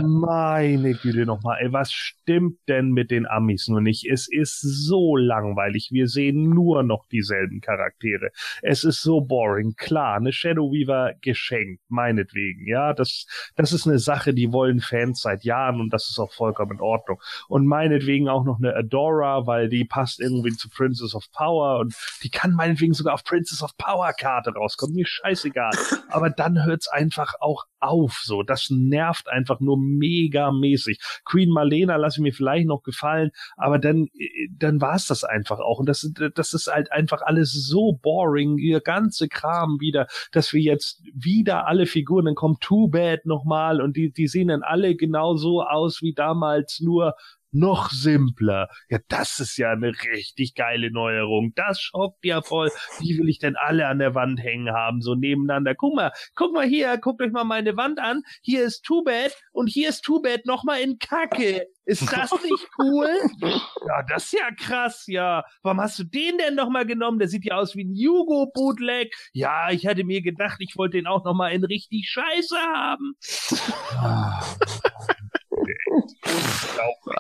[0.03, 4.07] Meine Güte nochmal, ey, was stimmt denn mit den Amis nur nicht?
[4.07, 5.91] Es ist so langweilig.
[5.93, 8.31] Wir sehen nur noch dieselben Charaktere.
[8.63, 9.75] Es ist so boring.
[9.77, 12.67] Klar, eine Shadow Weaver geschenkt, meinetwegen.
[12.67, 16.33] Ja, das, das ist eine Sache, die wollen Fans seit Jahren und das ist auch
[16.33, 17.21] vollkommen in Ordnung.
[17.49, 21.95] Und meinetwegen auch noch eine Adora, weil die passt irgendwie zu Princess of Power und
[22.23, 24.95] die kann meinetwegen sogar auf Princess of Power Karte rauskommen.
[24.95, 25.73] Mir scheißegal.
[26.09, 28.43] Aber dann hört's einfach auch auf, so.
[28.43, 30.99] Das nervt einfach nur mega mäßig.
[31.25, 35.59] Queen Marlena lasse ich mir vielleicht noch gefallen, aber dann, äh, dann war's das einfach
[35.61, 35.79] auch.
[35.79, 40.63] Und das, das ist halt einfach alles so boring, ihr ganze Kram wieder, dass wir
[40.63, 44.97] jetzt wieder alle Figuren, dann kommt Too Bad nochmal und die, die sehen dann alle
[44.97, 47.15] genauso aus wie damals, nur
[47.55, 48.69] noch simpler.
[48.89, 51.53] Ja, das ist ja eine richtig geile Neuerung.
[51.55, 52.71] Das schockt ja voll.
[53.01, 55.75] Wie will ich denn alle an der Wand hängen haben, so nebeneinander?
[55.75, 58.23] Guck mal, guck mal hier, guckt euch mal meine Wand an.
[58.43, 61.67] Hier ist Too Bad und hier ist Too Bad nochmal in Kacke.
[61.87, 63.09] Ist das nicht cool?
[63.87, 65.45] Ja, das ist ja krass, ja.
[65.63, 67.19] Warum hast du den denn nochmal genommen?
[67.19, 69.15] Der sieht ja aus wie ein Jugo-Bootleg.
[69.33, 73.15] Ja, ich hatte mir gedacht, ich wollte den auch nochmal in richtig Scheiße haben.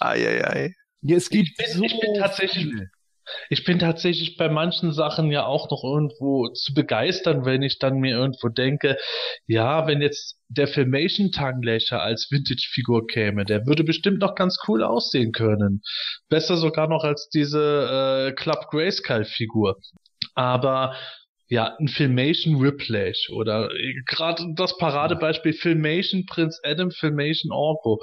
[0.01, 0.75] Eieiei.
[1.03, 2.89] Ja, es gibt Ich bin- so ich bin tatsächlich- viele.
[3.49, 7.97] Ich bin tatsächlich bei manchen Sachen ja auch noch irgendwo zu begeistern, wenn ich dann
[7.97, 8.99] mir irgendwo denke,
[9.47, 14.83] ja, wenn jetzt der Filmation Tanglächer als Vintage-Figur käme, der würde bestimmt noch ganz cool
[14.83, 15.81] aussehen können.
[16.29, 19.79] Besser sogar noch als diese äh, Club Grayskull-Figur.
[20.35, 20.95] Aber
[21.49, 28.03] ja, ein Filmation Whiplash oder äh, gerade das Paradebeispiel Filmation Prince Adam, Filmation Orko.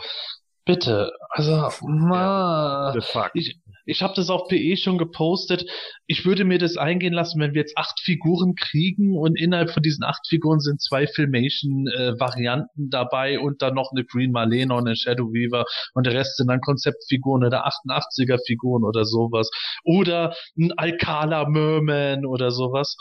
[0.65, 2.91] Bitte, also, ma.
[2.93, 3.31] The fuck.
[3.33, 5.65] Ich, ich habe das auf PE schon gepostet.
[6.05, 9.81] Ich würde mir das eingehen lassen, wenn wir jetzt acht Figuren kriegen und innerhalb von
[9.81, 14.95] diesen acht Figuren sind zwei Filmation-Varianten dabei und dann noch eine Green Marlena und eine
[14.95, 19.49] Shadow Weaver und der Rest sind dann Konzeptfiguren oder 88er-Figuren oder sowas.
[19.83, 22.95] Oder ein Alcala Merman oder sowas.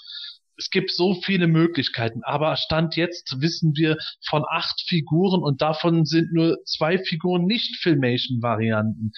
[0.61, 3.97] Es gibt so viele Möglichkeiten, aber Stand jetzt wissen wir
[4.29, 9.13] von acht Figuren und davon sind nur zwei Figuren nicht Filmation-Varianten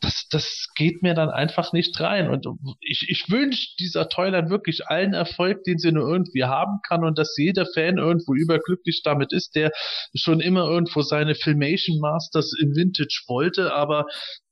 [0.00, 2.30] das, das geht mir dann einfach nicht rein.
[2.30, 2.46] Und
[2.80, 7.18] ich, ich wünsche dieser Toyline wirklich allen Erfolg, den sie nur irgendwie haben kann und
[7.18, 9.70] dass jeder Fan irgendwo überglücklich damit ist, der
[10.14, 14.06] schon immer irgendwo seine Filmation Masters in Vintage wollte, aber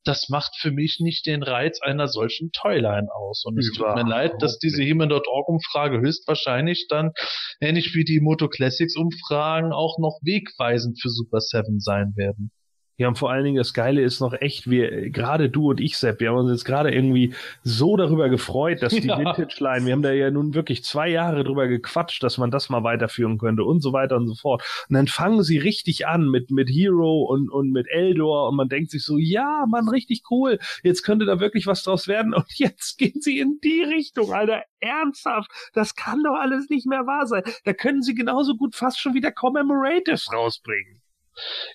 [0.05, 3.45] das macht für mich nicht den Reiz einer solchen Toyline aus.
[3.45, 7.13] Und es tut mir Überhaupt leid, dass diese He-Man.org Umfrage höchstwahrscheinlich dann,
[7.61, 12.51] ähnlich wie die Moto Classics Umfragen, auch noch wegweisend für Super 7 sein werden.
[12.99, 15.97] Ja, und vor allen Dingen das Geile ist noch echt, wir, gerade du und ich,
[15.97, 19.19] Sepp, wir haben uns jetzt gerade irgendwie so darüber gefreut, dass die Ja.
[19.19, 22.83] Vintage-Line, wir haben da ja nun wirklich zwei Jahre drüber gequatscht, dass man das mal
[22.83, 24.65] weiterführen könnte und so weiter und so fort.
[24.89, 28.69] Und dann fangen sie richtig an mit, mit Hero und, und mit Eldor und man
[28.69, 30.59] denkt sich so, ja, Mann, richtig cool.
[30.83, 34.65] Jetzt könnte da wirklich was draus werden und jetzt gehen sie in die Richtung, Alter.
[34.81, 35.51] Ernsthaft.
[35.73, 37.45] Das kann doch alles nicht mehr wahr sein.
[37.65, 41.01] Da können sie genauso gut fast schon wieder Commemoratives rausbringen.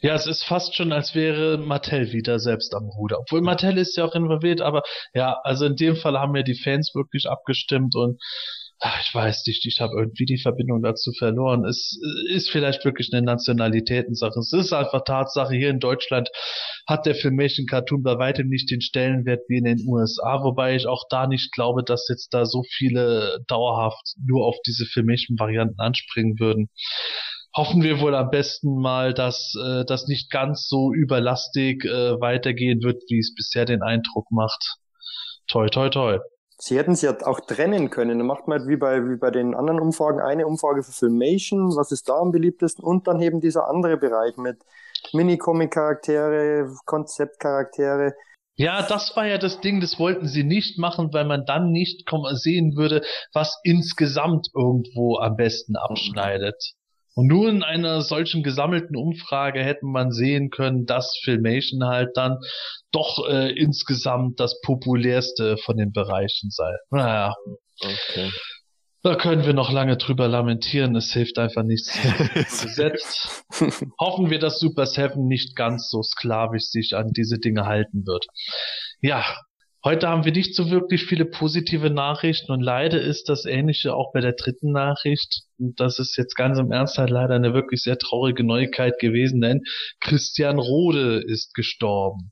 [0.01, 3.19] Ja, es ist fast schon, als wäre Mattel wieder selbst am Ruder.
[3.19, 4.83] Obwohl Mattel ist ja auch involviert, aber
[5.13, 8.21] ja, also in dem Fall haben ja die Fans wirklich abgestimmt und
[8.79, 11.63] ach, ich weiß nicht, ich habe irgendwie die Verbindung dazu verloren.
[11.65, 11.97] Es
[12.29, 14.37] ist vielleicht wirklich eine Nationalitätensache.
[14.39, 16.29] Es ist einfach Tatsache, hier in Deutschland
[16.85, 20.85] hat der Filmation Cartoon bei weitem nicht den Stellenwert wie in den USA, wobei ich
[20.85, 25.79] auch da nicht glaube, dass jetzt da so viele dauerhaft nur auf diese Filmation Varianten
[25.79, 26.69] anspringen würden
[27.55, 32.81] hoffen wir wohl am besten mal, dass äh, das nicht ganz so überlastig äh, weitergehen
[32.83, 34.77] wird, wie es bisher den Eindruck macht.
[35.47, 36.19] Toi, toi, toi.
[36.57, 38.19] Sie hätten sie ja auch trennen können.
[38.19, 41.75] Dann macht man halt wie bei, wie bei den anderen Umfragen eine Umfrage für Filmation,
[41.75, 44.57] was ist da am beliebtesten, und dann eben dieser andere Bereich mit
[45.11, 48.13] Mini-Comic-Charaktere, Konzeptcharaktere.
[48.55, 52.07] Ja, das war ja das Ding, das wollten sie nicht machen, weil man dann nicht
[52.33, 53.01] sehen würde,
[53.33, 56.75] was insgesamt irgendwo am besten abschneidet.
[57.15, 62.39] Und nur in einer solchen gesammelten Umfrage hätte man sehen können, dass Filmation halt dann
[62.91, 66.71] doch äh, insgesamt das populärste von den Bereichen sei.
[66.89, 67.33] Naja.
[67.79, 68.31] Okay.
[69.03, 71.91] Da können wir noch lange drüber lamentieren, es hilft einfach nichts.
[72.61, 73.43] Gesetzt.
[73.99, 78.25] Hoffen wir, dass Super Seven nicht ganz so sklavisch sich an diese Dinge halten wird.
[79.01, 79.25] Ja,
[79.85, 84.13] Heute haben wir nicht so wirklich viele positive Nachrichten und leider ist das Ähnliche auch
[84.13, 85.41] bei der dritten Nachricht.
[85.59, 89.41] Und das ist jetzt ganz im Ernst halt leider eine wirklich sehr traurige Neuigkeit gewesen,
[89.41, 89.59] denn
[89.99, 92.31] Christian Rode ist gestorben.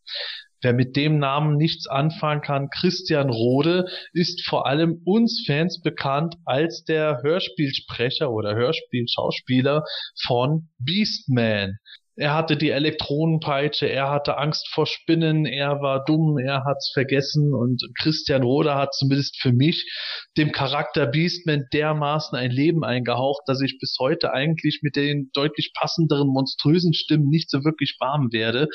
[0.62, 6.36] Wer mit dem Namen nichts anfangen kann, Christian Rode ist vor allem uns Fans bekannt
[6.46, 9.84] als der Hörspielsprecher oder Hörspielschauspieler
[10.26, 11.80] von Beastman.
[12.22, 17.52] Er hatte die Elektronenpeitsche, er hatte Angst vor Spinnen, er war dumm, er hat's vergessen
[17.52, 19.92] und Christian Roder hat zumindest für mich
[20.38, 25.72] dem Charakter Beastman dermaßen ein Leben eingehaucht, dass ich bis heute eigentlich mit den deutlich
[25.74, 28.68] passenderen monströsen Stimmen nicht so wirklich warm werde.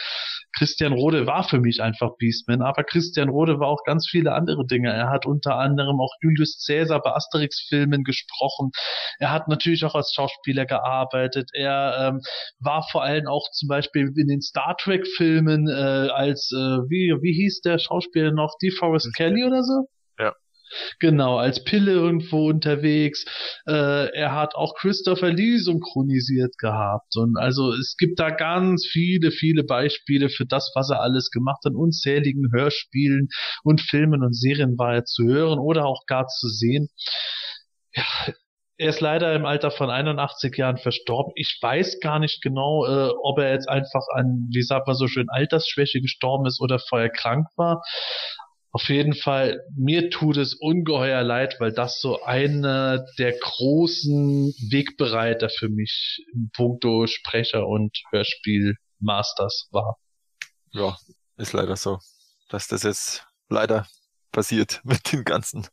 [0.59, 4.67] Christian Rode war für mich einfach Beastman, aber Christian Rode war auch ganz viele andere
[4.67, 4.93] Dinge.
[4.93, 8.73] Er hat unter anderem auch Julius Caesar bei Asterix-Filmen gesprochen.
[9.21, 11.51] Er hat natürlich auch als Schauspieler gearbeitet.
[11.55, 12.23] Er ähm,
[12.59, 16.79] war vor allem auch auch zum Beispiel in den Star Trek Filmen äh, als äh,
[16.89, 19.89] wie wie hieß der Schauspieler noch DeForest Kelly oder so?
[20.19, 20.35] Ja.
[20.99, 23.25] Genau, als Pille irgendwo unterwegs.
[23.67, 27.17] Äh, er hat auch Christopher Lee synchronisiert gehabt.
[27.17, 31.63] Und also es gibt da ganz viele, viele Beispiele für das, was er alles gemacht
[31.65, 31.75] hat.
[31.75, 33.29] Unzähligen Hörspielen
[33.63, 36.89] und Filmen und Serien war er zu hören oder auch gar zu sehen.
[37.95, 38.35] Ja,
[38.79, 41.33] er ist leider im Alter von 81 Jahren verstorben.
[41.35, 45.09] Ich weiß gar nicht genau, äh, ob er jetzt einfach an, wie sagt man so
[45.09, 47.83] schön, Altersschwäche gestorben ist oder vorher krank war.
[48.73, 55.49] Auf jeden Fall, mir tut es ungeheuer leid, weil das so einer der großen Wegbereiter
[55.49, 59.97] für mich im Punkto Sprecher und Hörspielmasters war.
[60.73, 60.95] Ja,
[61.39, 62.01] ist leider so,
[62.51, 63.87] dass das jetzt leider
[64.31, 65.67] passiert mit den ganzen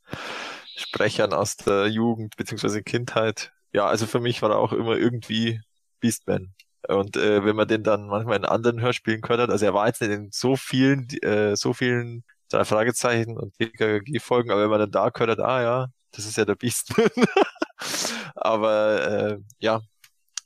[0.76, 2.82] Sprechern aus der Jugend bzw.
[2.82, 3.52] Kindheit.
[3.74, 5.62] Ja, also für mich war er auch immer irgendwie
[6.00, 6.54] Beastman.
[6.88, 9.88] Und äh, wenn man den dann manchmal in anderen Hörspielen gehört hat, also er war
[9.88, 14.80] jetzt nicht in so vielen, äh, so vielen drei Fragezeichen und TKG-Folgen, aber wenn man
[14.80, 17.10] dann da gehört hat, ah ja, das ist ja der Beastman.
[18.36, 19.82] aber äh, ja,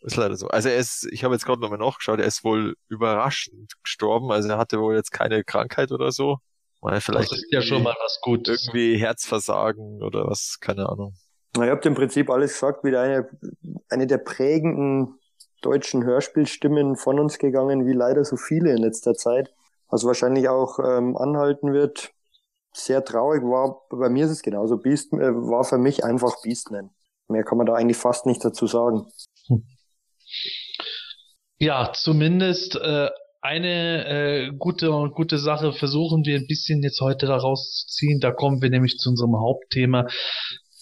[0.02, 0.48] ist leider so.
[0.49, 4.49] Also er ist, ich habe jetzt gerade nochmal nachgeschaut, er ist wohl überraschend gestorben, also
[4.49, 6.38] er hatte wohl jetzt keine Krankheit oder so.
[6.88, 8.66] Weil vielleicht das ist ja schon mal was Gutes.
[8.68, 11.16] Irgendwie Herzversagen oder was, keine Ahnung.
[11.58, 13.28] Na, ihr habt im Prinzip alles gesagt, wieder eine,
[13.90, 15.20] eine der prägenden
[15.62, 19.54] deutschen Hörspielstimmen von uns gegangen, wie leider so viele in letzter Zeit.
[19.90, 22.12] Was wahrscheinlich auch ähm, anhalten wird.
[22.72, 26.92] Sehr traurig war, bei mir ist es genauso, Beast, äh, war für mich einfach Beastman.
[27.28, 29.08] Mehr kann man da eigentlich fast nicht dazu sagen.
[31.58, 33.10] Ja, zumindest äh,
[33.42, 38.20] eine äh, gute gute Sache versuchen wir ein bisschen jetzt heute daraus zu ziehen.
[38.20, 40.08] Da kommen wir nämlich zu unserem Hauptthema.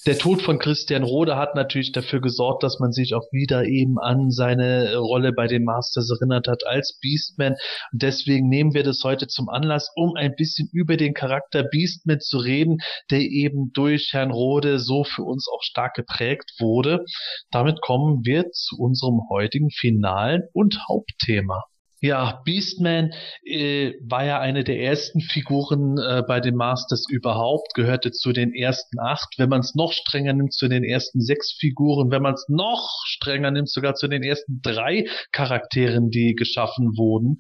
[0.08, 3.98] Der Tod von Christian Rode hat natürlich dafür gesorgt, dass man sich auch wieder eben
[3.98, 7.56] an seine Rolle bei den Masters erinnert hat als Beastman.
[7.92, 12.20] Und deswegen nehmen wir das heute zum Anlass, um ein bisschen über den Charakter Beastman
[12.20, 12.78] zu reden,
[13.10, 17.04] der eben durch Herrn Rode so für uns auch stark geprägt wurde.
[17.50, 21.64] Damit kommen wir zu unserem heutigen finalen und Hauptthema.
[22.06, 23.14] Ja, Beastman
[23.46, 28.54] äh, war ja eine der ersten Figuren äh, bei den Masters überhaupt, gehörte zu den
[28.54, 32.36] ersten acht, wenn man es noch strenger nimmt, zu den ersten sechs Figuren, wenn man
[32.36, 37.38] es noch strenger nimmt, sogar zu den ersten drei Charakteren, die geschaffen wurden.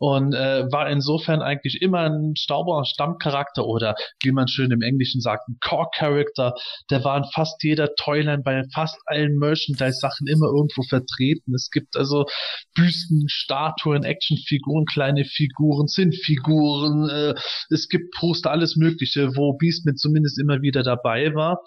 [0.00, 5.20] Und äh, war insofern eigentlich immer ein Stauber Stammcharakter oder wie man schön im Englischen
[5.20, 6.54] sagt, ein Core-Character.
[6.90, 11.54] Der war in fast jeder Toyline bei fast allen Merchandise-Sachen immer irgendwo vertreten.
[11.54, 12.26] Es gibt also
[12.74, 17.34] Büsten, Statuen, Figuren, Actionfiguren, kleine Figuren, Zinnfiguren, äh,
[17.70, 21.62] es gibt Poster, alles Mögliche, wo Beastman zumindest immer wieder dabei war.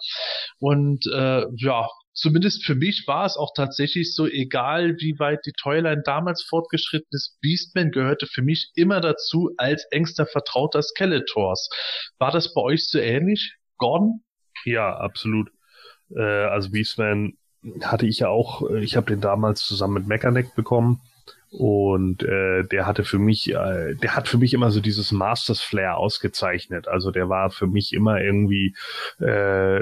[0.58, 5.52] Und äh, ja, zumindest für mich war es auch tatsächlich so, egal wie weit die
[5.52, 11.68] Toyline damals fortgeschritten ist, Beastman gehörte für mich immer dazu als engster Vertrauter Skeletors.
[12.18, 14.22] War das bei euch so ähnlich, Gordon?
[14.64, 15.50] Ja, absolut.
[16.16, 17.34] Äh, also Beastman
[17.82, 21.00] hatte ich ja auch, äh, ich habe den damals zusammen mit Mechaneck bekommen
[21.54, 25.60] und äh, der hatte für mich, äh, der hat für mich immer so dieses Masters
[25.60, 26.88] Flair ausgezeichnet.
[26.88, 28.74] Also der war für mich immer irgendwie
[29.20, 29.78] äh,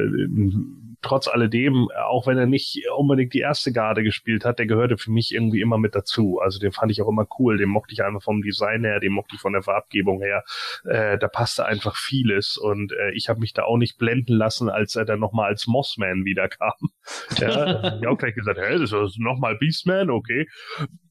[1.03, 5.11] trotz alledem, auch wenn er nicht unbedingt die erste Garde gespielt hat, der gehörte für
[5.11, 6.39] mich irgendwie immer mit dazu.
[6.41, 7.59] Also den fand ich auch immer cool.
[7.59, 10.45] Den mochte ich einfach vom Design her, den mochte ich von der Farbgebung her.
[10.85, 14.69] Äh, da passte einfach vieles und äh, ich habe mich da auch nicht blenden lassen,
[14.71, 16.73] als er dann nochmal als Mossman wiederkam.
[17.39, 20.49] ja, ich auch gleich gesagt, hä, das ist nochmal Beastman, okay.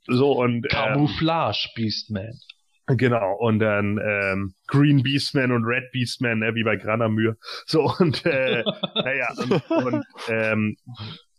[0.08, 2.40] So und ähm, Camouflage Beastman.
[2.88, 7.38] Genau, und dann ähm, Green Beastman und Red Beastman, ne, wie bei Granamür.
[7.66, 8.64] So, und äh,
[8.96, 10.76] naja, und, und ähm,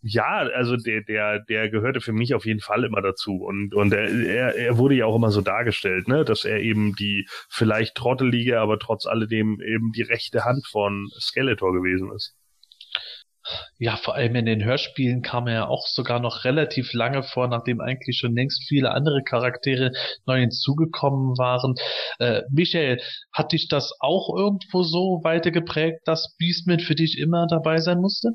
[0.03, 3.37] ja, also der, der, der gehörte für mich auf jeden Fall immer dazu.
[3.37, 7.27] Und, und er, er wurde ja auch immer so dargestellt, ne, dass er eben die
[7.49, 12.35] vielleicht trottelige, aber trotz alledem eben die rechte Hand von Skeletor gewesen ist.
[13.79, 17.49] Ja, vor allem in den Hörspielen kam er ja auch sogar noch relativ lange vor,
[17.49, 19.93] nachdem eigentlich schon längst viele andere Charaktere
[20.27, 21.75] neu hinzugekommen waren.
[22.19, 23.01] Äh, Michael,
[23.33, 28.31] hat dich das auch irgendwo so weitergeprägt, dass Beastman für dich immer dabei sein musste?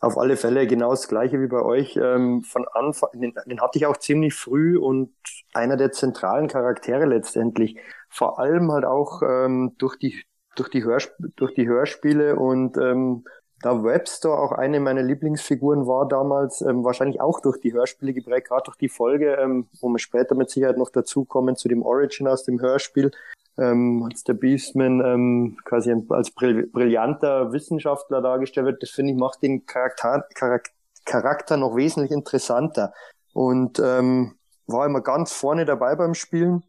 [0.00, 1.96] Auf alle Fälle genau das gleiche wie bei euch.
[1.96, 5.14] Ähm, von Anfang, den, den hatte ich auch ziemlich früh und
[5.54, 7.76] einer der zentralen Charaktere letztendlich.
[8.08, 10.24] Vor allem halt auch ähm, durch die
[10.56, 13.24] durch die, Hörsp durch die Hörspiele und ähm,
[13.62, 18.48] da Webster auch eine meiner Lieblingsfiguren war damals, ähm, wahrscheinlich auch durch die Hörspiele geprägt,
[18.48, 22.28] gerade durch die Folge, ähm, wo wir später mit Sicherheit noch dazukommen zu dem Origin
[22.28, 23.12] aus dem Hörspiel,
[23.58, 28.82] ähm, als der Beastman ähm, quasi als brill brillanter Wissenschaftler dargestellt wird.
[28.82, 30.72] Das finde ich macht den Charakter, Charakter,
[31.04, 32.92] Charakter noch wesentlich interessanter
[33.32, 34.34] und ähm,
[34.66, 36.64] war immer ganz vorne dabei beim Spielen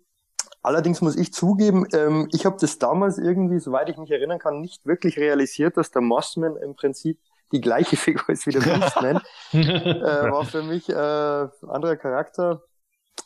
[0.64, 4.61] Allerdings muss ich zugeben, ähm, ich habe das damals irgendwie, soweit ich mich erinnern kann,
[4.61, 7.19] nicht wirklich realisiert, dass der Mossman im Prinzip
[7.52, 9.22] die gleiche Figur ist wie der Beastman.
[9.52, 12.64] äh, war für mich äh, anderer Charakter,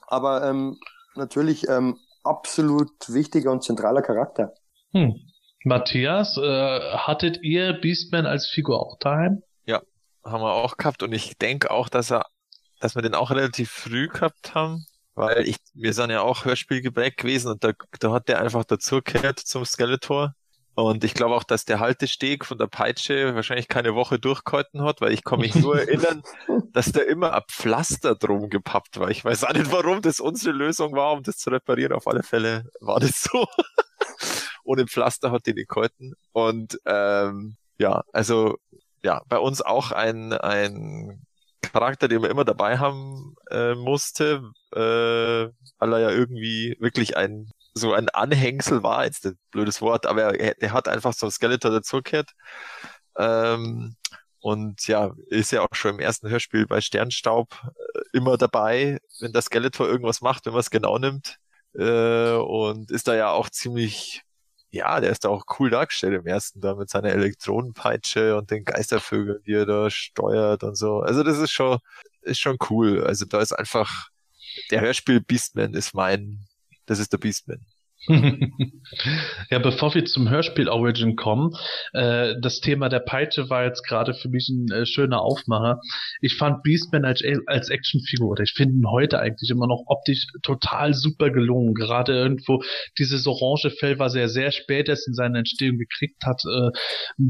[0.08, 0.80] aber ähm,
[1.16, 4.54] natürlich ähm, absolut wichtiger und zentraler Charakter.
[4.92, 5.16] Hm.
[5.64, 9.44] Matthias, äh, hattet ihr Beastman als Figur auch daheim?
[9.66, 9.82] Ja,
[10.24, 12.26] haben wir auch gehabt und ich denke auch, dass er,
[12.80, 14.88] dass wir den auch relativ früh gehabt haben
[15.18, 18.64] weil ich, wir sind ja auch Hörspiel geprägt gewesen und da, da hat der einfach
[18.64, 20.34] dazugehört zum Skeletor.
[20.76, 25.02] Und ich glaube auch, dass der Haltesteg von der Peitsche wahrscheinlich keine Woche durchgehalten hat,
[25.02, 26.22] weil ich kann mich nur erinnern,
[26.72, 29.10] dass der immer ein Pflaster drum gepappt war.
[29.10, 31.94] Ich weiß auch nicht, warum das unsere Lösung war, um das zu reparieren.
[31.94, 33.48] Auf alle Fälle war das so.
[34.64, 36.14] Ohne Pflaster hat die nicht gehalten.
[36.32, 38.58] Und ähm, ja, also
[39.02, 41.27] ja, bei uns auch ein, ein
[41.72, 47.52] Charakter, den man immer dabei haben äh, musste, äh, weil er ja irgendwie wirklich ein
[47.74, 51.32] so ein Anhängsel war, jetzt ein blödes Wort, aber er, er hat einfach so ein
[51.32, 52.32] Skeletor dazugehört.
[53.18, 53.96] Ähm,
[54.40, 57.54] und ja, ist ja auch schon im ersten Hörspiel bei Sternstaub
[57.96, 61.38] äh, immer dabei, wenn der Skeletor irgendwas macht, wenn man es genau nimmt.
[61.76, 64.24] Äh, und ist da ja auch ziemlich
[64.70, 68.66] ja, der ist da auch cool dargestellt im ersten, da mit seiner Elektronenpeitsche und den
[68.66, 71.00] Geistervögeln, die er da steuert und so.
[71.00, 71.80] Also das ist schon,
[72.22, 73.04] ist schon cool.
[73.04, 74.10] Also da ist einfach,
[74.72, 76.48] der Hörspiel Beastman ist mein,
[76.86, 77.66] das ist der Beastman.
[79.50, 81.52] Ja, bevor wir zum Hörspiel Origin kommen,
[81.94, 85.82] äh, das Thema der Peitsche war jetzt gerade für mich ein äh, schöner Aufmacher.
[86.22, 90.28] Ich fand Beastman als, als Actionfigur, oder ich finde ihn heute eigentlich immer noch optisch
[90.44, 91.74] total super gelungen.
[91.74, 92.64] Gerade irgendwo
[92.98, 96.72] dieses orange Fell, was er sehr spät erst in seiner Entstehung gekriegt hat, äh,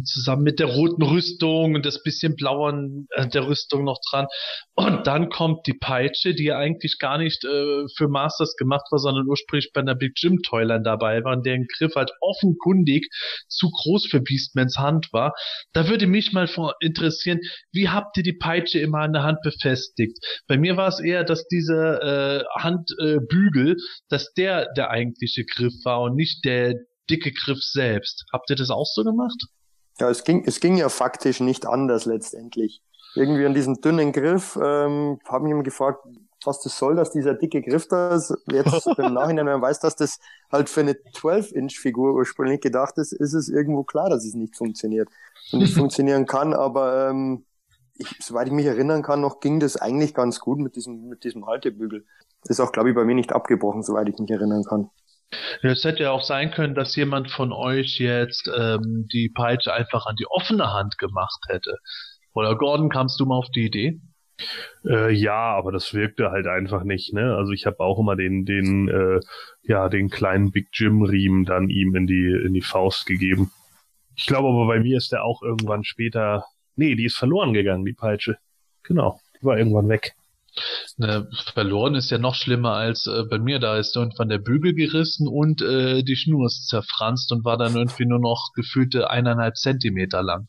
[0.04, 4.28] zusammen mit der roten Rüstung und das bisschen blauen äh, der Rüstung noch dran.
[4.76, 9.00] Und dann kommt die Peitsche, die ja eigentlich gar nicht äh, für Masters gemacht war,
[9.00, 13.08] sondern ursprünglich bei einer Big Jim Toy Beastman-Toylern dabei waren, deren Griff halt offenkundig
[13.48, 15.34] zu groß für Beastmans Hand war.
[15.74, 16.48] Da würde mich mal
[16.80, 17.40] interessieren,
[17.72, 20.18] wie habt ihr die Peitsche immer an der Hand befestigt?
[20.48, 23.76] Bei mir war es eher, dass dieser äh, Handbügel, äh,
[24.10, 26.76] dass der der eigentliche Griff war und nicht der
[27.10, 28.26] dicke Griff selbst.
[28.34, 29.42] Habt ihr das auch so gemacht?
[30.00, 32.82] Ja, es ging, es ging ja faktisch nicht anders letztendlich.
[33.16, 36.00] Irgendwie an diesem dünnen Griff ähm, habe ich gefragt,
[36.46, 38.34] was das soll, dass dieser dicke Griff da ist.
[38.52, 40.20] Jetzt im Nachhinein, wenn man weiß, dass das
[40.52, 45.10] halt für eine 12-Inch-Figur ursprünglich gedacht ist, ist es irgendwo klar, dass es nicht funktioniert
[45.52, 46.54] und nicht funktionieren kann.
[46.54, 47.46] Aber ähm,
[47.96, 51.24] ich, soweit ich mich erinnern kann, noch ging das eigentlich ganz gut mit diesem, mit
[51.24, 52.06] diesem Haltebügel.
[52.44, 54.90] Ist auch, glaube ich, bei mir nicht abgebrochen, soweit ich mich erinnern kann.
[55.62, 60.06] Es hätte ja auch sein können, dass jemand von euch jetzt ähm, die Peitsche einfach
[60.06, 61.78] an die offene Hand gemacht hätte.
[62.34, 64.00] Oder Gordon, kamst du mal auf die Idee?
[64.86, 67.14] Äh, ja, aber das wirkte halt einfach nicht.
[67.14, 67.36] Ne?
[67.36, 69.20] Also ich habe auch immer den, den, äh,
[69.64, 73.52] ja, den kleinen Big Jim Riemen dann ihm in die in die Faust gegeben.
[74.16, 76.46] Ich glaube aber bei mir ist der auch irgendwann später.
[76.76, 78.38] Nee, die ist verloren gegangen, die Peitsche.
[78.84, 80.14] Genau, die war irgendwann weg.
[80.98, 83.60] Ne, verloren ist ja noch schlimmer als äh, bei mir.
[83.60, 87.76] Da ist irgendwann der Bügel gerissen und äh, die Schnur ist zerfranst und war dann
[87.76, 90.48] irgendwie nur noch gefühlte eineinhalb Zentimeter lang.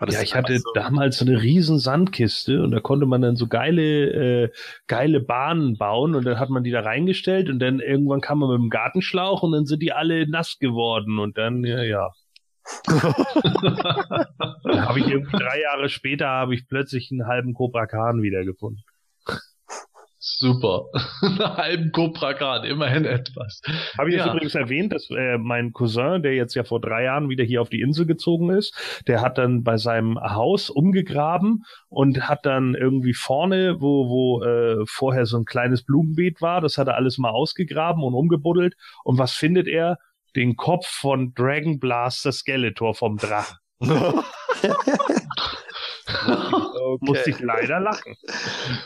[0.00, 3.46] Ja, ich hatte so damals so eine riesen Sandkiste und da konnte man dann so
[3.46, 4.50] geile, äh,
[4.86, 8.50] geile Bahnen bauen und dann hat man die da reingestellt und dann irgendwann kam man
[8.50, 12.10] mit dem Gartenschlauch und dann sind die alle nass geworden und dann, ja, ja.
[12.88, 13.14] habe
[14.98, 18.84] ich irgendwie drei Jahre später habe ich plötzlich einen halben Cobra Khan wiedergefunden.
[20.28, 20.86] Super.
[21.22, 23.60] Einen halben Cobra Khan, immerhin etwas.
[23.96, 24.24] Habe ich ja.
[24.24, 27.62] jetzt übrigens erwähnt, dass äh, mein Cousin, der jetzt ja vor drei Jahren wieder hier
[27.62, 28.74] auf die Insel gezogen ist,
[29.06, 34.84] der hat dann bei seinem Haus umgegraben und hat dann irgendwie vorne, wo, wo äh,
[34.86, 38.74] vorher so ein kleines Blumenbeet war, das hat er alles mal ausgegraben und umgebuddelt.
[39.04, 39.98] Und was findet er?
[40.34, 43.58] Den Kopf von Dragon Blaster Skeletor vom Drachen.
[46.26, 46.98] okay.
[47.00, 48.16] musste ich leider lachen.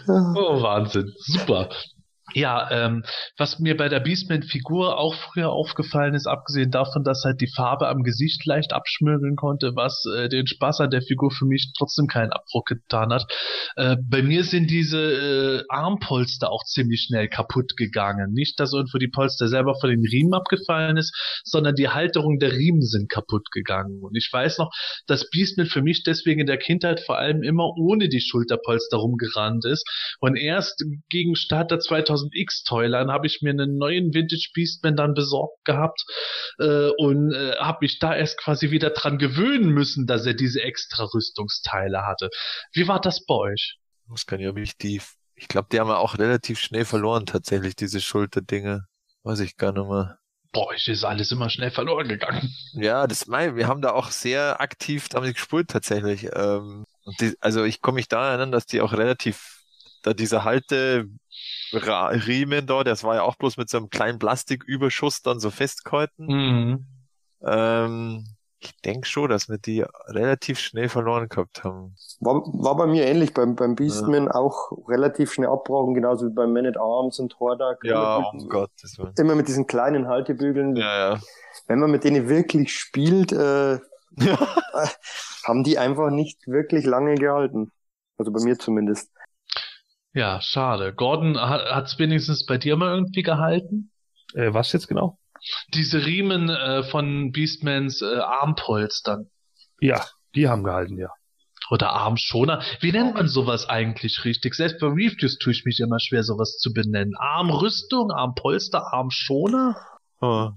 [0.08, 1.12] Oh, Wahnsinn.
[1.18, 1.68] Super.
[2.34, 3.04] Ja, ähm,
[3.36, 7.88] was mir bei der Beastman-Figur auch früher aufgefallen ist, abgesehen davon, dass halt die Farbe
[7.88, 12.06] am Gesicht leicht abschmögeln konnte, was äh, den Spaß an der Figur für mich trotzdem
[12.06, 13.26] keinen Abbruch getan hat.
[13.76, 18.32] Äh, bei mir sind diese äh, Armpolster auch ziemlich schnell kaputt gegangen.
[18.32, 21.12] Nicht, dass irgendwo die Polster selber von den Riemen abgefallen ist,
[21.44, 24.00] sondern die Halterung der Riemen sind kaputt gegangen.
[24.02, 24.70] Und ich weiß noch,
[25.06, 29.64] dass Beastman für mich deswegen in der Kindheit vor allem immer ohne die Schulterpolster rumgerannt
[29.64, 29.84] ist
[30.20, 35.64] und erst gegen Starter 2000 2000X-Toylern habe ich mir einen neuen Vintage Beastman dann besorgt
[35.64, 36.04] gehabt
[36.58, 40.62] äh, und äh, habe mich da erst quasi wieder dran gewöhnen müssen, dass er diese
[40.62, 42.30] extra Rüstungsteile hatte.
[42.72, 43.78] Wie war das bei euch?
[44.04, 45.00] Ich weiß gar nicht, ob ich die,
[45.34, 48.86] ich glaube, die haben wir auch relativ schnell verloren tatsächlich, diese Schulterdinge.
[49.22, 50.18] Weiß ich gar nicht mehr.
[50.52, 52.52] Boah, euch ist alles immer schnell verloren gegangen.
[52.72, 56.28] Ja, das mein, wir haben da auch sehr aktiv damit gespult tatsächlich.
[56.34, 56.86] Ähm,
[57.20, 59.62] die, also ich komme mich da erinnern, dass die auch relativ,
[60.02, 61.06] da diese Halte
[61.72, 66.26] Riemen da, das war ja auch bloß mit so einem kleinen Plastiküberschuss dann so festgehalten.
[66.26, 66.86] Mhm.
[67.42, 68.24] Ähm,
[68.62, 71.94] ich denke schon, dass wir die relativ schnell verloren gehabt haben.
[72.20, 74.34] War, war bei mir ähnlich, beim, beim Beastman ja.
[74.34, 77.78] auch relativ schnell abbrauchen, genauso wie beim Man at Arms und Hordak.
[77.84, 78.70] Ja, oh Gott.
[78.82, 79.12] Das war...
[79.18, 80.76] Immer mit diesen kleinen Haltebügeln.
[80.76, 81.20] Ja, ja.
[81.68, 83.78] Wenn man mit denen wirklich spielt, äh,
[85.44, 87.72] haben die einfach nicht wirklich lange gehalten.
[88.18, 89.10] Also bei mir zumindest.
[90.12, 90.92] Ja, schade.
[90.92, 93.92] Gordon, hat es wenigstens bei dir mal irgendwie gehalten?
[94.34, 95.18] Äh, was jetzt genau?
[95.72, 99.30] Diese Riemen äh, von Beastmans äh, Armpolstern.
[99.80, 100.04] Ja,
[100.34, 101.10] die haben gehalten, ja.
[101.70, 102.62] Oder Armschoner.
[102.80, 104.54] Wie nennt man sowas eigentlich richtig?
[104.54, 107.14] Selbst bei Reviews tue ich mich immer schwer, sowas zu benennen.
[107.16, 109.76] Armrüstung, Armpolster, Armschoner?
[110.20, 110.50] Oh,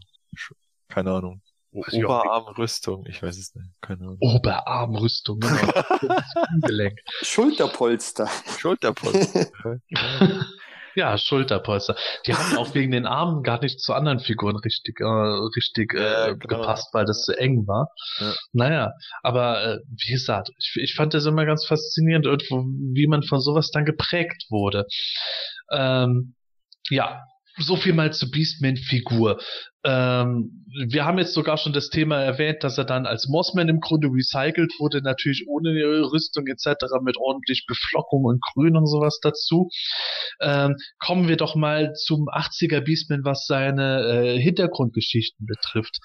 [0.89, 1.42] keine Ahnung.
[1.73, 3.69] Oberarmrüstung, ich weiß es nicht.
[3.81, 4.17] Keine Ahnung.
[4.19, 5.83] Oberarmrüstung, genau.
[7.21, 8.29] Schulterpolster.
[8.57, 9.47] Schulterpolster.
[10.95, 11.95] ja, Schulterpolster.
[12.27, 16.01] Die haben auch wegen den Armen gar nicht zu anderen Figuren richtig, äh, richtig äh,
[16.01, 16.59] ja, genau.
[16.59, 17.89] gepasst, weil das zu eng war.
[18.19, 18.33] Ja.
[18.51, 18.91] Naja,
[19.23, 22.63] aber äh, wie gesagt, ich, ich fand das immer ganz faszinierend, irgendwo,
[22.93, 24.85] wie man von sowas dann geprägt wurde.
[25.71, 26.35] Ähm,
[26.89, 27.23] ja,
[27.57, 29.39] so viel mal zur Beastman-Figur.
[29.85, 33.79] Ähm, wir haben jetzt sogar schon das Thema erwähnt, dass er dann als Mossman im
[33.79, 39.69] Grunde recycelt wurde, natürlich ohne Rüstung etc., mit ordentlich Beflockung und Grün und sowas dazu.
[40.41, 45.99] Ähm, kommen wir doch mal zum 80er Beastman, was seine äh, Hintergrundgeschichten betrifft.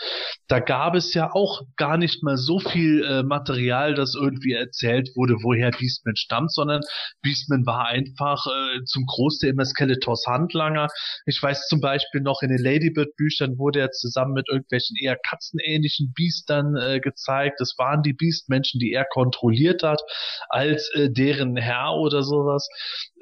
[0.48, 5.10] Da gab es ja auch gar nicht mal so viel äh, Material, das irgendwie erzählt
[5.14, 6.82] wurde, woher Beastman stammt, sondern
[7.22, 10.88] Beastman war einfach äh, zum Großteil immer Skeletors Handlanger.
[11.24, 14.96] Ich weiß zum Beispiel noch in den Ladybird Büchern, wo wurde er zusammen mit irgendwelchen
[14.96, 17.60] eher katzenähnlichen Biestern äh, gezeigt.
[17.60, 20.00] Es waren die Biestmenschen, die er kontrolliert hat,
[20.48, 22.66] als äh, deren Herr oder sowas.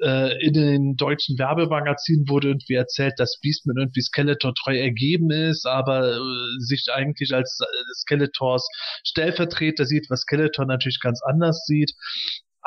[0.01, 5.65] Äh, in den deutschen Werbemagazinen wurde irgendwie erzählt, dass Beastman irgendwie Skeletor treu ergeben ist,
[5.67, 6.19] aber äh,
[6.59, 7.65] sich eigentlich als äh,
[7.95, 8.65] Skeletors
[9.03, 11.91] Stellvertreter sieht, was Skeletor natürlich ganz anders sieht.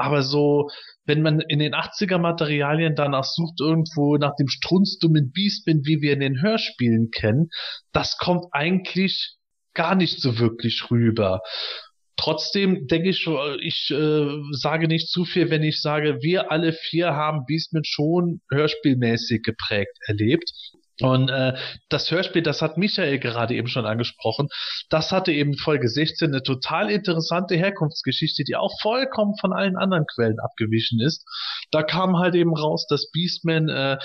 [0.01, 0.71] Aber so,
[1.05, 6.15] wenn man in den 80er Materialien danach sucht, irgendwo nach dem strunzdummen Beastman, wie wir
[6.15, 7.51] in den Hörspielen kennen,
[7.93, 9.37] das kommt eigentlich
[9.75, 11.43] gar nicht so wirklich rüber.
[12.17, 13.27] Trotzdem denke ich,
[13.61, 18.41] ich äh, sage nicht zu viel, wenn ich sage, wir alle vier haben Beastman schon
[18.51, 20.51] hörspielmäßig geprägt erlebt.
[21.01, 21.55] Und äh,
[21.89, 24.49] das Hörspiel, das hat Michael gerade eben schon angesprochen,
[24.89, 30.05] das hatte eben Folge 16 eine total interessante Herkunftsgeschichte, die auch vollkommen von allen anderen
[30.07, 31.25] Quellen abgewichen ist.
[31.71, 33.99] Da kam halt eben raus, dass Beastman äh,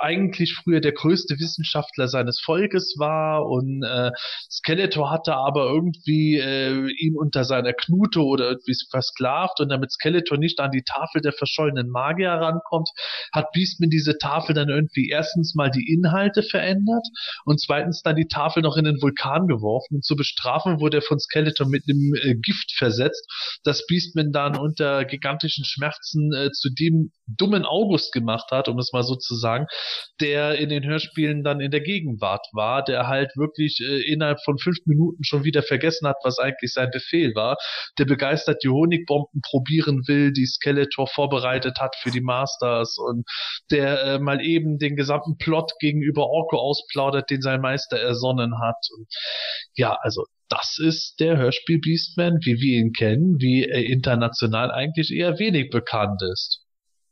[0.00, 4.10] eigentlich früher der größte Wissenschaftler seines Volkes war und äh,
[4.50, 10.38] Skeletor hatte aber irgendwie äh, ihn unter seiner Knute oder irgendwie versklavt und damit Skeletor
[10.38, 12.88] nicht an die Tafel der verschollenen Magier rankommt,
[13.32, 17.06] hat Beastman diese Tafel dann irgendwie erstens mal die Inhalte Seite verändert
[17.44, 19.96] und zweitens dann die Tafel noch in den Vulkan geworfen.
[19.96, 23.26] Und zur Bestrafung wurde er von Skeletor mit einem äh, Gift versetzt,
[23.64, 28.92] das Beastman dann unter gigantischen Schmerzen äh, zu dem dummen August gemacht hat, um es
[28.92, 29.66] mal so zu sagen,
[30.20, 34.58] der in den Hörspielen dann in der Gegenwart war, der halt wirklich äh, innerhalb von
[34.58, 37.56] fünf Minuten schon wieder vergessen hat, was eigentlich sein Befehl war,
[37.98, 43.24] der begeistert die Honigbomben probieren will, die Skeletor vorbereitet hat für die Masters und
[43.70, 48.76] der äh, mal eben den gesamten Plot gegenüber Orko ausplaudert, den sein Meister ersonnen hat.
[48.96, 49.06] Und
[49.74, 55.12] ja, also das ist der Hörspiel Beastman, wie wir ihn kennen, wie er international eigentlich
[55.12, 56.64] eher wenig bekannt ist.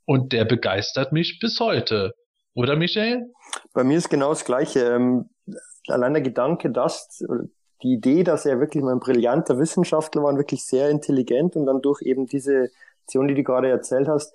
[0.06, 2.12] Und der begeistert mich bis heute.
[2.54, 3.26] Oder Michael?
[3.74, 4.80] Bei mir ist genau das Gleiche.
[4.80, 5.28] Ähm,
[5.88, 7.22] allein der Gedanke, dass
[7.82, 11.66] die Idee, dass er wirklich mal ein brillanter Wissenschaftler war und wirklich sehr intelligent und
[11.66, 12.70] dann durch eben diese
[13.02, 14.34] Aktion, die du gerade erzählt hast,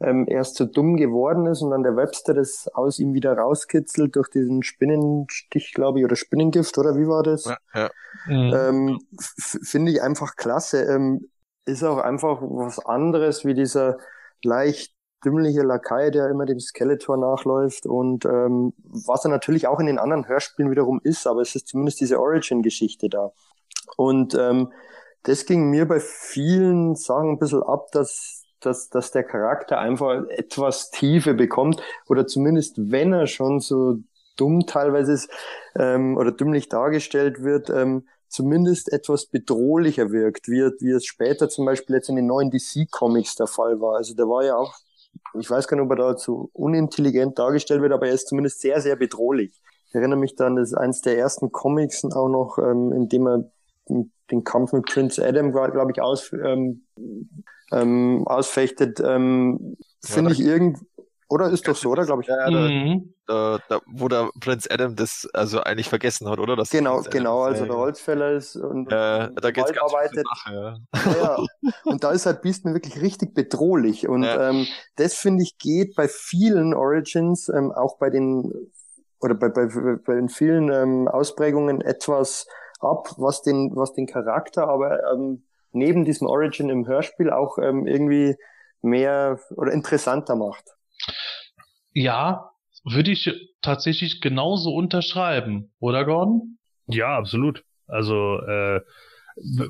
[0.00, 4.14] ähm, erst so dumm geworden ist und dann der Webster das aus ihm wieder rauskitzelt
[4.14, 7.44] durch diesen Spinnenstich, glaube ich, oder Spinnengift, oder wie war das?
[7.44, 7.90] Ja, ja.
[8.26, 8.54] Mhm.
[8.54, 10.82] Ähm, Finde ich einfach klasse.
[10.82, 11.28] Ähm,
[11.64, 13.98] ist auch einfach was anderes wie dieser
[14.42, 14.94] leicht
[15.24, 19.98] dümmliche Lakai, der immer dem Skeletor nachläuft und ähm, was er natürlich auch in den
[19.98, 23.32] anderen Hörspielen wiederum ist, aber es ist zumindest diese Origin-Geschichte da.
[23.96, 24.72] Und ähm,
[25.24, 30.26] das ging mir bei vielen Sachen ein bisschen ab, dass dass, dass der Charakter einfach
[30.28, 33.98] etwas Tiefe bekommt oder zumindest wenn er schon so
[34.36, 35.30] dumm teilweise ist
[35.76, 41.64] ähm, oder dümmlich dargestellt wird, ähm, zumindest etwas bedrohlicher wirkt, wie, wie es später zum
[41.64, 43.96] Beispiel jetzt in den neuen DC-Comics der Fall war.
[43.96, 44.74] Also der war ja auch,
[45.38, 48.60] ich weiß gar nicht, ob er da zu unintelligent dargestellt wird, aber er ist zumindest
[48.60, 49.60] sehr, sehr bedrohlich.
[49.88, 53.26] Ich erinnere mich dann, das ist eins der ersten Comics auch noch, ähm, in dem
[53.26, 53.50] er
[54.30, 56.84] den Kampf mit Prince Adam, glaube ich, aus, ähm,
[57.72, 60.78] ähm, ausfechtet, ähm, finde ich irgend
[61.30, 62.28] oder ist doch so, oder glaube ich?
[62.28, 63.12] Ja, mhm.
[63.26, 66.56] da, da, wo der Prinz Adam das also eigentlich vergessen hat, oder?
[66.56, 70.24] Dass genau, genau, also der Holzfäller ist und, ja, und da geht's ganz arbeitet.
[70.24, 70.78] Nach, ja.
[71.20, 71.70] ja.
[71.84, 74.48] und da ist halt Beastman wirklich richtig bedrohlich und ja.
[74.48, 74.66] ähm,
[74.96, 78.50] das finde ich geht bei vielen Origins, ähm, auch bei den
[79.20, 82.46] oder bei, bei, bei den vielen ähm, Ausprägungen etwas
[82.80, 85.42] ab, was den was den Charakter aber ähm,
[85.72, 88.36] neben diesem Origin im Hörspiel auch ähm, irgendwie
[88.82, 90.64] mehr oder interessanter macht.
[91.92, 92.50] Ja,
[92.84, 93.30] würde ich
[93.60, 96.58] tatsächlich genauso unterschreiben, oder Gordon?
[96.86, 97.64] Ja, absolut.
[97.86, 98.80] Also äh,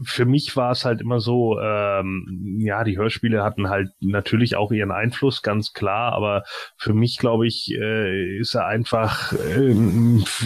[0.03, 4.73] für mich war es halt immer so, ähm, ja, die Hörspiele hatten halt natürlich auch
[4.73, 6.45] ihren Einfluss, ganz klar, aber
[6.77, 9.74] für mich, glaube ich, äh, ist er einfach äh,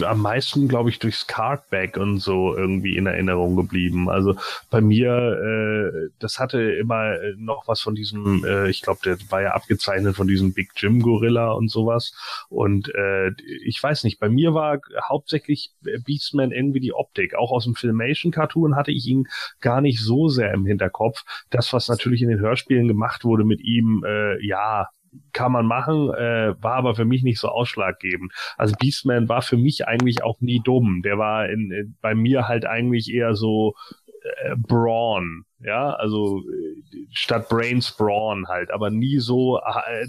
[0.05, 4.09] am meisten, glaube ich, durchs Cardback und so irgendwie in Erinnerung geblieben.
[4.09, 4.36] Also
[4.70, 9.43] bei mir, äh, das hatte immer noch was von diesem, äh, ich glaube, der war
[9.43, 12.12] ja abgezeichnet von diesem Big Jim Gorilla und sowas.
[12.49, 13.31] Und äh,
[13.65, 15.73] ich weiß nicht, bei mir war hauptsächlich
[16.05, 17.35] Beastman irgendwie die Optik.
[17.35, 19.28] Auch aus dem Filmation Cartoon hatte ich ihn
[19.60, 21.24] gar nicht so sehr im Hinterkopf.
[21.51, 24.89] Das, was natürlich in den Hörspielen gemacht wurde mit ihm, äh, ja,
[25.32, 28.32] kann man machen, äh, war aber für mich nicht so ausschlaggebend.
[28.56, 31.02] Also Beastman war für mich eigentlich auch nie dumm.
[31.05, 33.74] Der war in, in bei mir halt eigentlich eher so
[34.23, 39.61] äh, Brawn, ja, also äh, statt Brains Brawn halt, aber nie so,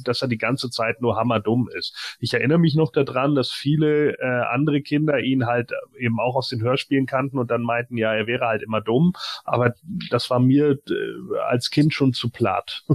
[0.04, 2.18] dass er die ganze Zeit nur hammerdumm ist.
[2.20, 6.50] Ich erinnere mich noch daran, dass viele äh, andere Kinder ihn halt eben auch aus
[6.50, 9.14] den Hörspielen kannten und dann meinten, ja, er wäre halt immer dumm,
[9.44, 9.74] aber
[10.10, 12.84] das war mir äh, als Kind schon zu platt.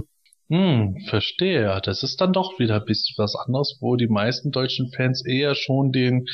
[0.51, 1.79] Hm, verstehe.
[1.83, 5.53] Das ist dann doch wieder ein bisschen was anderes, wo die meisten deutschen Fans eher
[5.53, 6.25] schon den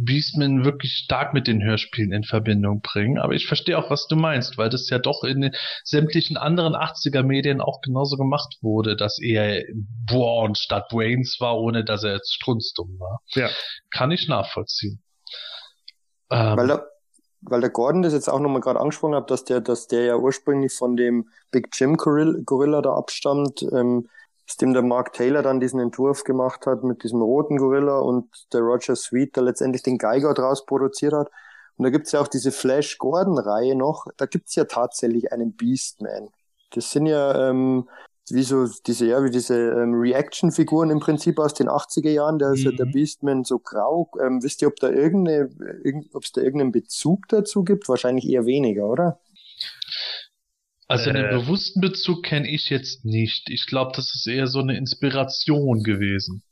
[0.00, 3.18] Beastman wirklich stark mit den Hörspielen in Verbindung bringen.
[3.18, 5.52] Aber ich verstehe auch, was du meinst, weil das ja doch in den
[5.82, 9.64] sämtlichen anderen 80er Medien auch genauso gemacht wurde, dass er
[10.06, 13.20] Braun statt Waynes war, ohne dass er jetzt strunzdumm war.
[13.34, 13.50] Ja.
[13.90, 15.02] Kann ich nachvollziehen.
[16.30, 16.86] Ähm, weil, der,
[17.40, 20.16] weil der Gordon das jetzt auch nochmal gerade angesprochen hat, dass der, dass der ja
[20.16, 24.08] ursprünglich von dem Big Jim Gorilla, Gorilla da abstammt, ähm,
[24.48, 28.52] aus dem der Mark Taylor dann diesen Entwurf gemacht hat mit diesem roten Gorilla und
[28.52, 31.30] der Roger Sweet, der letztendlich den Geiger draus produziert hat.
[31.76, 34.06] Und da gibt's ja auch diese Flash Gordon-Reihe noch.
[34.16, 36.30] Da gibt's ja tatsächlich einen Beastman.
[36.70, 37.88] Das sind ja ähm,
[38.30, 42.38] wie so diese, ja, wie diese ähm, Reaction-Figuren im Prinzip aus den 80er Jahren.
[42.38, 42.70] Da ist mhm.
[42.70, 44.10] ja der Beastman so grau.
[44.20, 45.50] Ähm, wisst ihr, ob da irgendeine,
[45.84, 47.88] irgend, ob es da irgendeinen Bezug dazu gibt?
[47.88, 49.20] Wahrscheinlich eher weniger, oder?
[50.88, 53.50] Also einen äh, bewussten Bezug kenne ich jetzt nicht.
[53.50, 56.42] Ich glaube, das ist eher so eine Inspiration gewesen.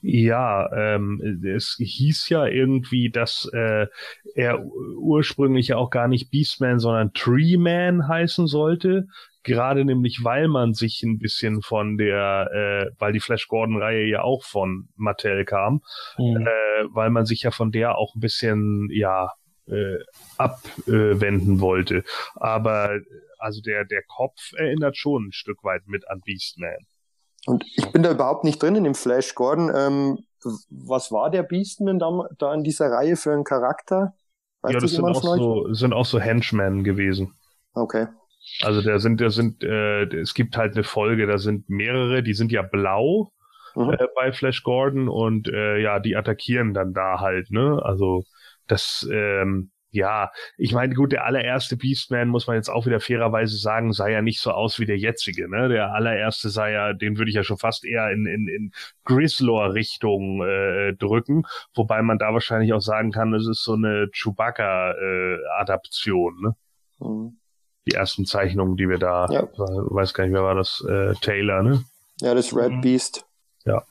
[0.00, 3.86] Ja, ähm, es hieß ja irgendwie, dass äh,
[4.34, 9.08] er ursprünglich ja auch gar nicht Beastman, sondern Treeman heißen sollte.
[9.42, 14.22] Gerade nämlich, weil man sich ein bisschen von der, äh, weil die Flash Gordon-Reihe ja
[14.22, 15.82] auch von Mattel kam,
[16.18, 16.46] mhm.
[16.46, 19.32] äh, weil man sich ja von der auch ein bisschen, ja,
[19.66, 19.98] äh,
[20.36, 22.04] abwenden wollte.
[22.36, 23.00] Aber
[23.38, 26.86] also der, der Kopf erinnert schon ein Stück weit mit an Beastman.
[27.46, 29.72] Und ich bin da überhaupt nicht drin in dem Flash Gordon.
[29.74, 30.18] Ähm,
[30.70, 34.14] was war der Beastman da, da in dieser Reihe für ein Charakter?
[34.62, 37.34] Weiß ja, das sind auch, so, sind auch so Henchmen gewesen.
[37.74, 38.08] Okay.
[38.62, 42.34] Also da sind, da sind, äh, es gibt halt eine Folge, da sind mehrere, die
[42.34, 43.32] sind ja blau
[43.74, 43.90] mhm.
[43.90, 47.80] äh, bei Flash Gordon und äh, ja, die attackieren dann da halt, ne?
[47.82, 48.24] Also
[48.66, 53.56] das, ähm, ja, ich meine, gut, der allererste Beastman, muss man jetzt auch wieder fairerweise
[53.56, 55.48] sagen, sah ja nicht so aus wie der jetzige.
[55.48, 55.68] Ne?
[55.68, 58.72] Der allererste sah ja, den würde ich ja schon fast eher in, in, in
[59.04, 66.36] Grislor-Richtung äh, drücken, wobei man da wahrscheinlich auch sagen kann, es ist so eine Chewbacca-Adaption.
[66.36, 66.54] Äh, ne?
[67.00, 67.38] Mhm.
[67.86, 69.48] Die ersten Zeichnungen, die wir da, ja.
[69.56, 71.82] weiß gar nicht, wer war das, äh, Taylor, ne?
[72.20, 72.82] Ja, das Red mhm.
[72.82, 73.24] Beast.
[73.64, 73.82] Ja.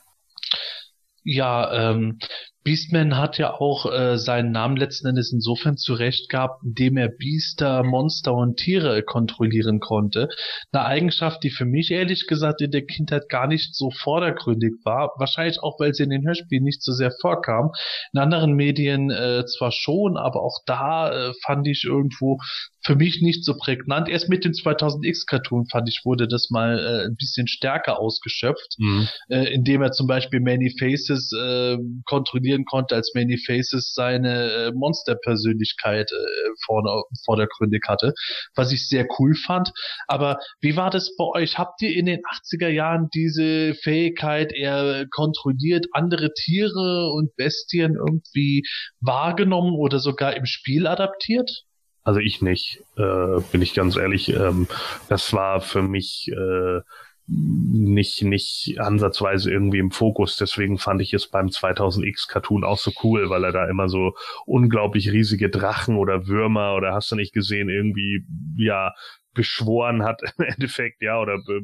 [1.24, 2.20] Ja, ähm,
[2.68, 7.82] Beastman hat ja auch äh, seinen Namen letzten Endes insofern zurecht gehabt, indem er Biester,
[7.82, 10.28] Monster und Tiere kontrollieren konnte.
[10.74, 15.14] Eine Eigenschaft, die für mich ehrlich gesagt in der Kindheit gar nicht so vordergründig war.
[15.16, 17.72] Wahrscheinlich auch, weil sie in den Hörspielen nicht so sehr vorkam.
[18.12, 22.38] In anderen Medien äh, zwar schon, aber auch da äh, fand ich irgendwo
[22.88, 24.08] für mich nicht so prägnant.
[24.08, 28.76] Erst mit dem 2000X Cartoon fand ich, wurde das mal äh, ein bisschen stärker ausgeschöpft,
[28.78, 29.10] mhm.
[29.30, 34.72] äh, indem er zum Beispiel Many Faces äh, kontrollieren konnte, als Many Faces seine äh,
[34.74, 36.16] Monsterpersönlichkeit äh,
[36.66, 38.14] vorne, vordergründig hatte,
[38.56, 39.70] was ich sehr cool fand.
[40.08, 41.58] Aber wie war das bei euch?
[41.58, 48.64] Habt ihr in den 80er Jahren diese Fähigkeit, er kontrolliert andere Tiere und Bestien irgendwie
[49.02, 51.66] wahrgenommen oder sogar im Spiel adaptiert?
[52.08, 54.30] Also ich nicht, äh, bin ich ganz ehrlich.
[54.30, 54.70] Ähm,
[55.10, 56.80] das war für mich äh,
[57.28, 60.38] nicht, nicht ansatzweise irgendwie im Fokus.
[60.38, 64.16] Deswegen fand ich es beim 2000X Cartoon auch so cool, weil er da immer so
[64.46, 68.26] unglaublich riesige Drachen oder Würmer oder hast du nicht gesehen, irgendwie,
[68.56, 68.94] ja,
[69.34, 71.58] beschworen hat im Endeffekt, ja, oder be,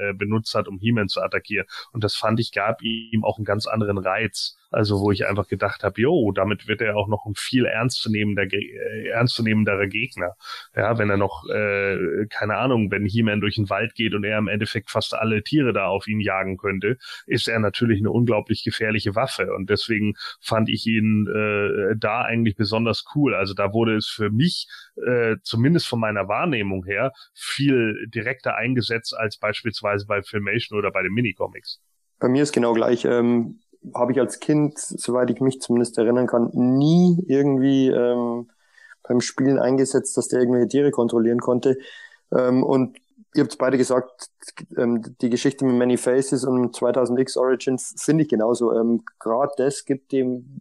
[0.00, 1.68] äh, benutzt hat, um He-Man zu attackieren.
[1.92, 5.48] Und das fand ich, gab ihm auch einen ganz anderen Reiz also wo ich einfach
[5.48, 10.34] gedacht habe, jo, damit wird er auch noch ein viel ernstzunehmender, äh, ernstzunehmenderer Gegner.
[10.76, 14.38] Ja, wenn er noch, äh, keine Ahnung, wenn He-Man durch den Wald geht und er
[14.38, 18.64] im Endeffekt fast alle Tiere da auf ihn jagen könnte, ist er natürlich eine unglaublich
[18.64, 19.54] gefährliche Waffe.
[19.54, 23.34] Und deswegen fand ich ihn äh, da eigentlich besonders cool.
[23.34, 24.68] Also da wurde es für mich,
[25.06, 31.02] äh, zumindest von meiner Wahrnehmung her, viel direkter eingesetzt als beispielsweise bei Filmation oder bei
[31.02, 31.80] den Minicomics.
[32.20, 33.04] Bei mir ist genau gleich.
[33.04, 33.60] Ähm,
[33.94, 38.48] habe ich als Kind, soweit ich mich zumindest erinnern kann, nie irgendwie ähm,
[39.02, 41.76] beim Spielen eingesetzt, dass der irgendwelche Tiere kontrollieren konnte.
[42.32, 42.98] Ähm, und
[43.34, 44.30] ihr habt beide gesagt,
[44.76, 48.72] ähm, die Geschichte mit Many Faces und 2000X Origin finde ich genauso.
[48.72, 50.60] Ähm, Gerade das gibt dem,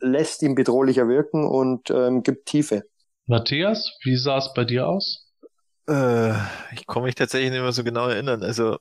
[0.00, 2.84] lässt ihn bedrohlicher wirken und ähm, gibt Tiefe.
[3.26, 5.26] Matthias, wie sah es bei dir aus?
[5.88, 6.32] Äh,
[6.72, 8.42] ich komme mich tatsächlich nicht mehr so genau erinnern.
[8.42, 8.78] Also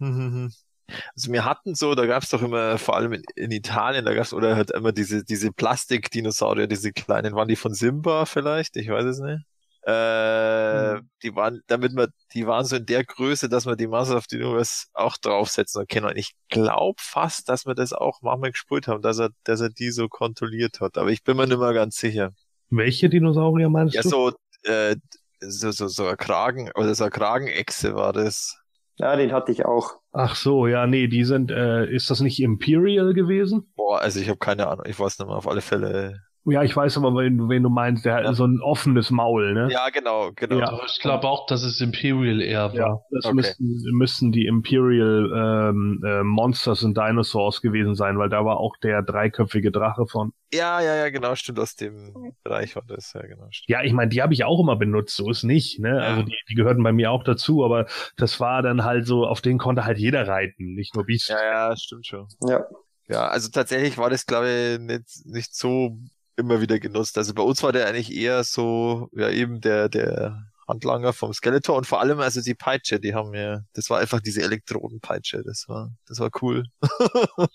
[1.14, 4.14] Also wir hatten so, da gab es doch immer, vor allem in, in Italien, da
[4.14, 8.76] gab es oder halt immer diese, diese Plastikdinosaurier, diese kleinen, waren die von Simba vielleicht?
[8.76, 9.44] Ich weiß es nicht.
[9.88, 11.08] Äh, hm.
[11.22, 14.26] Die waren, damit man, die waren so in der Größe, dass man die Masse auf
[14.26, 16.04] die Universe auch draufsetzen kann.
[16.04, 19.70] Und ich glaube fast, dass wir das auch manchmal gespult haben, dass er, dass er
[19.70, 20.98] die so kontrolliert hat.
[20.98, 22.32] Aber ich bin mir nicht mehr ganz sicher.
[22.68, 24.08] Welche Dinosaurier meinst ja, du?
[24.08, 24.32] Ja, so,
[24.64, 24.96] äh,
[25.40, 28.57] so, so, so ein Kragen, oder so eine Kragenechse war das.
[28.98, 30.00] Ja, den hatte ich auch.
[30.12, 33.72] Ach so, ja, nee, die sind, äh, ist das nicht Imperial gewesen?
[33.76, 36.22] Boah, also ich habe keine Ahnung, ich weiß nicht mehr, auf alle Fälle.
[36.44, 38.28] Ja, ich weiß aber, wen, wen du meinst, der Ja.
[38.28, 39.68] hat so ein offenes Maul, ne?
[39.70, 40.60] Ja, genau, genau.
[40.60, 40.68] Ja.
[40.68, 42.74] Aber ich glaube auch, dass es Imperial eher war.
[42.74, 43.34] Ja, das Okay.
[43.34, 45.30] müssten, müssten die Imperial
[45.70, 50.32] ähm, äh, Monsters and Dinosaurs gewesen sein, weil da war auch der dreiköpfige Drache von.
[50.52, 53.46] Ja, ja, ja, genau, stimmt, aus dem Bereich war das, ja, genau.
[53.50, 53.68] Stimmt.
[53.68, 55.90] Ja, ich meine, die habe ich auch immer benutzt, so ist nicht, ne?
[55.90, 56.02] Ja.
[56.02, 57.86] Also die, die gehörten bei mir auch dazu, aber
[58.16, 61.28] das war dann halt so, auf den konnte halt jeder reiten, nicht nur Beast.
[61.28, 62.26] Ja, ja, stimmt schon.
[62.48, 62.64] Ja.
[63.10, 65.98] Ja, also tatsächlich war das, glaube ich, nicht, nicht so
[66.38, 67.18] immer wieder genutzt.
[67.18, 71.76] Also bei uns war der eigentlich eher so, ja, eben der, der Handlanger vom Skeletor
[71.76, 75.64] und vor allem also die Peitsche, die haben mir, das war einfach diese Elektrodenpeitsche, das
[75.68, 76.64] war, das war cool.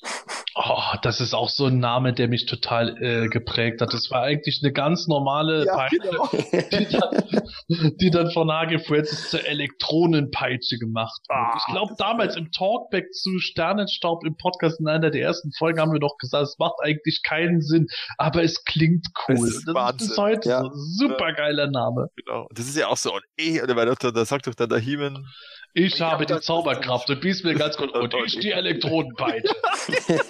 [0.56, 3.92] Oh, das ist auch so ein Name, der mich total äh, geprägt hat.
[3.92, 6.30] Das war eigentlich eine ganz normale Peitsche, genau.
[6.32, 11.40] die, dann, die dann von Hage Francis zur Elektronenpeitsche gemacht wurde.
[11.40, 15.80] Ah, ich glaube, damals im Talkback zu Sternenstaub im Podcast in einer der ersten Folgen
[15.80, 17.88] haben wir doch gesagt, es macht eigentlich keinen Sinn,
[18.20, 19.34] aber es klingt cool.
[19.36, 20.10] Es Und ist das Wahnsinn.
[20.12, 20.62] ist heute Ja.
[20.62, 20.70] so.
[20.74, 22.10] Super geiler Name.
[22.16, 22.48] Genau.
[22.54, 24.80] Das ist ja auch so, und eh, oder weil da, da sagt doch dann der
[24.80, 25.28] He-Man,
[25.74, 27.94] Ich Ich habe hab die Zauberkraft und bies mir ganz gut.
[27.94, 29.56] Und ich die Elektronenpeitsche.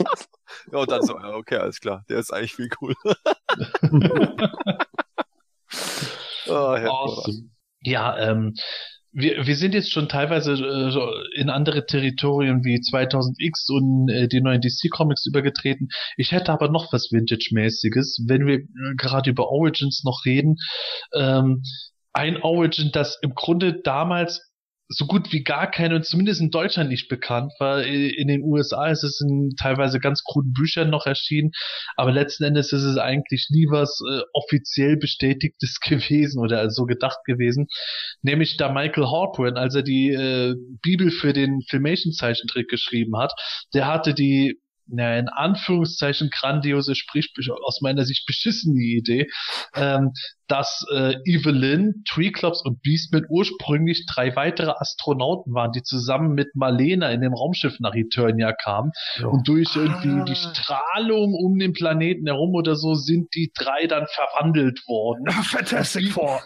[0.72, 2.96] ja, und dann so, ja, okay, alles klar, der ist eigentlich viel cool.
[6.48, 6.52] oh.
[6.52, 7.50] Awesome.
[7.82, 8.56] Ja, ähm,
[9.12, 14.42] wir, wir sind jetzt schon teilweise äh, in andere Territorien wie 2000X und äh, die
[14.42, 15.90] neuen DC Comics übergetreten.
[16.18, 20.56] Ich hätte aber noch was Vintage-mäßiges, wenn wir äh, gerade über Origins noch reden.
[21.14, 21.62] Ähm,
[22.14, 24.54] ein Origin, das im Grunde damals
[24.90, 27.84] so gut wie gar keine und zumindest in Deutschland nicht bekannt war.
[27.84, 31.52] In den USA ist es in teilweise ganz kruden Büchern noch erschienen,
[31.96, 37.20] aber letzten Endes ist es eigentlich nie was äh, offiziell bestätigtes gewesen oder so gedacht
[37.26, 37.68] gewesen.
[38.22, 43.34] Nämlich da Michael Hawthorne, als er die äh, Bibel für den Filmation-Zeichentrick geschrieben hat,
[43.74, 47.32] der hatte die na, in Anführungszeichen grandiose, sprich
[47.66, 49.30] aus meiner Sicht beschissene Idee,
[49.76, 50.12] ähm,
[50.48, 57.12] dass äh, Evelyn, Treeclops und Beastman ursprünglich drei weitere Astronauten waren, die zusammen mit Marlena
[57.12, 58.92] in dem Raumschiff nach Eternia kamen.
[59.22, 64.06] Und durch irgendwie die Strahlung um den Planeten herum oder so sind die drei dann
[64.08, 65.30] verwandelt worden.
[65.44, 66.42] Fantastic Four.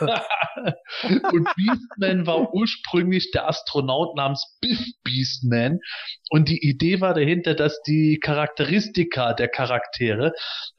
[1.32, 5.78] und Beastman war ursprünglich der Astronaut namens Biff Beastman.
[6.30, 10.32] Und die Idee war dahinter, dass die Charakteristika der Charaktere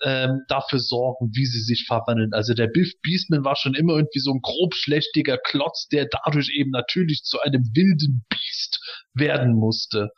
[0.03, 2.34] ähm, dafür sorgen, wie sie sich verwandeln.
[2.34, 6.71] Also der Biff Beastman war schon immer irgendwie so ein grobschlächtiger Klotz, der dadurch eben
[6.71, 8.79] natürlich zu einem wilden Biest
[9.13, 10.09] werden musste.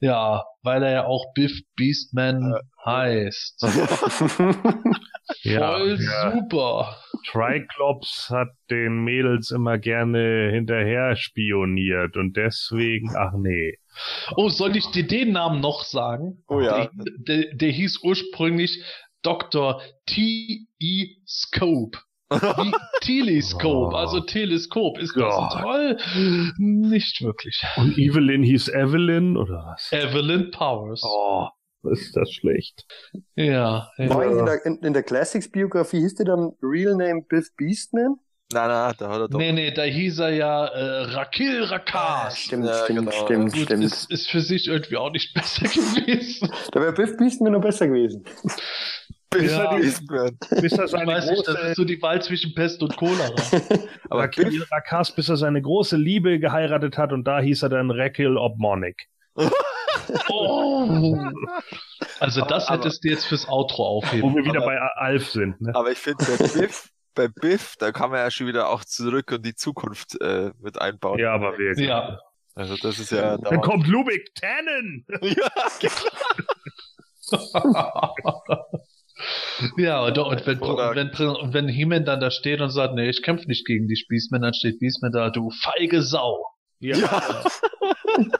[0.00, 2.54] Ja, weil er ja auch Biff Beastman
[2.84, 3.62] heißt.
[5.42, 6.32] Ja, Voll ja.
[6.32, 6.96] super.
[7.30, 13.78] Triclops hat den Mädels immer gerne hinterher spioniert und deswegen, ach nee.
[14.36, 16.44] Oh, soll ich dir den Namen noch sagen?
[16.48, 16.88] Oh ja.
[16.88, 16.90] Der,
[17.26, 18.82] der, der hieß ursprünglich
[19.24, 19.80] Dr.
[20.06, 21.06] T.E.
[21.26, 21.98] Scope.
[22.30, 22.72] Wie
[23.02, 23.96] Telescope, Oh.
[23.96, 24.98] also Teleskop.
[24.98, 25.52] Ist das Gott.
[25.62, 25.98] toll?
[26.58, 27.62] Nicht wirklich.
[27.76, 29.92] Und Evelyn hieß Evelyn oder was?
[29.92, 31.02] Evelyn Powers.
[31.04, 31.48] Oh,
[31.90, 32.84] ist das schlecht.
[33.36, 34.22] Ja, ja.
[34.22, 38.16] In der, in, in der Classics-Biografie hieß der dann Real Name Biff Beastman?
[38.52, 39.38] Nein, nein, da hat er doch.
[39.38, 42.38] Nee, nee, da hieß er ja äh, Rakil Rakas.
[42.38, 43.10] Stimmt, Ja, stimmt, genau.
[43.24, 43.84] stimmt, Gut, stimmt.
[43.84, 46.50] ist, ist für sich irgendwie auch nicht besser gewesen.
[46.72, 48.24] Da wäre Biff Beastman noch besser gewesen.
[49.38, 49.64] Bis Ja.
[49.64, 52.82] er, die, bis er seine weiß nicht, das große ist so die Wahl zwischen Pest
[52.82, 53.30] und Cholera.
[54.10, 54.28] Aber
[54.70, 59.08] Rakas, bis er seine große Liebe geheiratet hat und da hieß er dann Rakil Obmonic.
[60.28, 61.16] Oh.
[62.20, 64.22] Also das Aber- hättest du jetzt fürs Outro aufheben.
[64.30, 65.60] Wo wir wieder Aber- bei Alf sind.
[65.60, 65.72] Ne?
[65.74, 69.32] aber ich finde, bei Biff, bei Biff, da kann man ja schon wieder auch zurück
[69.32, 71.18] und die Zukunft äh, mit einbauen.
[71.18, 71.86] Ja, aber wirklich.
[71.88, 72.20] Ja.
[72.56, 73.36] Also das ist ja.
[73.38, 75.04] Dann kommt Lubik Tannen.
[75.22, 75.48] ja,
[79.76, 83.08] ja, und, und wenn, und wenn, und wenn He-Man dann da steht und sagt, nee,
[83.08, 86.44] ich kämpfe nicht gegen die Beastman, dann steht Beastman da, du feige Sau.
[86.80, 86.96] Ja.
[86.96, 87.44] ja.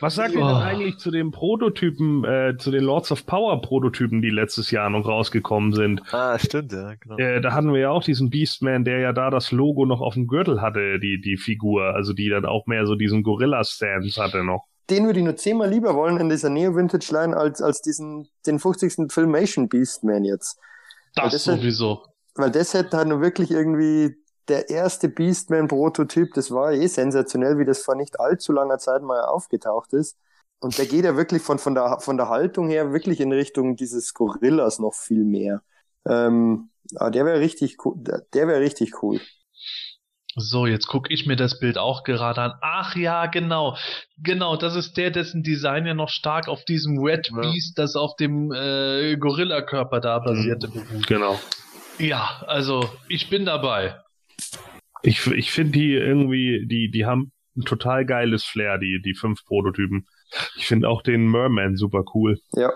[0.00, 0.48] Was sagt ihr Oh.
[0.48, 4.90] denn eigentlich zu den Prototypen, äh, zu den Lords of Power Prototypen, die letztes Jahr
[4.90, 6.02] noch rausgekommen sind?
[6.12, 7.16] Ah, stimmt, ja, genau.
[7.18, 10.14] Äh, da hatten wir ja auch diesen Beastman, der ja da das Logo noch auf
[10.14, 14.42] dem Gürtel hatte, die, die Figur, also die dann auch mehr so diesen Gorilla-Stance hatte
[14.42, 14.66] noch.
[14.92, 19.10] Den würde ich nur zehnmal lieber wollen in dieser Neo-Vintage-Line als, als diesen, den 50.
[19.10, 20.58] Filmation Beastman jetzt.
[21.14, 22.04] Das, Das ist- sowieso.
[22.34, 24.16] Weil das hätte halt nur wirklich irgendwie
[24.48, 29.22] der erste Beastman-Prototyp, das war eh sensationell, wie das vor nicht allzu langer Zeit mal
[29.24, 30.16] aufgetaucht ist.
[30.60, 33.76] Und der geht ja wirklich von, von, der, von der Haltung her wirklich in Richtung
[33.76, 35.62] dieses Gorillas noch viel mehr.
[36.06, 37.96] Ähm, aber der wäre richtig cool.
[38.32, 39.20] Der wäre richtig cool.
[40.34, 42.52] So, jetzt gucke ich mir das Bild auch gerade an.
[42.62, 43.76] Ach ja, genau.
[44.16, 47.40] Genau, das ist der, dessen Design ja noch stark auf diesem Red Ja.
[47.40, 50.70] Beast, das auf dem äh, Gorilla-Körper da basierte.
[51.06, 51.38] Genau.
[51.98, 54.00] Ja, also ich bin dabei.
[55.02, 59.44] Ich, ich finde die irgendwie, die, die haben ein total geiles Flair, die, die fünf
[59.44, 60.06] Prototypen.
[60.56, 62.38] Ich finde auch den Merman super cool.
[62.52, 62.70] Ja.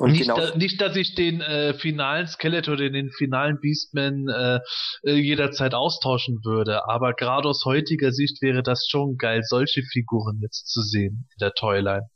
[0.00, 4.26] Und nicht, genau, da, nicht, dass ich den äh, finalen Skeletor oder den finalen Beastman
[4.28, 4.58] äh,
[5.04, 10.40] äh, jederzeit austauschen würde, aber gerade aus heutiger Sicht wäre das schon geil, solche Figuren
[10.42, 12.08] jetzt zu sehen in der Toyline.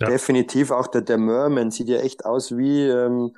[0.00, 0.08] Ja.
[0.08, 3.32] definitiv auch der, der Merman sieht ja echt aus wie ähm,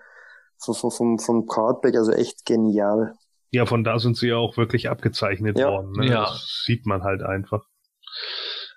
[0.62, 3.14] vom, vom, vom, vom Cardback, also echt genial.
[3.50, 5.70] Ja, von da sind sie ja auch wirklich abgezeichnet Ja.
[5.70, 5.92] worden.
[5.92, 6.06] Ne?
[6.10, 6.20] Ja.
[6.26, 7.64] Das sieht man halt einfach.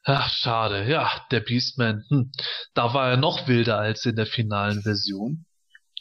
[0.05, 0.89] Ach, schade.
[0.89, 2.31] Ja, der Beastman, hm,
[2.73, 5.45] da war er noch wilder als in der finalen Version.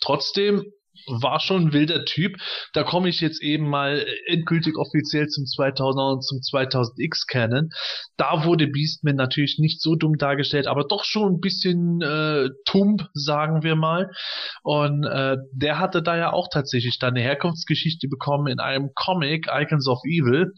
[0.00, 0.64] Trotzdem
[1.06, 2.36] war schon ein wilder Typ.
[2.72, 7.70] Da komme ich jetzt eben mal endgültig offiziell zum 2000er und zum 2000X Canon.
[8.16, 13.08] Da wurde Beastman natürlich nicht so dumm dargestellt, aber doch schon ein bisschen äh, tump,
[13.14, 14.10] sagen wir mal.
[14.62, 19.48] Und äh, der hatte da ja auch tatsächlich dann eine Herkunftsgeschichte bekommen in einem Comic,
[19.52, 20.52] Icons of Evil.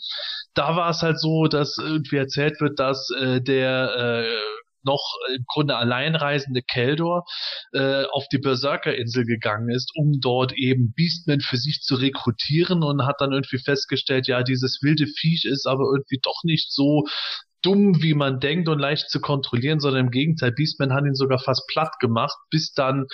[0.54, 4.53] Da war es halt so, dass irgendwie erzählt wird, dass äh, der äh,
[4.84, 7.24] noch im Grunde alleinreisende Keldor
[7.72, 13.06] äh, auf die Berserker-Insel gegangen ist, um dort eben Beastmen für sich zu rekrutieren und
[13.06, 17.04] hat dann irgendwie festgestellt, ja, dieses wilde Viech ist aber irgendwie doch nicht so
[17.64, 21.38] dumm, wie man denkt und leicht zu kontrollieren, sondern im Gegenteil, Beastman hat ihn sogar
[21.38, 23.06] fast platt gemacht, bis dann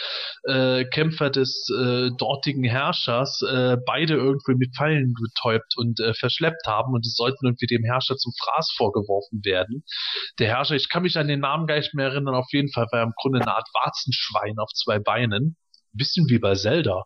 [0.45, 6.67] äh, Kämpfer des äh, dortigen Herrschers äh, beide irgendwie mit Pfeilen betäubt und äh, verschleppt
[6.67, 9.85] haben und es sollten irgendwie dem Herrscher zum Fraß vorgeworfen werden.
[10.39, 12.87] Der Herrscher, ich kann mich an den Namen gar nicht mehr erinnern, auf jeden Fall
[12.91, 15.57] war er im Grunde eine Art Warzenschwein auf zwei Beinen.
[15.93, 17.03] Bisschen wie bei Zelda.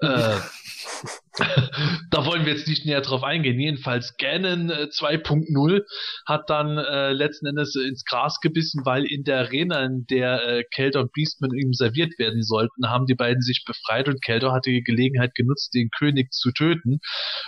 [0.00, 0.36] äh,
[2.10, 3.60] da wollen wir jetzt nicht näher drauf eingehen.
[3.60, 5.82] Jedenfalls Ganon äh, 2.0
[6.26, 10.64] hat dann äh, letzten Endes ins Gras gebissen, weil in der Arena, in der äh,
[10.72, 14.70] Keldor und Beastman ihm serviert werden sollten, haben die beiden sich befreit und Keldor hatte
[14.70, 17.00] die Gelegenheit genutzt, den König zu töten.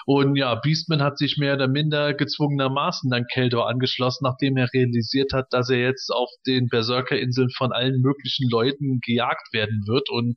[0.05, 5.32] Und ja, Beastman hat sich mehr oder minder gezwungenermaßen dann Keldor angeschlossen, nachdem er realisiert
[5.32, 10.36] hat, dass er jetzt auf den Berserker-Inseln von allen möglichen Leuten gejagt werden wird und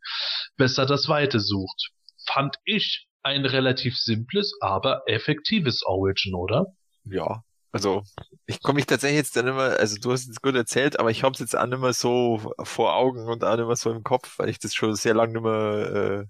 [0.55, 1.89] besser das Weite sucht.
[2.25, 6.67] Fand ich ein relativ simples, aber effektives Origin, oder?
[7.05, 7.43] Ja.
[7.73, 8.03] Also,
[8.47, 11.23] ich komme mich tatsächlich jetzt dann immer, also du hast es gut erzählt, aber ich
[11.23, 14.03] habe es jetzt auch nicht mehr so vor Augen und auch nicht mehr so im
[14.03, 16.25] Kopf, weil ich das schon sehr lange nicht mehr äh,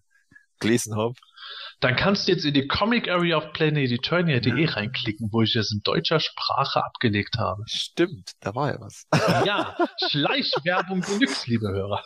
[0.60, 1.16] gelesen habe.
[1.80, 5.82] Dann kannst du jetzt in die Comic Area of PlanetEternia.de reinklicken, wo ich das in
[5.84, 7.64] deutscher Sprache abgelegt habe.
[7.66, 9.08] Stimmt, da war ja was.
[9.44, 9.76] Ja,
[10.12, 12.04] Schleichwerbung Deluxe, liebe Hörer.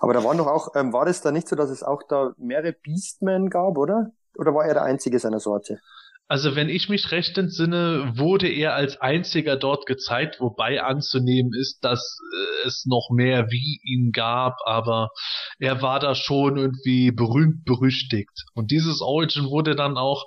[0.00, 2.32] Aber da waren doch auch, ähm, war das da nicht so, dass es auch da
[2.36, 4.10] mehrere Beastmen gab, oder?
[4.36, 5.80] Oder war er der einzige seiner Sorte?
[6.26, 11.84] Also wenn ich mich recht entsinne, wurde er als einziger dort gezeigt, wobei anzunehmen ist,
[11.84, 15.10] dass äh, es noch mehr wie ihn gab, aber
[15.58, 18.46] er war da schon irgendwie berühmt berüchtigt.
[18.54, 20.24] Und dieses Origin wurde dann auch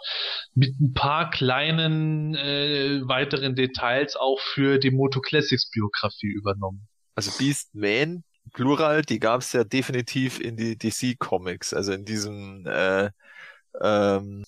[0.53, 6.87] mit ein paar kleinen äh, weiteren Details auch für die Moto Classics Biografie übernommen.
[7.15, 8.23] Also Beastman,
[8.53, 13.09] Plural, die gab es ja definitiv in die DC Comics, also in diesem äh,
[13.81, 14.43] ähm,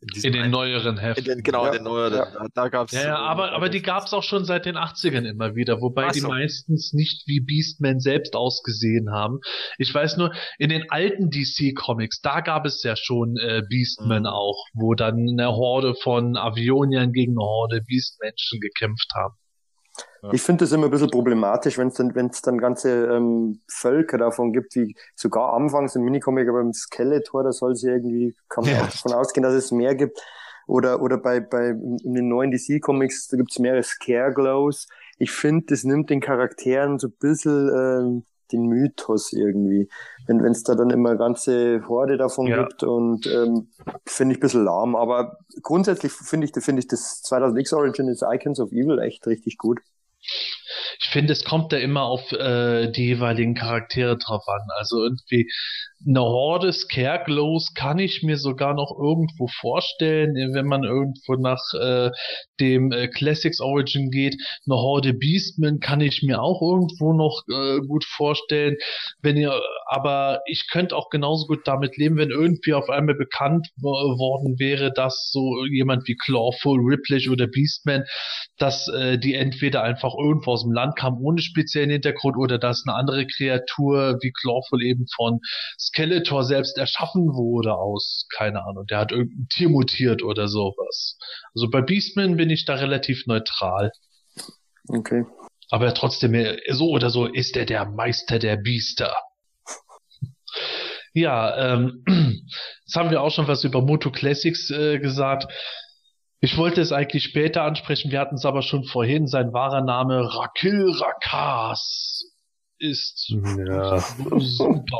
[0.00, 1.24] in, diesem In den einen- neueren in Heften.
[1.24, 2.24] den, genau, Ja, in den neueren, ja.
[2.30, 5.54] da, da gab's Ja, ja, aber, aber die gab's auch schon seit den 80ern immer
[5.56, 6.28] wieder, wobei Ach die so.
[6.28, 9.40] meistens nicht wie Beastman selbst ausgesehen haben.
[9.78, 14.26] Ich weiß nur, in den alten DC-Comics, da gab es ja schon äh, Beastman Mhm.
[14.28, 19.34] auch, wo dann eine Horde von Avioniern gegen eine Horde Beastmenschen gekämpft haben.
[20.26, 20.32] Ja.
[20.32, 23.60] Ich finde das immer ein bisschen problematisch, wenn es dann, wenn es dann ganze ähm,
[23.68, 27.92] Völker davon gibt, wie sogar anfangs im Minicomic, aber im Skeletor, da soll es ja
[27.92, 28.82] irgendwie, kann man Ja.
[28.82, 30.20] auch davon ausgehen, dass es mehr gibt.
[30.68, 34.88] Oder, oder bei, bei, in den neuen DC-Comics, da gibt es mehrere Scareglows.
[35.18, 39.88] Ich finde, das nimmt den Charakteren so ein bisschen ähm, den Mythos irgendwie.
[40.26, 42.64] Wenn es da dann immer ganze Horde davon Ja.
[42.64, 43.68] gibt und ähm,
[44.06, 44.96] finde ich ein bisschen lahm.
[44.96, 49.58] Aber grundsätzlich finde ich, finde ich das 2000X Origin ist Icons of Evil echt richtig
[49.58, 49.80] gut.
[51.00, 54.62] Ich finde, es kommt da immer auf äh, die jeweiligen Charaktere drauf an.
[54.76, 55.48] Also irgendwie
[56.06, 62.10] eine Horde Scareglows kann ich mir sogar noch irgendwo vorstellen, wenn man irgendwo nach äh,
[62.60, 64.36] dem äh, Classics Origin geht.
[64.66, 68.76] Eine Horde Beastmen kann ich mir auch irgendwo noch äh, gut vorstellen.
[69.22, 73.66] Wenn ihr, aber ich könnte auch genauso gut damit leben, wenn irgendwie auf einmal bekannt
[73.76, 78.04] wo- worden wäre, dass so jemand wie Clawful, Ripley oder Beastman
[78.58, 82.58] dass äh, die entweder einfach einfach irgendwo aus dem Land kam ohne speziellen Hintergrund oder
[82.58, 85.40] dass eine andere Kreatur wie Clawful eben von
[85.78, 91.18] Skeletor selbst erschaffen wurde aus, keine Ahnung, der hat irgendein Tier mutiert oder sowas.
[91.54, 93.90] Also bei Beastman bin ich da relativ neutral.
[94.88, 95.24] Okay.
[95.70, 99.14] Aber trotzdem, so oder so ist er der Meister der Biester.
[101.12, 102.04] Ja, ähm,
[102.84, 105.50] jetzt haben wir auch schon was über Moto Classics äh, gesagt.
[106.40, 109.26] Ich wollte es eigentlich später ansprechen, wir hatten es aber schon vorhin.
[109.26, 112.35] Sein wahrer Name Rakil Rakas
[112.78, 113.98] ist Ja.
[114.38, 114.98] super.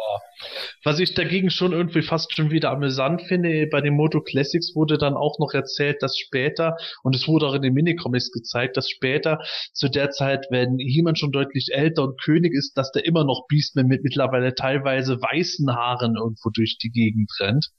[0.85, 4.99] Was ich dagegen schon irgendwie fast schon wieder amüsant finde, bei den Moto Classics wurde
[4.99, 8.89] dann auch noch erzählt, dass später, und es wurde auch in den Minicomics gezeigt, dass
[8.91, 9.39] später
[9.73, 13.47] zu der Zeit, wenn He-Man schon deutlich älter und König ist, dass der immer noch
[13.49, 17.71] Beastman mit mittlerweile teilweise weißen Haaren irgendwo durch die Gegend rennt.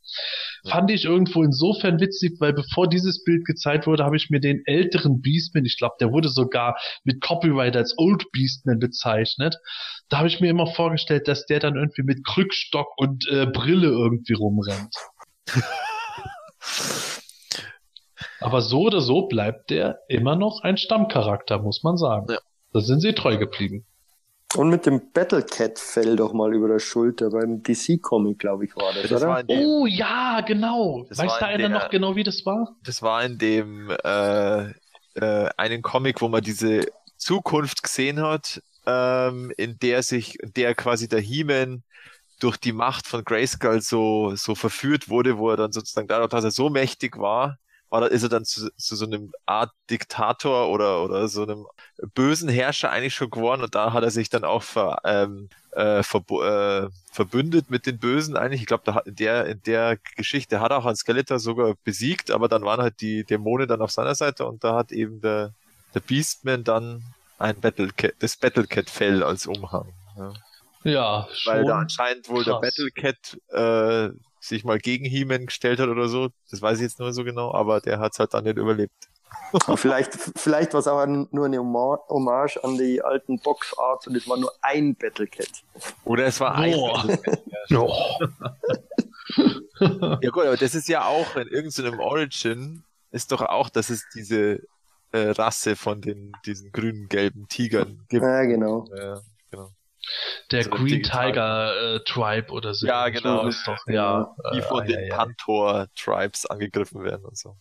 [0.67, 4.61] Fand ich irgendwo insofern witzig, weil bevor dieses Bild gezeigt wurde, habe ich mir den
[4.65, 9.55] älteren Beastman, ich glaube, der wurde sogar mit Copyright als Old Beastman bezeichnet.
[10.09, 13.87] Da habe ich mir immer vorgestellt, dass der dann irgendwie mit Krückstock und äh, Brille
[13.87, 14.95] irgendwie rumrennt.
[18.39, 22.27] Aber so oder so bleibt der immer noch ein Stammcharakter, muss man sagen.
[22.29, 22.37] Ja.
[22.73, 23.85] Da sind sie treu geblieben.
[24.55, 29.09] Und mit dem Battlecat-Fell doch mal über der Schulter beim DC-Comic, glaube ich, war das,
[29.09, 29.27] Das oder?
[29.29, 31.05] war dem, Oh ja, genau.
[31.09, 32.75] Weiß da in einer der- noch genau, wie das war?
[32.83, 34.69] das war in dem äh,
[35.15, 36.85] äh, einen Comic, wo man diese
[37.17, 41.83] Zukunft gesehen hat, ähm, in der sich, in der quasi der He-Man
[42.39, 46.43] durch die Macht von Grayskull so, so verführt wurde, wo er dann sozusagen dadurch, dass
[46.43, 47.57] er so mächtig war,
[47.89, 51.65] war, ist er dann zu, zu so einem Art Diktator oder, oder so einem
[52.13, 56.03] bösen Herrscher eigentlich schon geworden und da hat er sich dann auch ver, ähm, äh,
[56.03, 58.61] verbo- äh, verbündet mit den Bösen eigentlich.
[58.61, 62.47] Ich glaube, in der, in der Geschichte hat er auch einen Skeletor sogar besiegt, aber
[62.47, 65.53] dann waren halt die Dämonen dann auf seiner Seite und da hat eben der,
[65.93, 67.03] der Beastman dann
[67.37, 69.93] ein Battlecat, das Battlecat-Fell als Umhang.
[70.17, 70.33] Ja.
[70.83, 71.79] Ja, Weil da schon.
[71.81, 72.75] anscheinend wohl der krass.
[72.77, 74.09] Battlecat äh,
[74.39, 76.29] sich mal gegen He-Man gestellt hat oder so.
[76.49, 78.93] Das weiß ich jetzt nur so genau, aber der hat's halt dann nicht überlebt.
[79.75, 84.37] Vielleicht, vielleicht war es auch nur eine Hommage an die alten Boxarts und es war
[84.37, 85.49] nur ein Battlecat.
[86.05, 87.05] Oder es war ein Boah.
[87.05, 87.41] Battlecat.
[87.75, 87.99] Oh.
[90.21, 94.05] Ja gut, aber das ist ja auch in irgendeinem Origin ist doch auch, dass es
[94.15, 94.61] diese
[95.11, 98.23] äh, Rasse von den diesen grünen gelben Tigern gibt.
[98.23, 98.85] Ja, genau.
[98.95, 99.21] Ja,
[99.51, 99.71] genau.
[100.51, 101.03] Der So Green.
[101.03, 102.87] Tiger äh, Tribe oder so.
[102.87, 103.43] Ja, genau.
[103.43, 104.33] So ist doch, ja.
[104.53, 105.09] Die äh, von ei, den ei.
[105.09, 107.57] Pantor Tribes angegriffen werden und so.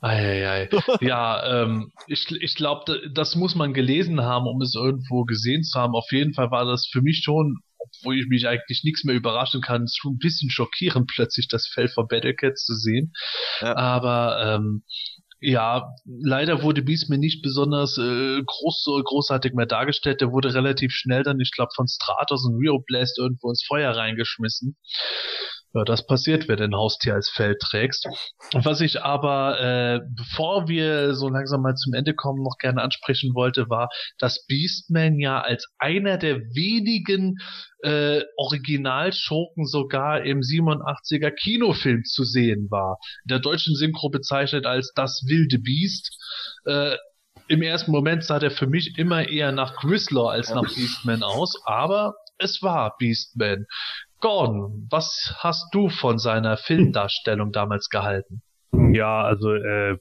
[0.00, 0.68] Eieiei.
[1.00, 5.78] Ja, ähm, ich, ich glaube, das muss man gelesen haben, um es irgendwo gesehen zu
[5.78, 5.94] haben.
[5.94, 9.60] Auf jeden Fall war das für mich schon, obwohl ich mich eigentlich nichts mehr überraschen
[9.60, 13.12] kann, schon ein bisschen schockierend, plötzlich das Fell von Battlecat zu sehen.
[13.60, 13.76] Ja.
[13.76, 14.84] Aber ähm,
[15.40, 20.20] ja, leider wurde Beastman nicht besonders äh, groß, großartig mehr dargestellt.
[20.20, 23.96] Der wurde relativ schnell dann, ich glaube, von Stratos und Rio Blast irgendwo ins Feuer
[23.96, 24.76] reingeschmissen.
[25.72, 28.08] Ja, das passiert, wenn du ein Haustier als Fell trägst.
[28.52, 33.34] Was ich aber, äh, bevor wir so langsam mal zum Ende kommen, noch gerne ansprechen
[33.34, 33.88] wollte, war,
[34.18, 37.36] dass Beastman ja als einer der wenigen
[37.82, 42.98] äh, Originalschurken sogar im 87er Kinofilm zu sehen war.
[43.24, 46.18] In der deutschen Synchro bezeichnet als das wilde Biest.
[46.64, 46.96] Äh,
[47.46, 51.54] Im ersten Moment sah der für mich immer eher nach Grizzler als nach Beastman aus,
[51.64, 53.66] aber es war Beastman.
[54.20, 58.42] Gordon, was hast du von seiner Filmdarstellung damals gehalten?
[58.92, 59.98] Ja, also äh, äh,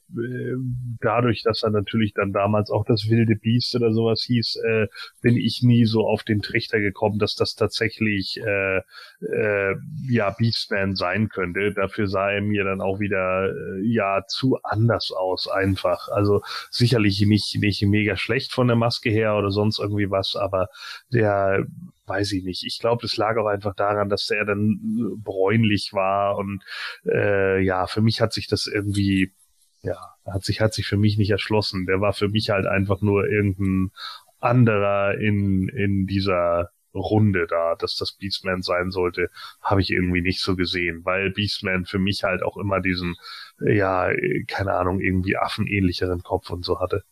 [1.01, 4.87] dadurch, dass er natürlich dann damals auch das wilde Biest oder sowas hieß, äh,
[5.21, 8.77] bin ich nie so auf den Trichter gekommen, dass das tatsächlich äh,
[9.21, 9.75] äh,
[10.09, 11.73] ja Beastman sein könnte.
[11.73, 16.07] Dafür sah er mir dann auch wieder äh, ja zu anders aus einfach.
[16.09, 16.41] Also
[16.71, 20.69] sicherlich nicht nicht mega schlecht von der Maske her oder sonst irgendwie was, aber
[21.13, 21.65] der
[22.09, 22.65] weiß ich nicht.
[22.65, 24.79] Ich glaube, das lag auch einfach daran, dass er dann
[25.23, 26.63] bräunlich war und
[27.05, 29.33] äh, ja, für mich hat sich das irgendwie,
[29.81, 31.85] ja, hat sich, hat sich für mich nicht erschlossen.
[31.85, 33.91] Der war für mich halt einfach nur irgendein
[34.39, 39.29] anderer in, in dieser Runde da, dass das Beastman sein sollte,
[39.61, 43.15] habe ich irgendwie nicht so gesehen, weil Beastman für mich halt auch immer diesen,
[43.59, 44.09] ja,
[44.47, 47.03] keine Ahnung, irgendwie affenähnlicheren Kopf und so hatte.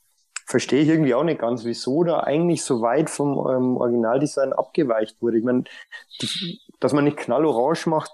[0.46, 5.22] Verstehe ich irgendwie auch nicht ganz, wieso da eigentlich so weit vom ähm, Originaldesign abgeweicht
[5.22, 5.38] wurde.
[5.38, 5.66] Ich meine,
[6.80, 8.12] dass man nicht knallorange macht,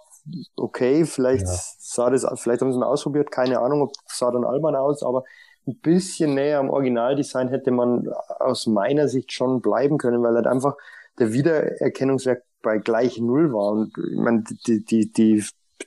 [0.56, 1.60] okay, vielleicht Ja.
[1.80, 5.04] sah das, vielleicht haben sie es mal ausprobiert, keine Ahnung, ob sah dann albern aus,
[5.04, 5.24] aber
[5.68, 8.10] ein bisschen näher am Originaldesign hätte man
[8.40, 10.76] aus meiner Sicht schon bleiben können, weil halt einfach
[11.20, 13.72] der Wiedererkennungswert bei gleich null war.
[13.72, 15.46] Und ich meine, die, die, die,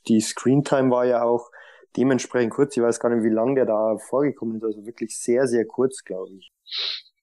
[0.08, 1.50] die Screentime war ja auch
[1.96, 2.76] dementsprechend kurz.
[2.76, 4.64] Ich weiß gar nicht, wie lange der da vorgekommen ist.
[4.64, 6.52] Also wirklich sehr, sehr kurz, glaube ich.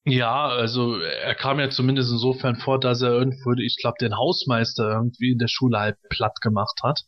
[0.05, 4.91] Ja, also er kam ja zumindest insofern vor, dass er irgendwo, ich glaube, den Hausmeister
[4.91, 7.01] irgendwie in der Schule halb platt gemacht hat.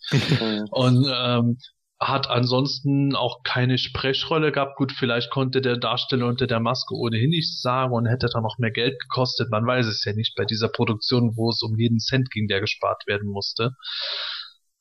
[0.72, 1.58] und ähm,
[2.00, 4.78] hat ansonsten auch keine Sprechrolle gehabt.
[4.78, 8.58] Gut, vielleicht konnte der Darsteller unter der Maske ohnehin nichts sagen und hätte dann noch
[8.60, 9.50] mehr Geld gekostet.
[9.50, 12.62] Man weiß es ja nicht bei dieser Produktion, wo es um jeden Cent ging, der
[12.62, 13.72] gespart werden musste.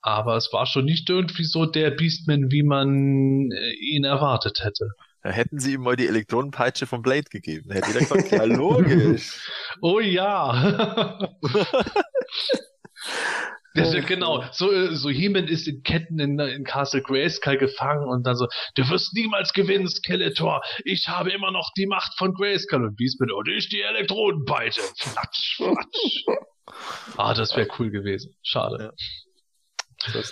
[0.02, 4.90] Aber es war schon nicht irgendwie so der Beastman, wie man äh, ihn erwartet hätte.
[5.24, 7.72] Da hätten sie ihm mal die Elektronenpeitsche vom Blade gegeben.
[7.72, 9.48] Hätte jeder gesagt, ja logisch.
[9.80, 11.30] oh ja.
[13.76, 18.06] Das ist, genau, so, äh, so He-Man ist in Ketten in, in Castle Grayskull gefangen
[18.06, 18.46] und dann so,
[18.76, 23.32] du wirst niemals gewinnen, Skeletor, ich habe immer noch die Macht von Grayskull und Beastman,
[23.32, 24.80] und ich die Elektronenpeitsche.
[24.96, 26.24] Flatsch, flatsch.
[27.16, 28.36] ah, das wäre cool gewesen.
[28.42, 28.94] Schade.
[30.04, 30.22] Ja.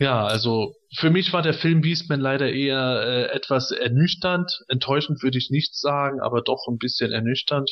[0.00, 4.64] Ja, also für mich war der Film Beastman leider eher äh, etwas ernüchternd.
[4.68, 7.70] Enttäuschend würde ich nicht sagen, aber doch ein bisschen ernüchternd.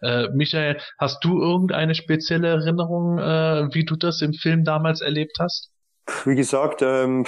[0.00, 5.36] Äh, Michael, hast du irgendeine spezielle Erinnerung, äh, wie du das im Film damals erlebt
[5.38, 5.70] hast?
[6.24, 7.26] Wie gesagt, ähm,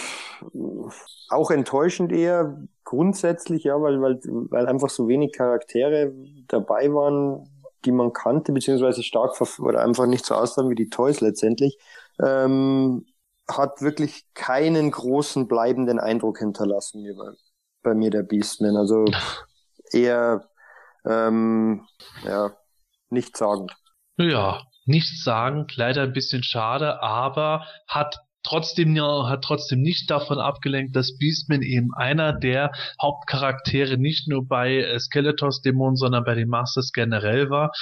[1.28, 6.12] auch enttäuschend eher grundsätzlich, ja, weil, weil, weil einfach so wenig Charaktere
[6.46, 7.48] dabei waren,
[7.84, 11.76] die man kannte, beziehungsweise stark oder einfach nicht so aussahen wie die Toys letztendlich.
[12.24, 13.04] Ähm,
[13.50, 17.30] hat wirklich keinen großen bleibenden Eindruck hinterlassen mir bei,
[17.82, 18.76] bei mir der Beastman.
[18.76, 19.06] Also
[19.92, 20.48] eher
[21.04, 21.86] ähm,
[22.24, 22.52] ja
[23.10, 23.72] nichtssagend.
[24.16, 30.96] Ja, nichtssagend, leider ein bisschen schade, aber hat trotzdem ja, hat trotzdem nicht davon abgelenkt,
[30.96, 36.48] dass Beastman eben einer der Hauptcharaktere nicht nur bei äh, Skeletors Dämonen, sondern bei den
[36.48, 37.72] Masters generell war.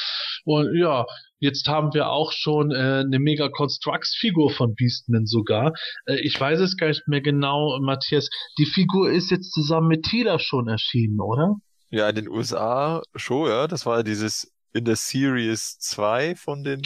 [0.45, 1.07] Und ja,
[1.39, 5.73] jetzt haben wir auch schon äh, eine Mega Constructs Figur von Beastman sogar.
[6.07, 8.29] Äh, ich weiß es gar nicht mehr genau, Matthias.
[8.59, 11.57] Die Figur ist jetzt zusammen mit Tila schon erschienen, oder?
[11.91, 13.67] Ja, in den USA schon, ja.
[13.67, 16.83] Das war dieses in der Series 2 von den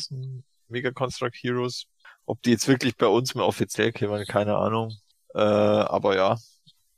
[0.68, 1.86] Mega Construct Heroes
[2.30, 4.96] ob die jetzt wirklich bei uns mehr offiziell kämen, keine Ahnung.
[5.34, 6.36] Äh, aber ja,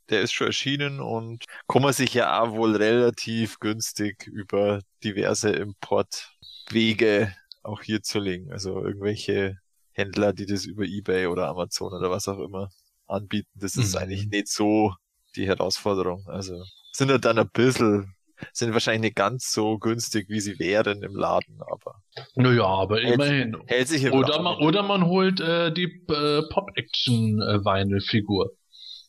[0.09, 5.49] der ist schon erschienen und kann man sich ja auch wohl relativ günstig über diverse
[5.49, 8.51] Importwege auch hier zu legen.
[8.51, 9.57] Also irgendwelche
[9.91, 12.69] Händler, die das über Ebay oder Amazon oder was auch immer
[13.07, 13.49] anbieten.
[13.55, 14.01] Das ist mhm.
[14.01, 14.93] eigentlich nicht so
[15.35, 16.25] die Herausforderung.
[16.27, 18.13] Also sind ja dann ein bisschen
[18.51, 22.01] sind wahrscheinlich nicht ganz so günstig, wie sie wären im Laden, aber.
[22.35, 23.55] Naja, aber hält, immerhin.
[23.67, 28.51] Hält sich oder, man, oder man holt äh, die äh, Pop-Action-Vinyl-Figur.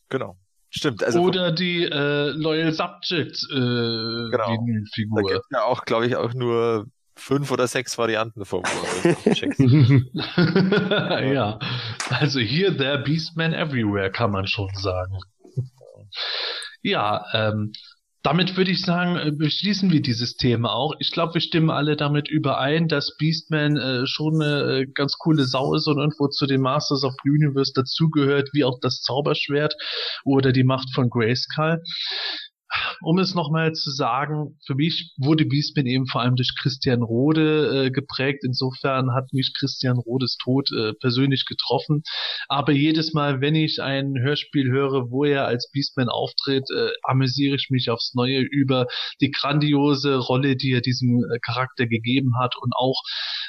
[0.09, 0.37] Genau.
[0.69, 1.03] Stimmt.
[1.03, 4.47] Also oder die äh, Loyal Subject äh, genau.
[4.47, 5.23] Vinyl-Figur.
[5.23, 8.63] Da gibt ja auch, glaube ich, auch nur fünf oder sechs Varianten von.
[11.33, 11.59] ja,
[12.09, 15.17] also hier der Beastman Everywhere, kann man schon sagen.
[16.81, 17.73] Ja, ähm,
[18.25, 20.95] damit würde ich sagen, äh, beschließen wir dieses Thema auch.
[20.99, 25.45] Ich glaube, wir stimmen alle damit überein, dass Beastman äh, schon eine äh, ganz coole
[25.45, 29.75] Sau ist und irgendwo zu den Masters of the Universe dazugehört, wie auch das Zauberschwert
[30.23, 31.81] oder die Macht von Grayskull
[33.01, 37.85] um es nochmal zu sagen, für mich wurde Beastman eben vor allem durch Christian Rode
[37.85, 38.43] äh, geprägt.
[38.43, 42.03] Insofern hat mich Christian Rodes Tod äh, persönlich getroffen.
[42.47, 47.55] Aber jedes Mal, wenn ich ein Hörspiel höre, wo er als Beastman auftritt, äh, amüsiere
[47.55, 48.87] ich mich aufs Neue über
[49.21, 53.01] die grandiose Rolle, die er diesem äh, Charakter gegeben hat und auch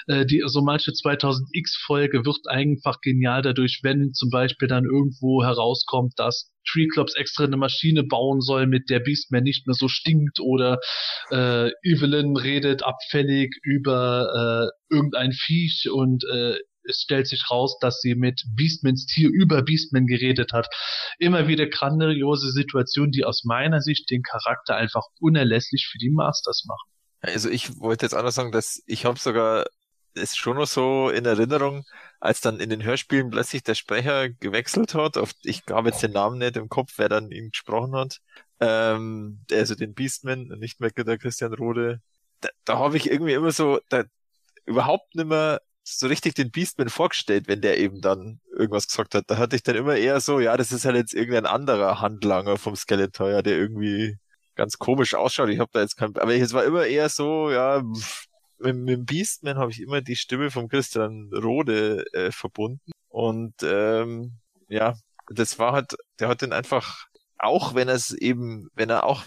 [0.06, 5.42] äh, die so manche 2000X Folge wird einfach genial dadurch, wenn zum Beispiel dann irgendwo
[5.42, 9.88] herauskommt, dass Tree Clubs extra eine Maschine bauen soll, mit der Beastman nicht mehr so
[9.88, 10.78] stinkt oder
[11.30, 16.56] äh, Evelyn redet abfällig über äh, irgendein Viech und äh,
[16.88, 20.68] es stellt sich raus, dass sie mit Beastmans Tier über Beastman geredet hat.
[21.18, 26.64] Immer wieder grandiose Situationen, die aus meiner Sicht den Charakter einfach unerlässlich für die Masters
[26.66, 26.88] machen.
[27.20, 29.66] Also ich wollte jetzt anders sagen, dass ich habe sogar
[30.16, 31.84] ist schon noch so in Erinnerung,
[32.20, 35.16] als dann in den Hörspielen plötzlich der Sprecher gewechselt hat.
[35.16, 38.20] Auf, ich habe jetzt den Namen nicht im Kopf, wer dann ihn gesprochen hat.
[38.60, 42.00] Ähm, also den Beastman, nicht mehr der Christian Rode.
[42.40, 44.04] Da, da habe ich irgendwie immer so da,
[44.66, 49.24] überhaupt nicht mehr so richtig den Beastman vorgestellt, wenn der eben dann irgendwas gesagt hat.
[49.28, 52.56] Da hatte ich dann immer eher so, ja, das ist halt jetzt irgendein anderer Handlanger
[52.56, 54.18] vom Skeletor, ja, der irgendwie
[54.56, 55.50] ganz komisch ausschaut.
[55.50, 58.26] Ich habe da jetzt kein, aber es war immer eher so, ja, pff,
[58.58, 62.92] mit, mit Beastman habe ich immer die Stimme von Christian Rode äh, verbunden.
[63.08, 64.38] Und ähm,
[64.68, 64.94] ja,
[65.28, 67.06] das war halt, der hat den einfach,
[67.38, 69.26] auch wenn er es eben, wenn er auch,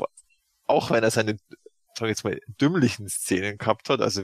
[0.68, 1.38] auch wenn er seine,
[1.98, 4.24] sag ich jetzt mal, dümmlichen Szenen gehabt hat, also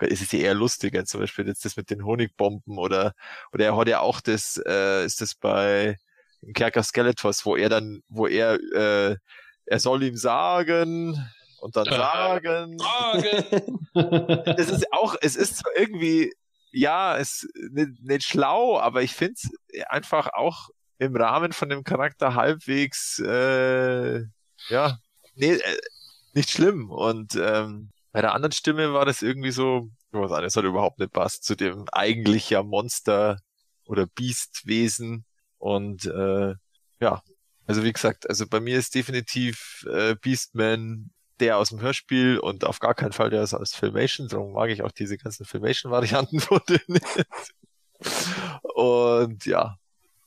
[0.00, 3.14] es ist ja eher lustiger, zum Beispiel jetzt das mit den Honigbomben oder,
[3.52, 5.96] oder er hat ja auch das, äh, ist das bei
[6.54, 9.16] Kerker Skeletors, wo er dann, wo er, äh,
[9.66, 11.16] er soll ihm sagen,
[11.60, 12.76] und dann sagen.
[13.94, 16.32] das ist auch, es ist zwar irgendwie,
[16.70, 19.50] ja, es nicht, nicht schlau, aber ich finde es
[19.88, 24.24] einfach auch im Rahmen von dem Charakter halbwegs, äh,
[24.68, 24.98] ja,
[25.34, 25.78] nee, äh,
[26.34, 26.90] nicht schlimm.
[26.90, 31.12] Und ähm, bei der anderen Stimme war das irgendwie so, was anderes hat überhaupt nicht
[31.12, 33.38] passt zu dem eigentlich ja Monster
[33.86, 35.24] oder Biestwesen.
[35.58, 36.54] Und äh,
[37.00, 37.22] ja,
[37.66, 41.10] also wie gesagt, also bei mir ist definitiv äh, Beastman
[41.40, 44.28] der aus dem Hörspiel und auf gar keinen Fall der aus, aus Filmation.
[44.28, 47.00] Darum mag ich auch diese ganzen Filmation-Varianten von denen.
[48.62, 49.76] und ja,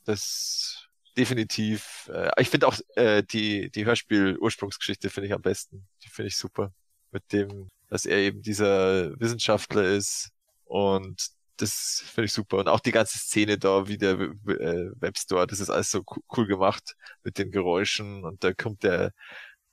[0.05, 2.09] das definitiv.
[2.13, 5.87] Äh, ich finde auch äh, die die Hörspiel-Ursprungsgeschichte finde ich am besten.
[6.03, 6.71] Die finde ich super
[7.11, 10.29] mit dem, dass er eben dieser Wissenschaftler ist
[10.65, 12.57] und das finde ich super.
[12.57, 16.03] Und auch die ganze Szene da, wie der äh, Webstore, das ist alles so
[16.35, 19.11] cool gemacht mit den Geräuschen und da kommt der,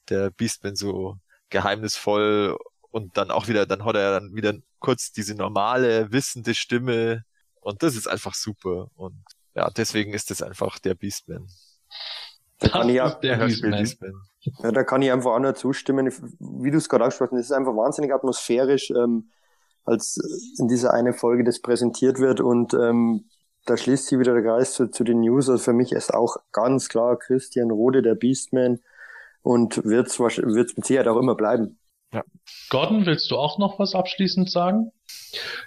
[0.09, 1.17] der Beastman so
[1.51, 2.57] geheimnisvoll
[2.91, 7.25] und dann auch wieder, dann hat er dann wieder kurz diese normale, wissende Stimme
[7.61, 9.23] und das ist einfach super und
[9.55, 11.49] ja, deswegen ist es einfach der Beastman.
[12.61, 13.37] Da kann, ich ja, der.
[13.39, 14.15] Beastman.
[14.63, 16.13] Ja, da kann ich einfach auch nur zustimmen.
[16.39, 19.31] Wie du es gerade angesprochen hast, es ist einfach wahnsinnig atmosphärisch, ähm,
[19.85, 20.19] als
[20.59, 23.25] in dieser eine Folge das präsentiert wird und ähm,
[23.65, 25.49] da schließt sich wieder der Geist zu, zu den News.
[25.49, 28.81] Also für mich ist auch ganz klar Christian Rode der Beastman
[29.43, 31.79] und wird es mit Sicherheit auch immer bleiben.
[32.13, 32.25] Ja.
[32.71, 34.93] Gordon, willst du auch noch was abschließend sagen?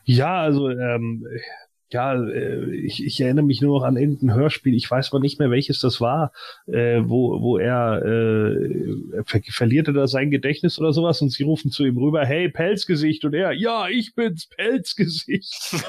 [0.05, 1.25] Ja, also ähm,
[1.91, 5.39] ja, äh, ich, ich erinnere mich nur noch an irgendein Hörspiel, ich weiß aber nicht
[5.39, 6.31] mehr, welches das war,
[6.67, 11.43] äh, wo, wo er äh, ver verliert er da sein Gedächtnis oder sowas und sie
[11.43, 15.83] rufen zu ihm rüber, hey, Pelzgesicht und er, ja, ich bin's, Pelzgesicht.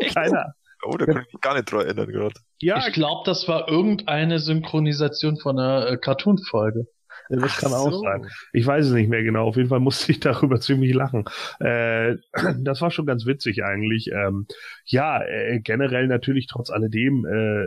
[0.14, 0.54] Keiner.
[0.86, 2.34] Oh, da kann ich mich gar nicht dran erinnern gerade.
[2.60, 6.86] Ja, ich glaube, das war irgendeine Synchronisation von einer äh, Cartoon-Folge.
[7.28, 8.00] Das Ach kann auch so.
[8.00, 8.26] sein.
[8.52, 9.46] Ich weiß es nicht mehr genau.
[9.46, 11.24] Auf jeden Fall musste ich darüber ziemlich lachen.
[11.60, 12.16] Äh,
[12.58, 14.10] das war schon ganz witzig eigentlich.
[14.12, 14.46] Ähm,
[14.84, 17.66] ja, äh, generell natürlich trotz alledem, äh,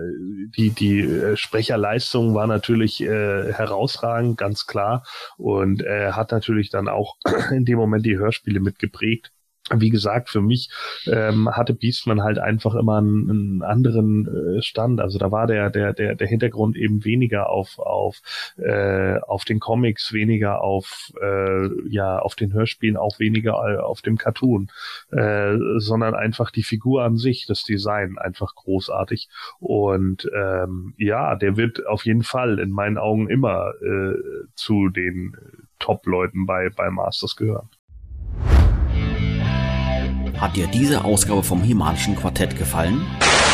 [0.57, 5.03] die, die äh, Sprecherleistung war natürlich äh, herausragend, ganz klar.
[5.37, 7.17] Und äh, hat natürlich dann auch
[7.51, 9.31] in dem Moment die Hörspiele mitgeprägt
[9.75, 10.69] wie gesagt, für mich
[11.07, 14.99] ähm, hatte Beastman halt einfach immer einen, einen anderen äh, Stand.
[14.99, 18.21] Also da war der der der der Hintergrund eben weniger auf auf
[18.57, 24.17] äh, auf den Comics, weniger auf äh, ja auf den Hörspielen, auch weniger auf dem
[24.17, 24.69] Cartoon,
[25.11, 29.29] äh, sondern einfach die Figur an sich, das Design einfach großartig.
[29.59, 34.15] Und ähm, ja, der wird auf jeden Fall in meinen Augen immer äh,
[34.55, 35.35] zu den
[35.79, 37.69] Top-Leuten bei bei Masters gehören.
[40.40, 43.06] Hat dir diese Ausgabe vom Himalischen Quartett gefallen?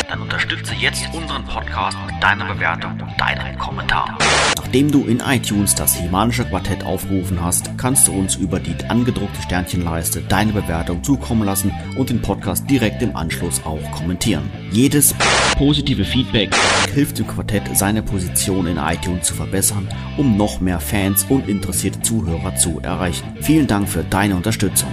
[0.08, 4.16] Dann unterstütze jetzt unseren Podcast mit deiner Bewertung und deinem Kommentar.
[4.56, 9.42] Nachdem du in iTunes das Himanische Quartett aufgerufen hast, kannst du uns über die angedruckte
[9.42, 14.48] Sternchenleiste deine Bewertung zukommen lassen und den Podcast direkt im Anschluss auch kommentieren.
[14.70, 15.12] Jedes
[15.58, 16.54] positive Feedback
[16.94, 22.00] hilft dem Quartett, seine Position in iTunes zu verbessern, um noch mehr Fans und interessierte
[22.02, 23.36] Zuhörer zu erreichen.
[23.40, 24.92] Vielen Dank für deine Unterstützung.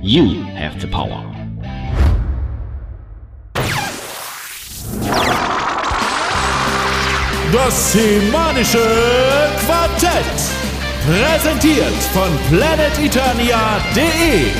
[0.00, 1.24] You have the power.
[7.52, 8.78] Das semanische
[9.66, 10.24] Quartett.
[11.04, 14.52] Präsentiert von planeteternia.de.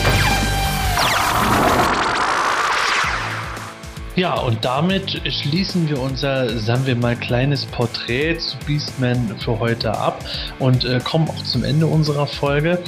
[4.18, 9.96] Ja, und damit schließen wir unser, sagen wir mal, kleines Porträt zu Beastman für heute
[9.96, 10.24] ab
[10.58, 12.82] und äh, kommen auch zum Ende unserer Folge.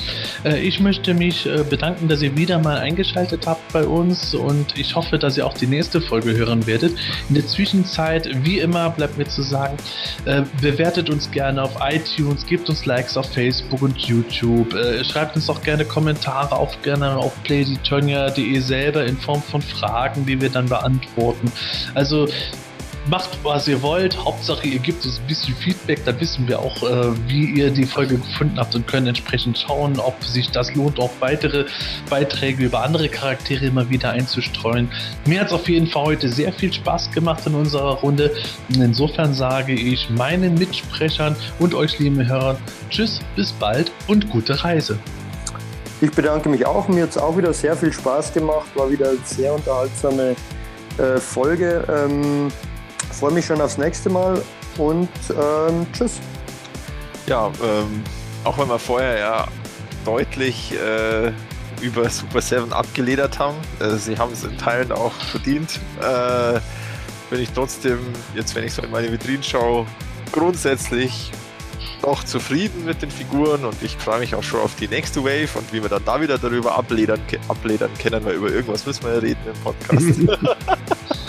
[0.45, 4.77] Äh, ich möchte mich äh, bedanken, dass ihr wieder mal eingeschaltet habt bei uns und
[4.77, 6.99] ich hoffe, dass ihr auch die nächste Folge hören werdet.
[7.29, 9.77] In der Zwischenzeit, wie immer, bleibt mir zu sagen,
[10.25, 15.37] äh, bewertet uns gerne auf iTunes, gebt uns Likes auf Facebook und YouTube, äh, schreibt
[15.37, 20.49] uns auch gerne Kommentare auf gerne auf playdeturnia.de selber in Form von Fragen, die wir
[20.49, 21.53] dann beantworten beantworten.
[21.95, 22.29] Also
[23.09, 24.17] macht, was ihr wollt.
[24.25, 26.05] Hauptsache, ihr gebt uns ein bisschen Feedback.
[26.05, 29.99] Dann wissen wir auch, äh, wie ihr die Folge gefunden habt und können entsprechend schauen,
[29.99, 31.65] ob sich das lohnt, auch weitere
[32.11, 34.91] Beiträge über andere Charaktere immer wieder einzustreuen.
[35.27, 38.33] Mir hat es auf jeden Fall heute sehr viel Spaß gemacht in unserer Runde.
[38.69, 42.59] insofern sage ich meinen Mitsprechern und euch lieben Hörern
[42.91, 44.99] Tschüss, bis bald und gute Reise.
[46.03, 46.89] Ich bedanke mich auch.
[46.89, 48.69] Mir hat es auch wieder sehr viel Spaß gemacht.
[48.75, 50.35] War wieder sehr unterhaltsame
[51.01, 51.85] äh, Folge.
[51.89, 52.49] Ähm,
[53.13, 54.41] Freue mich schon aufs nächste Mal
[54.79, 56.21] und ähm, tschüss.
[57.27, 58.03] Ja, ähm,
[58.45, 59.49] auch wenn wir vorher ja
[60.05, 61.33] deutlich äh,
[61.83, 66.61] über Super 7 abgeledert haben, äh, sie haben es in Teilen auch verdient, äh,
[67.31, 67.99] bin ich trotzdem,
[68.35, 69.87] jetzt wenn ich so in meine Vitrinen schaue,
[70.33, 71.33] grundsätzlich
[72.03, 75.49] doch zufrieden mit den Figuren und ich freue mich auch schon auf die nächste Wave
[75.57, 79.15] und wie wir dann da wieder darüber abledern, abledern können, weil über irgendwas müssen wir
[79.15, 80.07] ja reden im Podcast.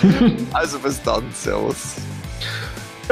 [0.53, 1.95] also bis dann, Servus.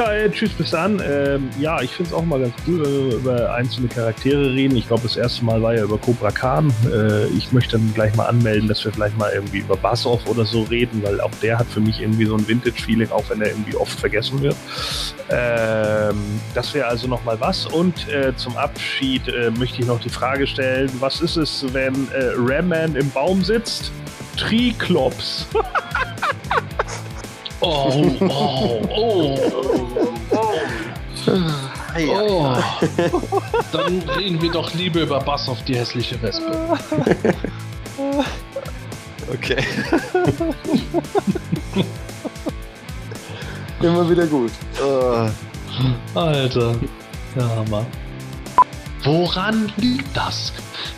[0.00, 1.02] Ja, äh, tschüss, bis dann.
[1.04, 4.74] Ähm, ja, ich finde es auch mal ganz cool, wenn wir über einzelne Charaktere reden.
[4.74, 6.72] Ich glaube, das erste Mal war ja über Cobra Khan.
[6.90, 10.46] Äh, ich möchte dann gleich mal anmelden, dass wir vielleicht mal irgendwie über Bassoff oder
[10.46, 13.48] so reden, weil auch der hat für mich irgendwie so ein Vintage-Feeling, auch wenn er
[13.48, 14.56] irgendwie oft vergessen wird.
[15.28, 17.66] Ähm, das wäre also nochmal was.
[17.66, 22.10] Und äh, zum Abschied äh, möchte ich noch die Frage stellen, was ist es, wenn
[22.12, 23.92] äh, Ram-Man im Baum sitzt?
[24.38, 25.46] Triklops.
[27.60, 29.38] Oh, oh, oh.
[31.98, 32.56] Oh.
[33.72, 36.78] Dann reden wir doch lieber über Bass auf die hässliche Wespe.
[39.32, 39.62] Okay.
[43.82, 44.52] Immer wieder gut.
[46.14, 46.74] Alter.
[47.36, 47.86] Ja, Hammer.
[49.04, 50.52] Woran liegt das?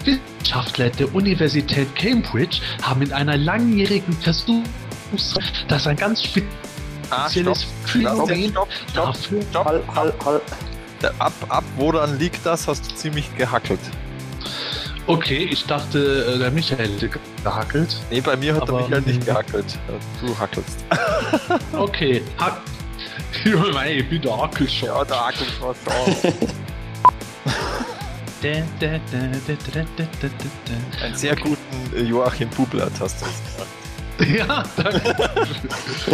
[0.04, 4.18] Wissenschaftler der Universität Cambridge haben in einer langjährigen
[5.68, 6.22] Das ein ganz
[7.10, 9.42] Ah, spezielles Phänomen stopp, stopp, dafür.
[9.50, 9.64] stopp.
[9.66, 10.40] Hall, hall, hall.
[11.18, 12.66] Ab, ab, woran liegt das?
[12.68, 13.80] Hast du ziemlich gehackelt.
[15.08, 15.98] Okay, ich dachte,
[16.34, 17.10] äh, der Michael hätte
[17.42, 17.96] gehackelt.
[18.10, 19.78] Nee, bei mir hat der Aber- Michael nicht gehackelt.
[20.20, 20.84] Du hackelst.
[21.76, 22.60] Okay, hack.
[23.74, 24.88] Mei, ich bin der Hackel schon.
[24.88, 26.48] Ja, der hackelt was schon.
[31.02, 31.56] Einen sehr guten
[31.96, 33.66] äh, Joachim Bublatt hast du gemacht.
[34.38, 35.14] Ja, danke.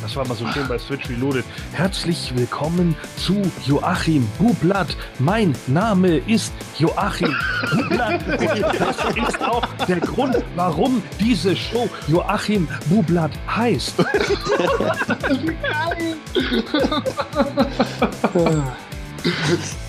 [0.00, 1.46] Das war mal so schön bei Switch Reloaded.
[1.72, 4.94] Herzlich willkommen zu Joachim Bublatt.
[5.18, 7.34] Mein Name ist Joachim
[7.72, 8.20] Bublatt.
[8.78, 8.96] Das
[9.28, 13.94] ist auch der Grund, warum diese Show Joachim Bublatt heißt.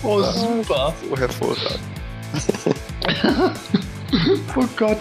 [0.02, 0.94] Oh, super.
[1.10, 1.80] So hervorragend.
[4.56, 4.98] Oh Gott.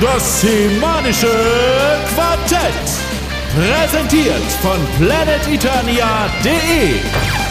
[0.00, 1.28] Das semanische
[2.14, 2.72] Quartett.
[3.54, 7.41] Präsentiert von planeteternia.de.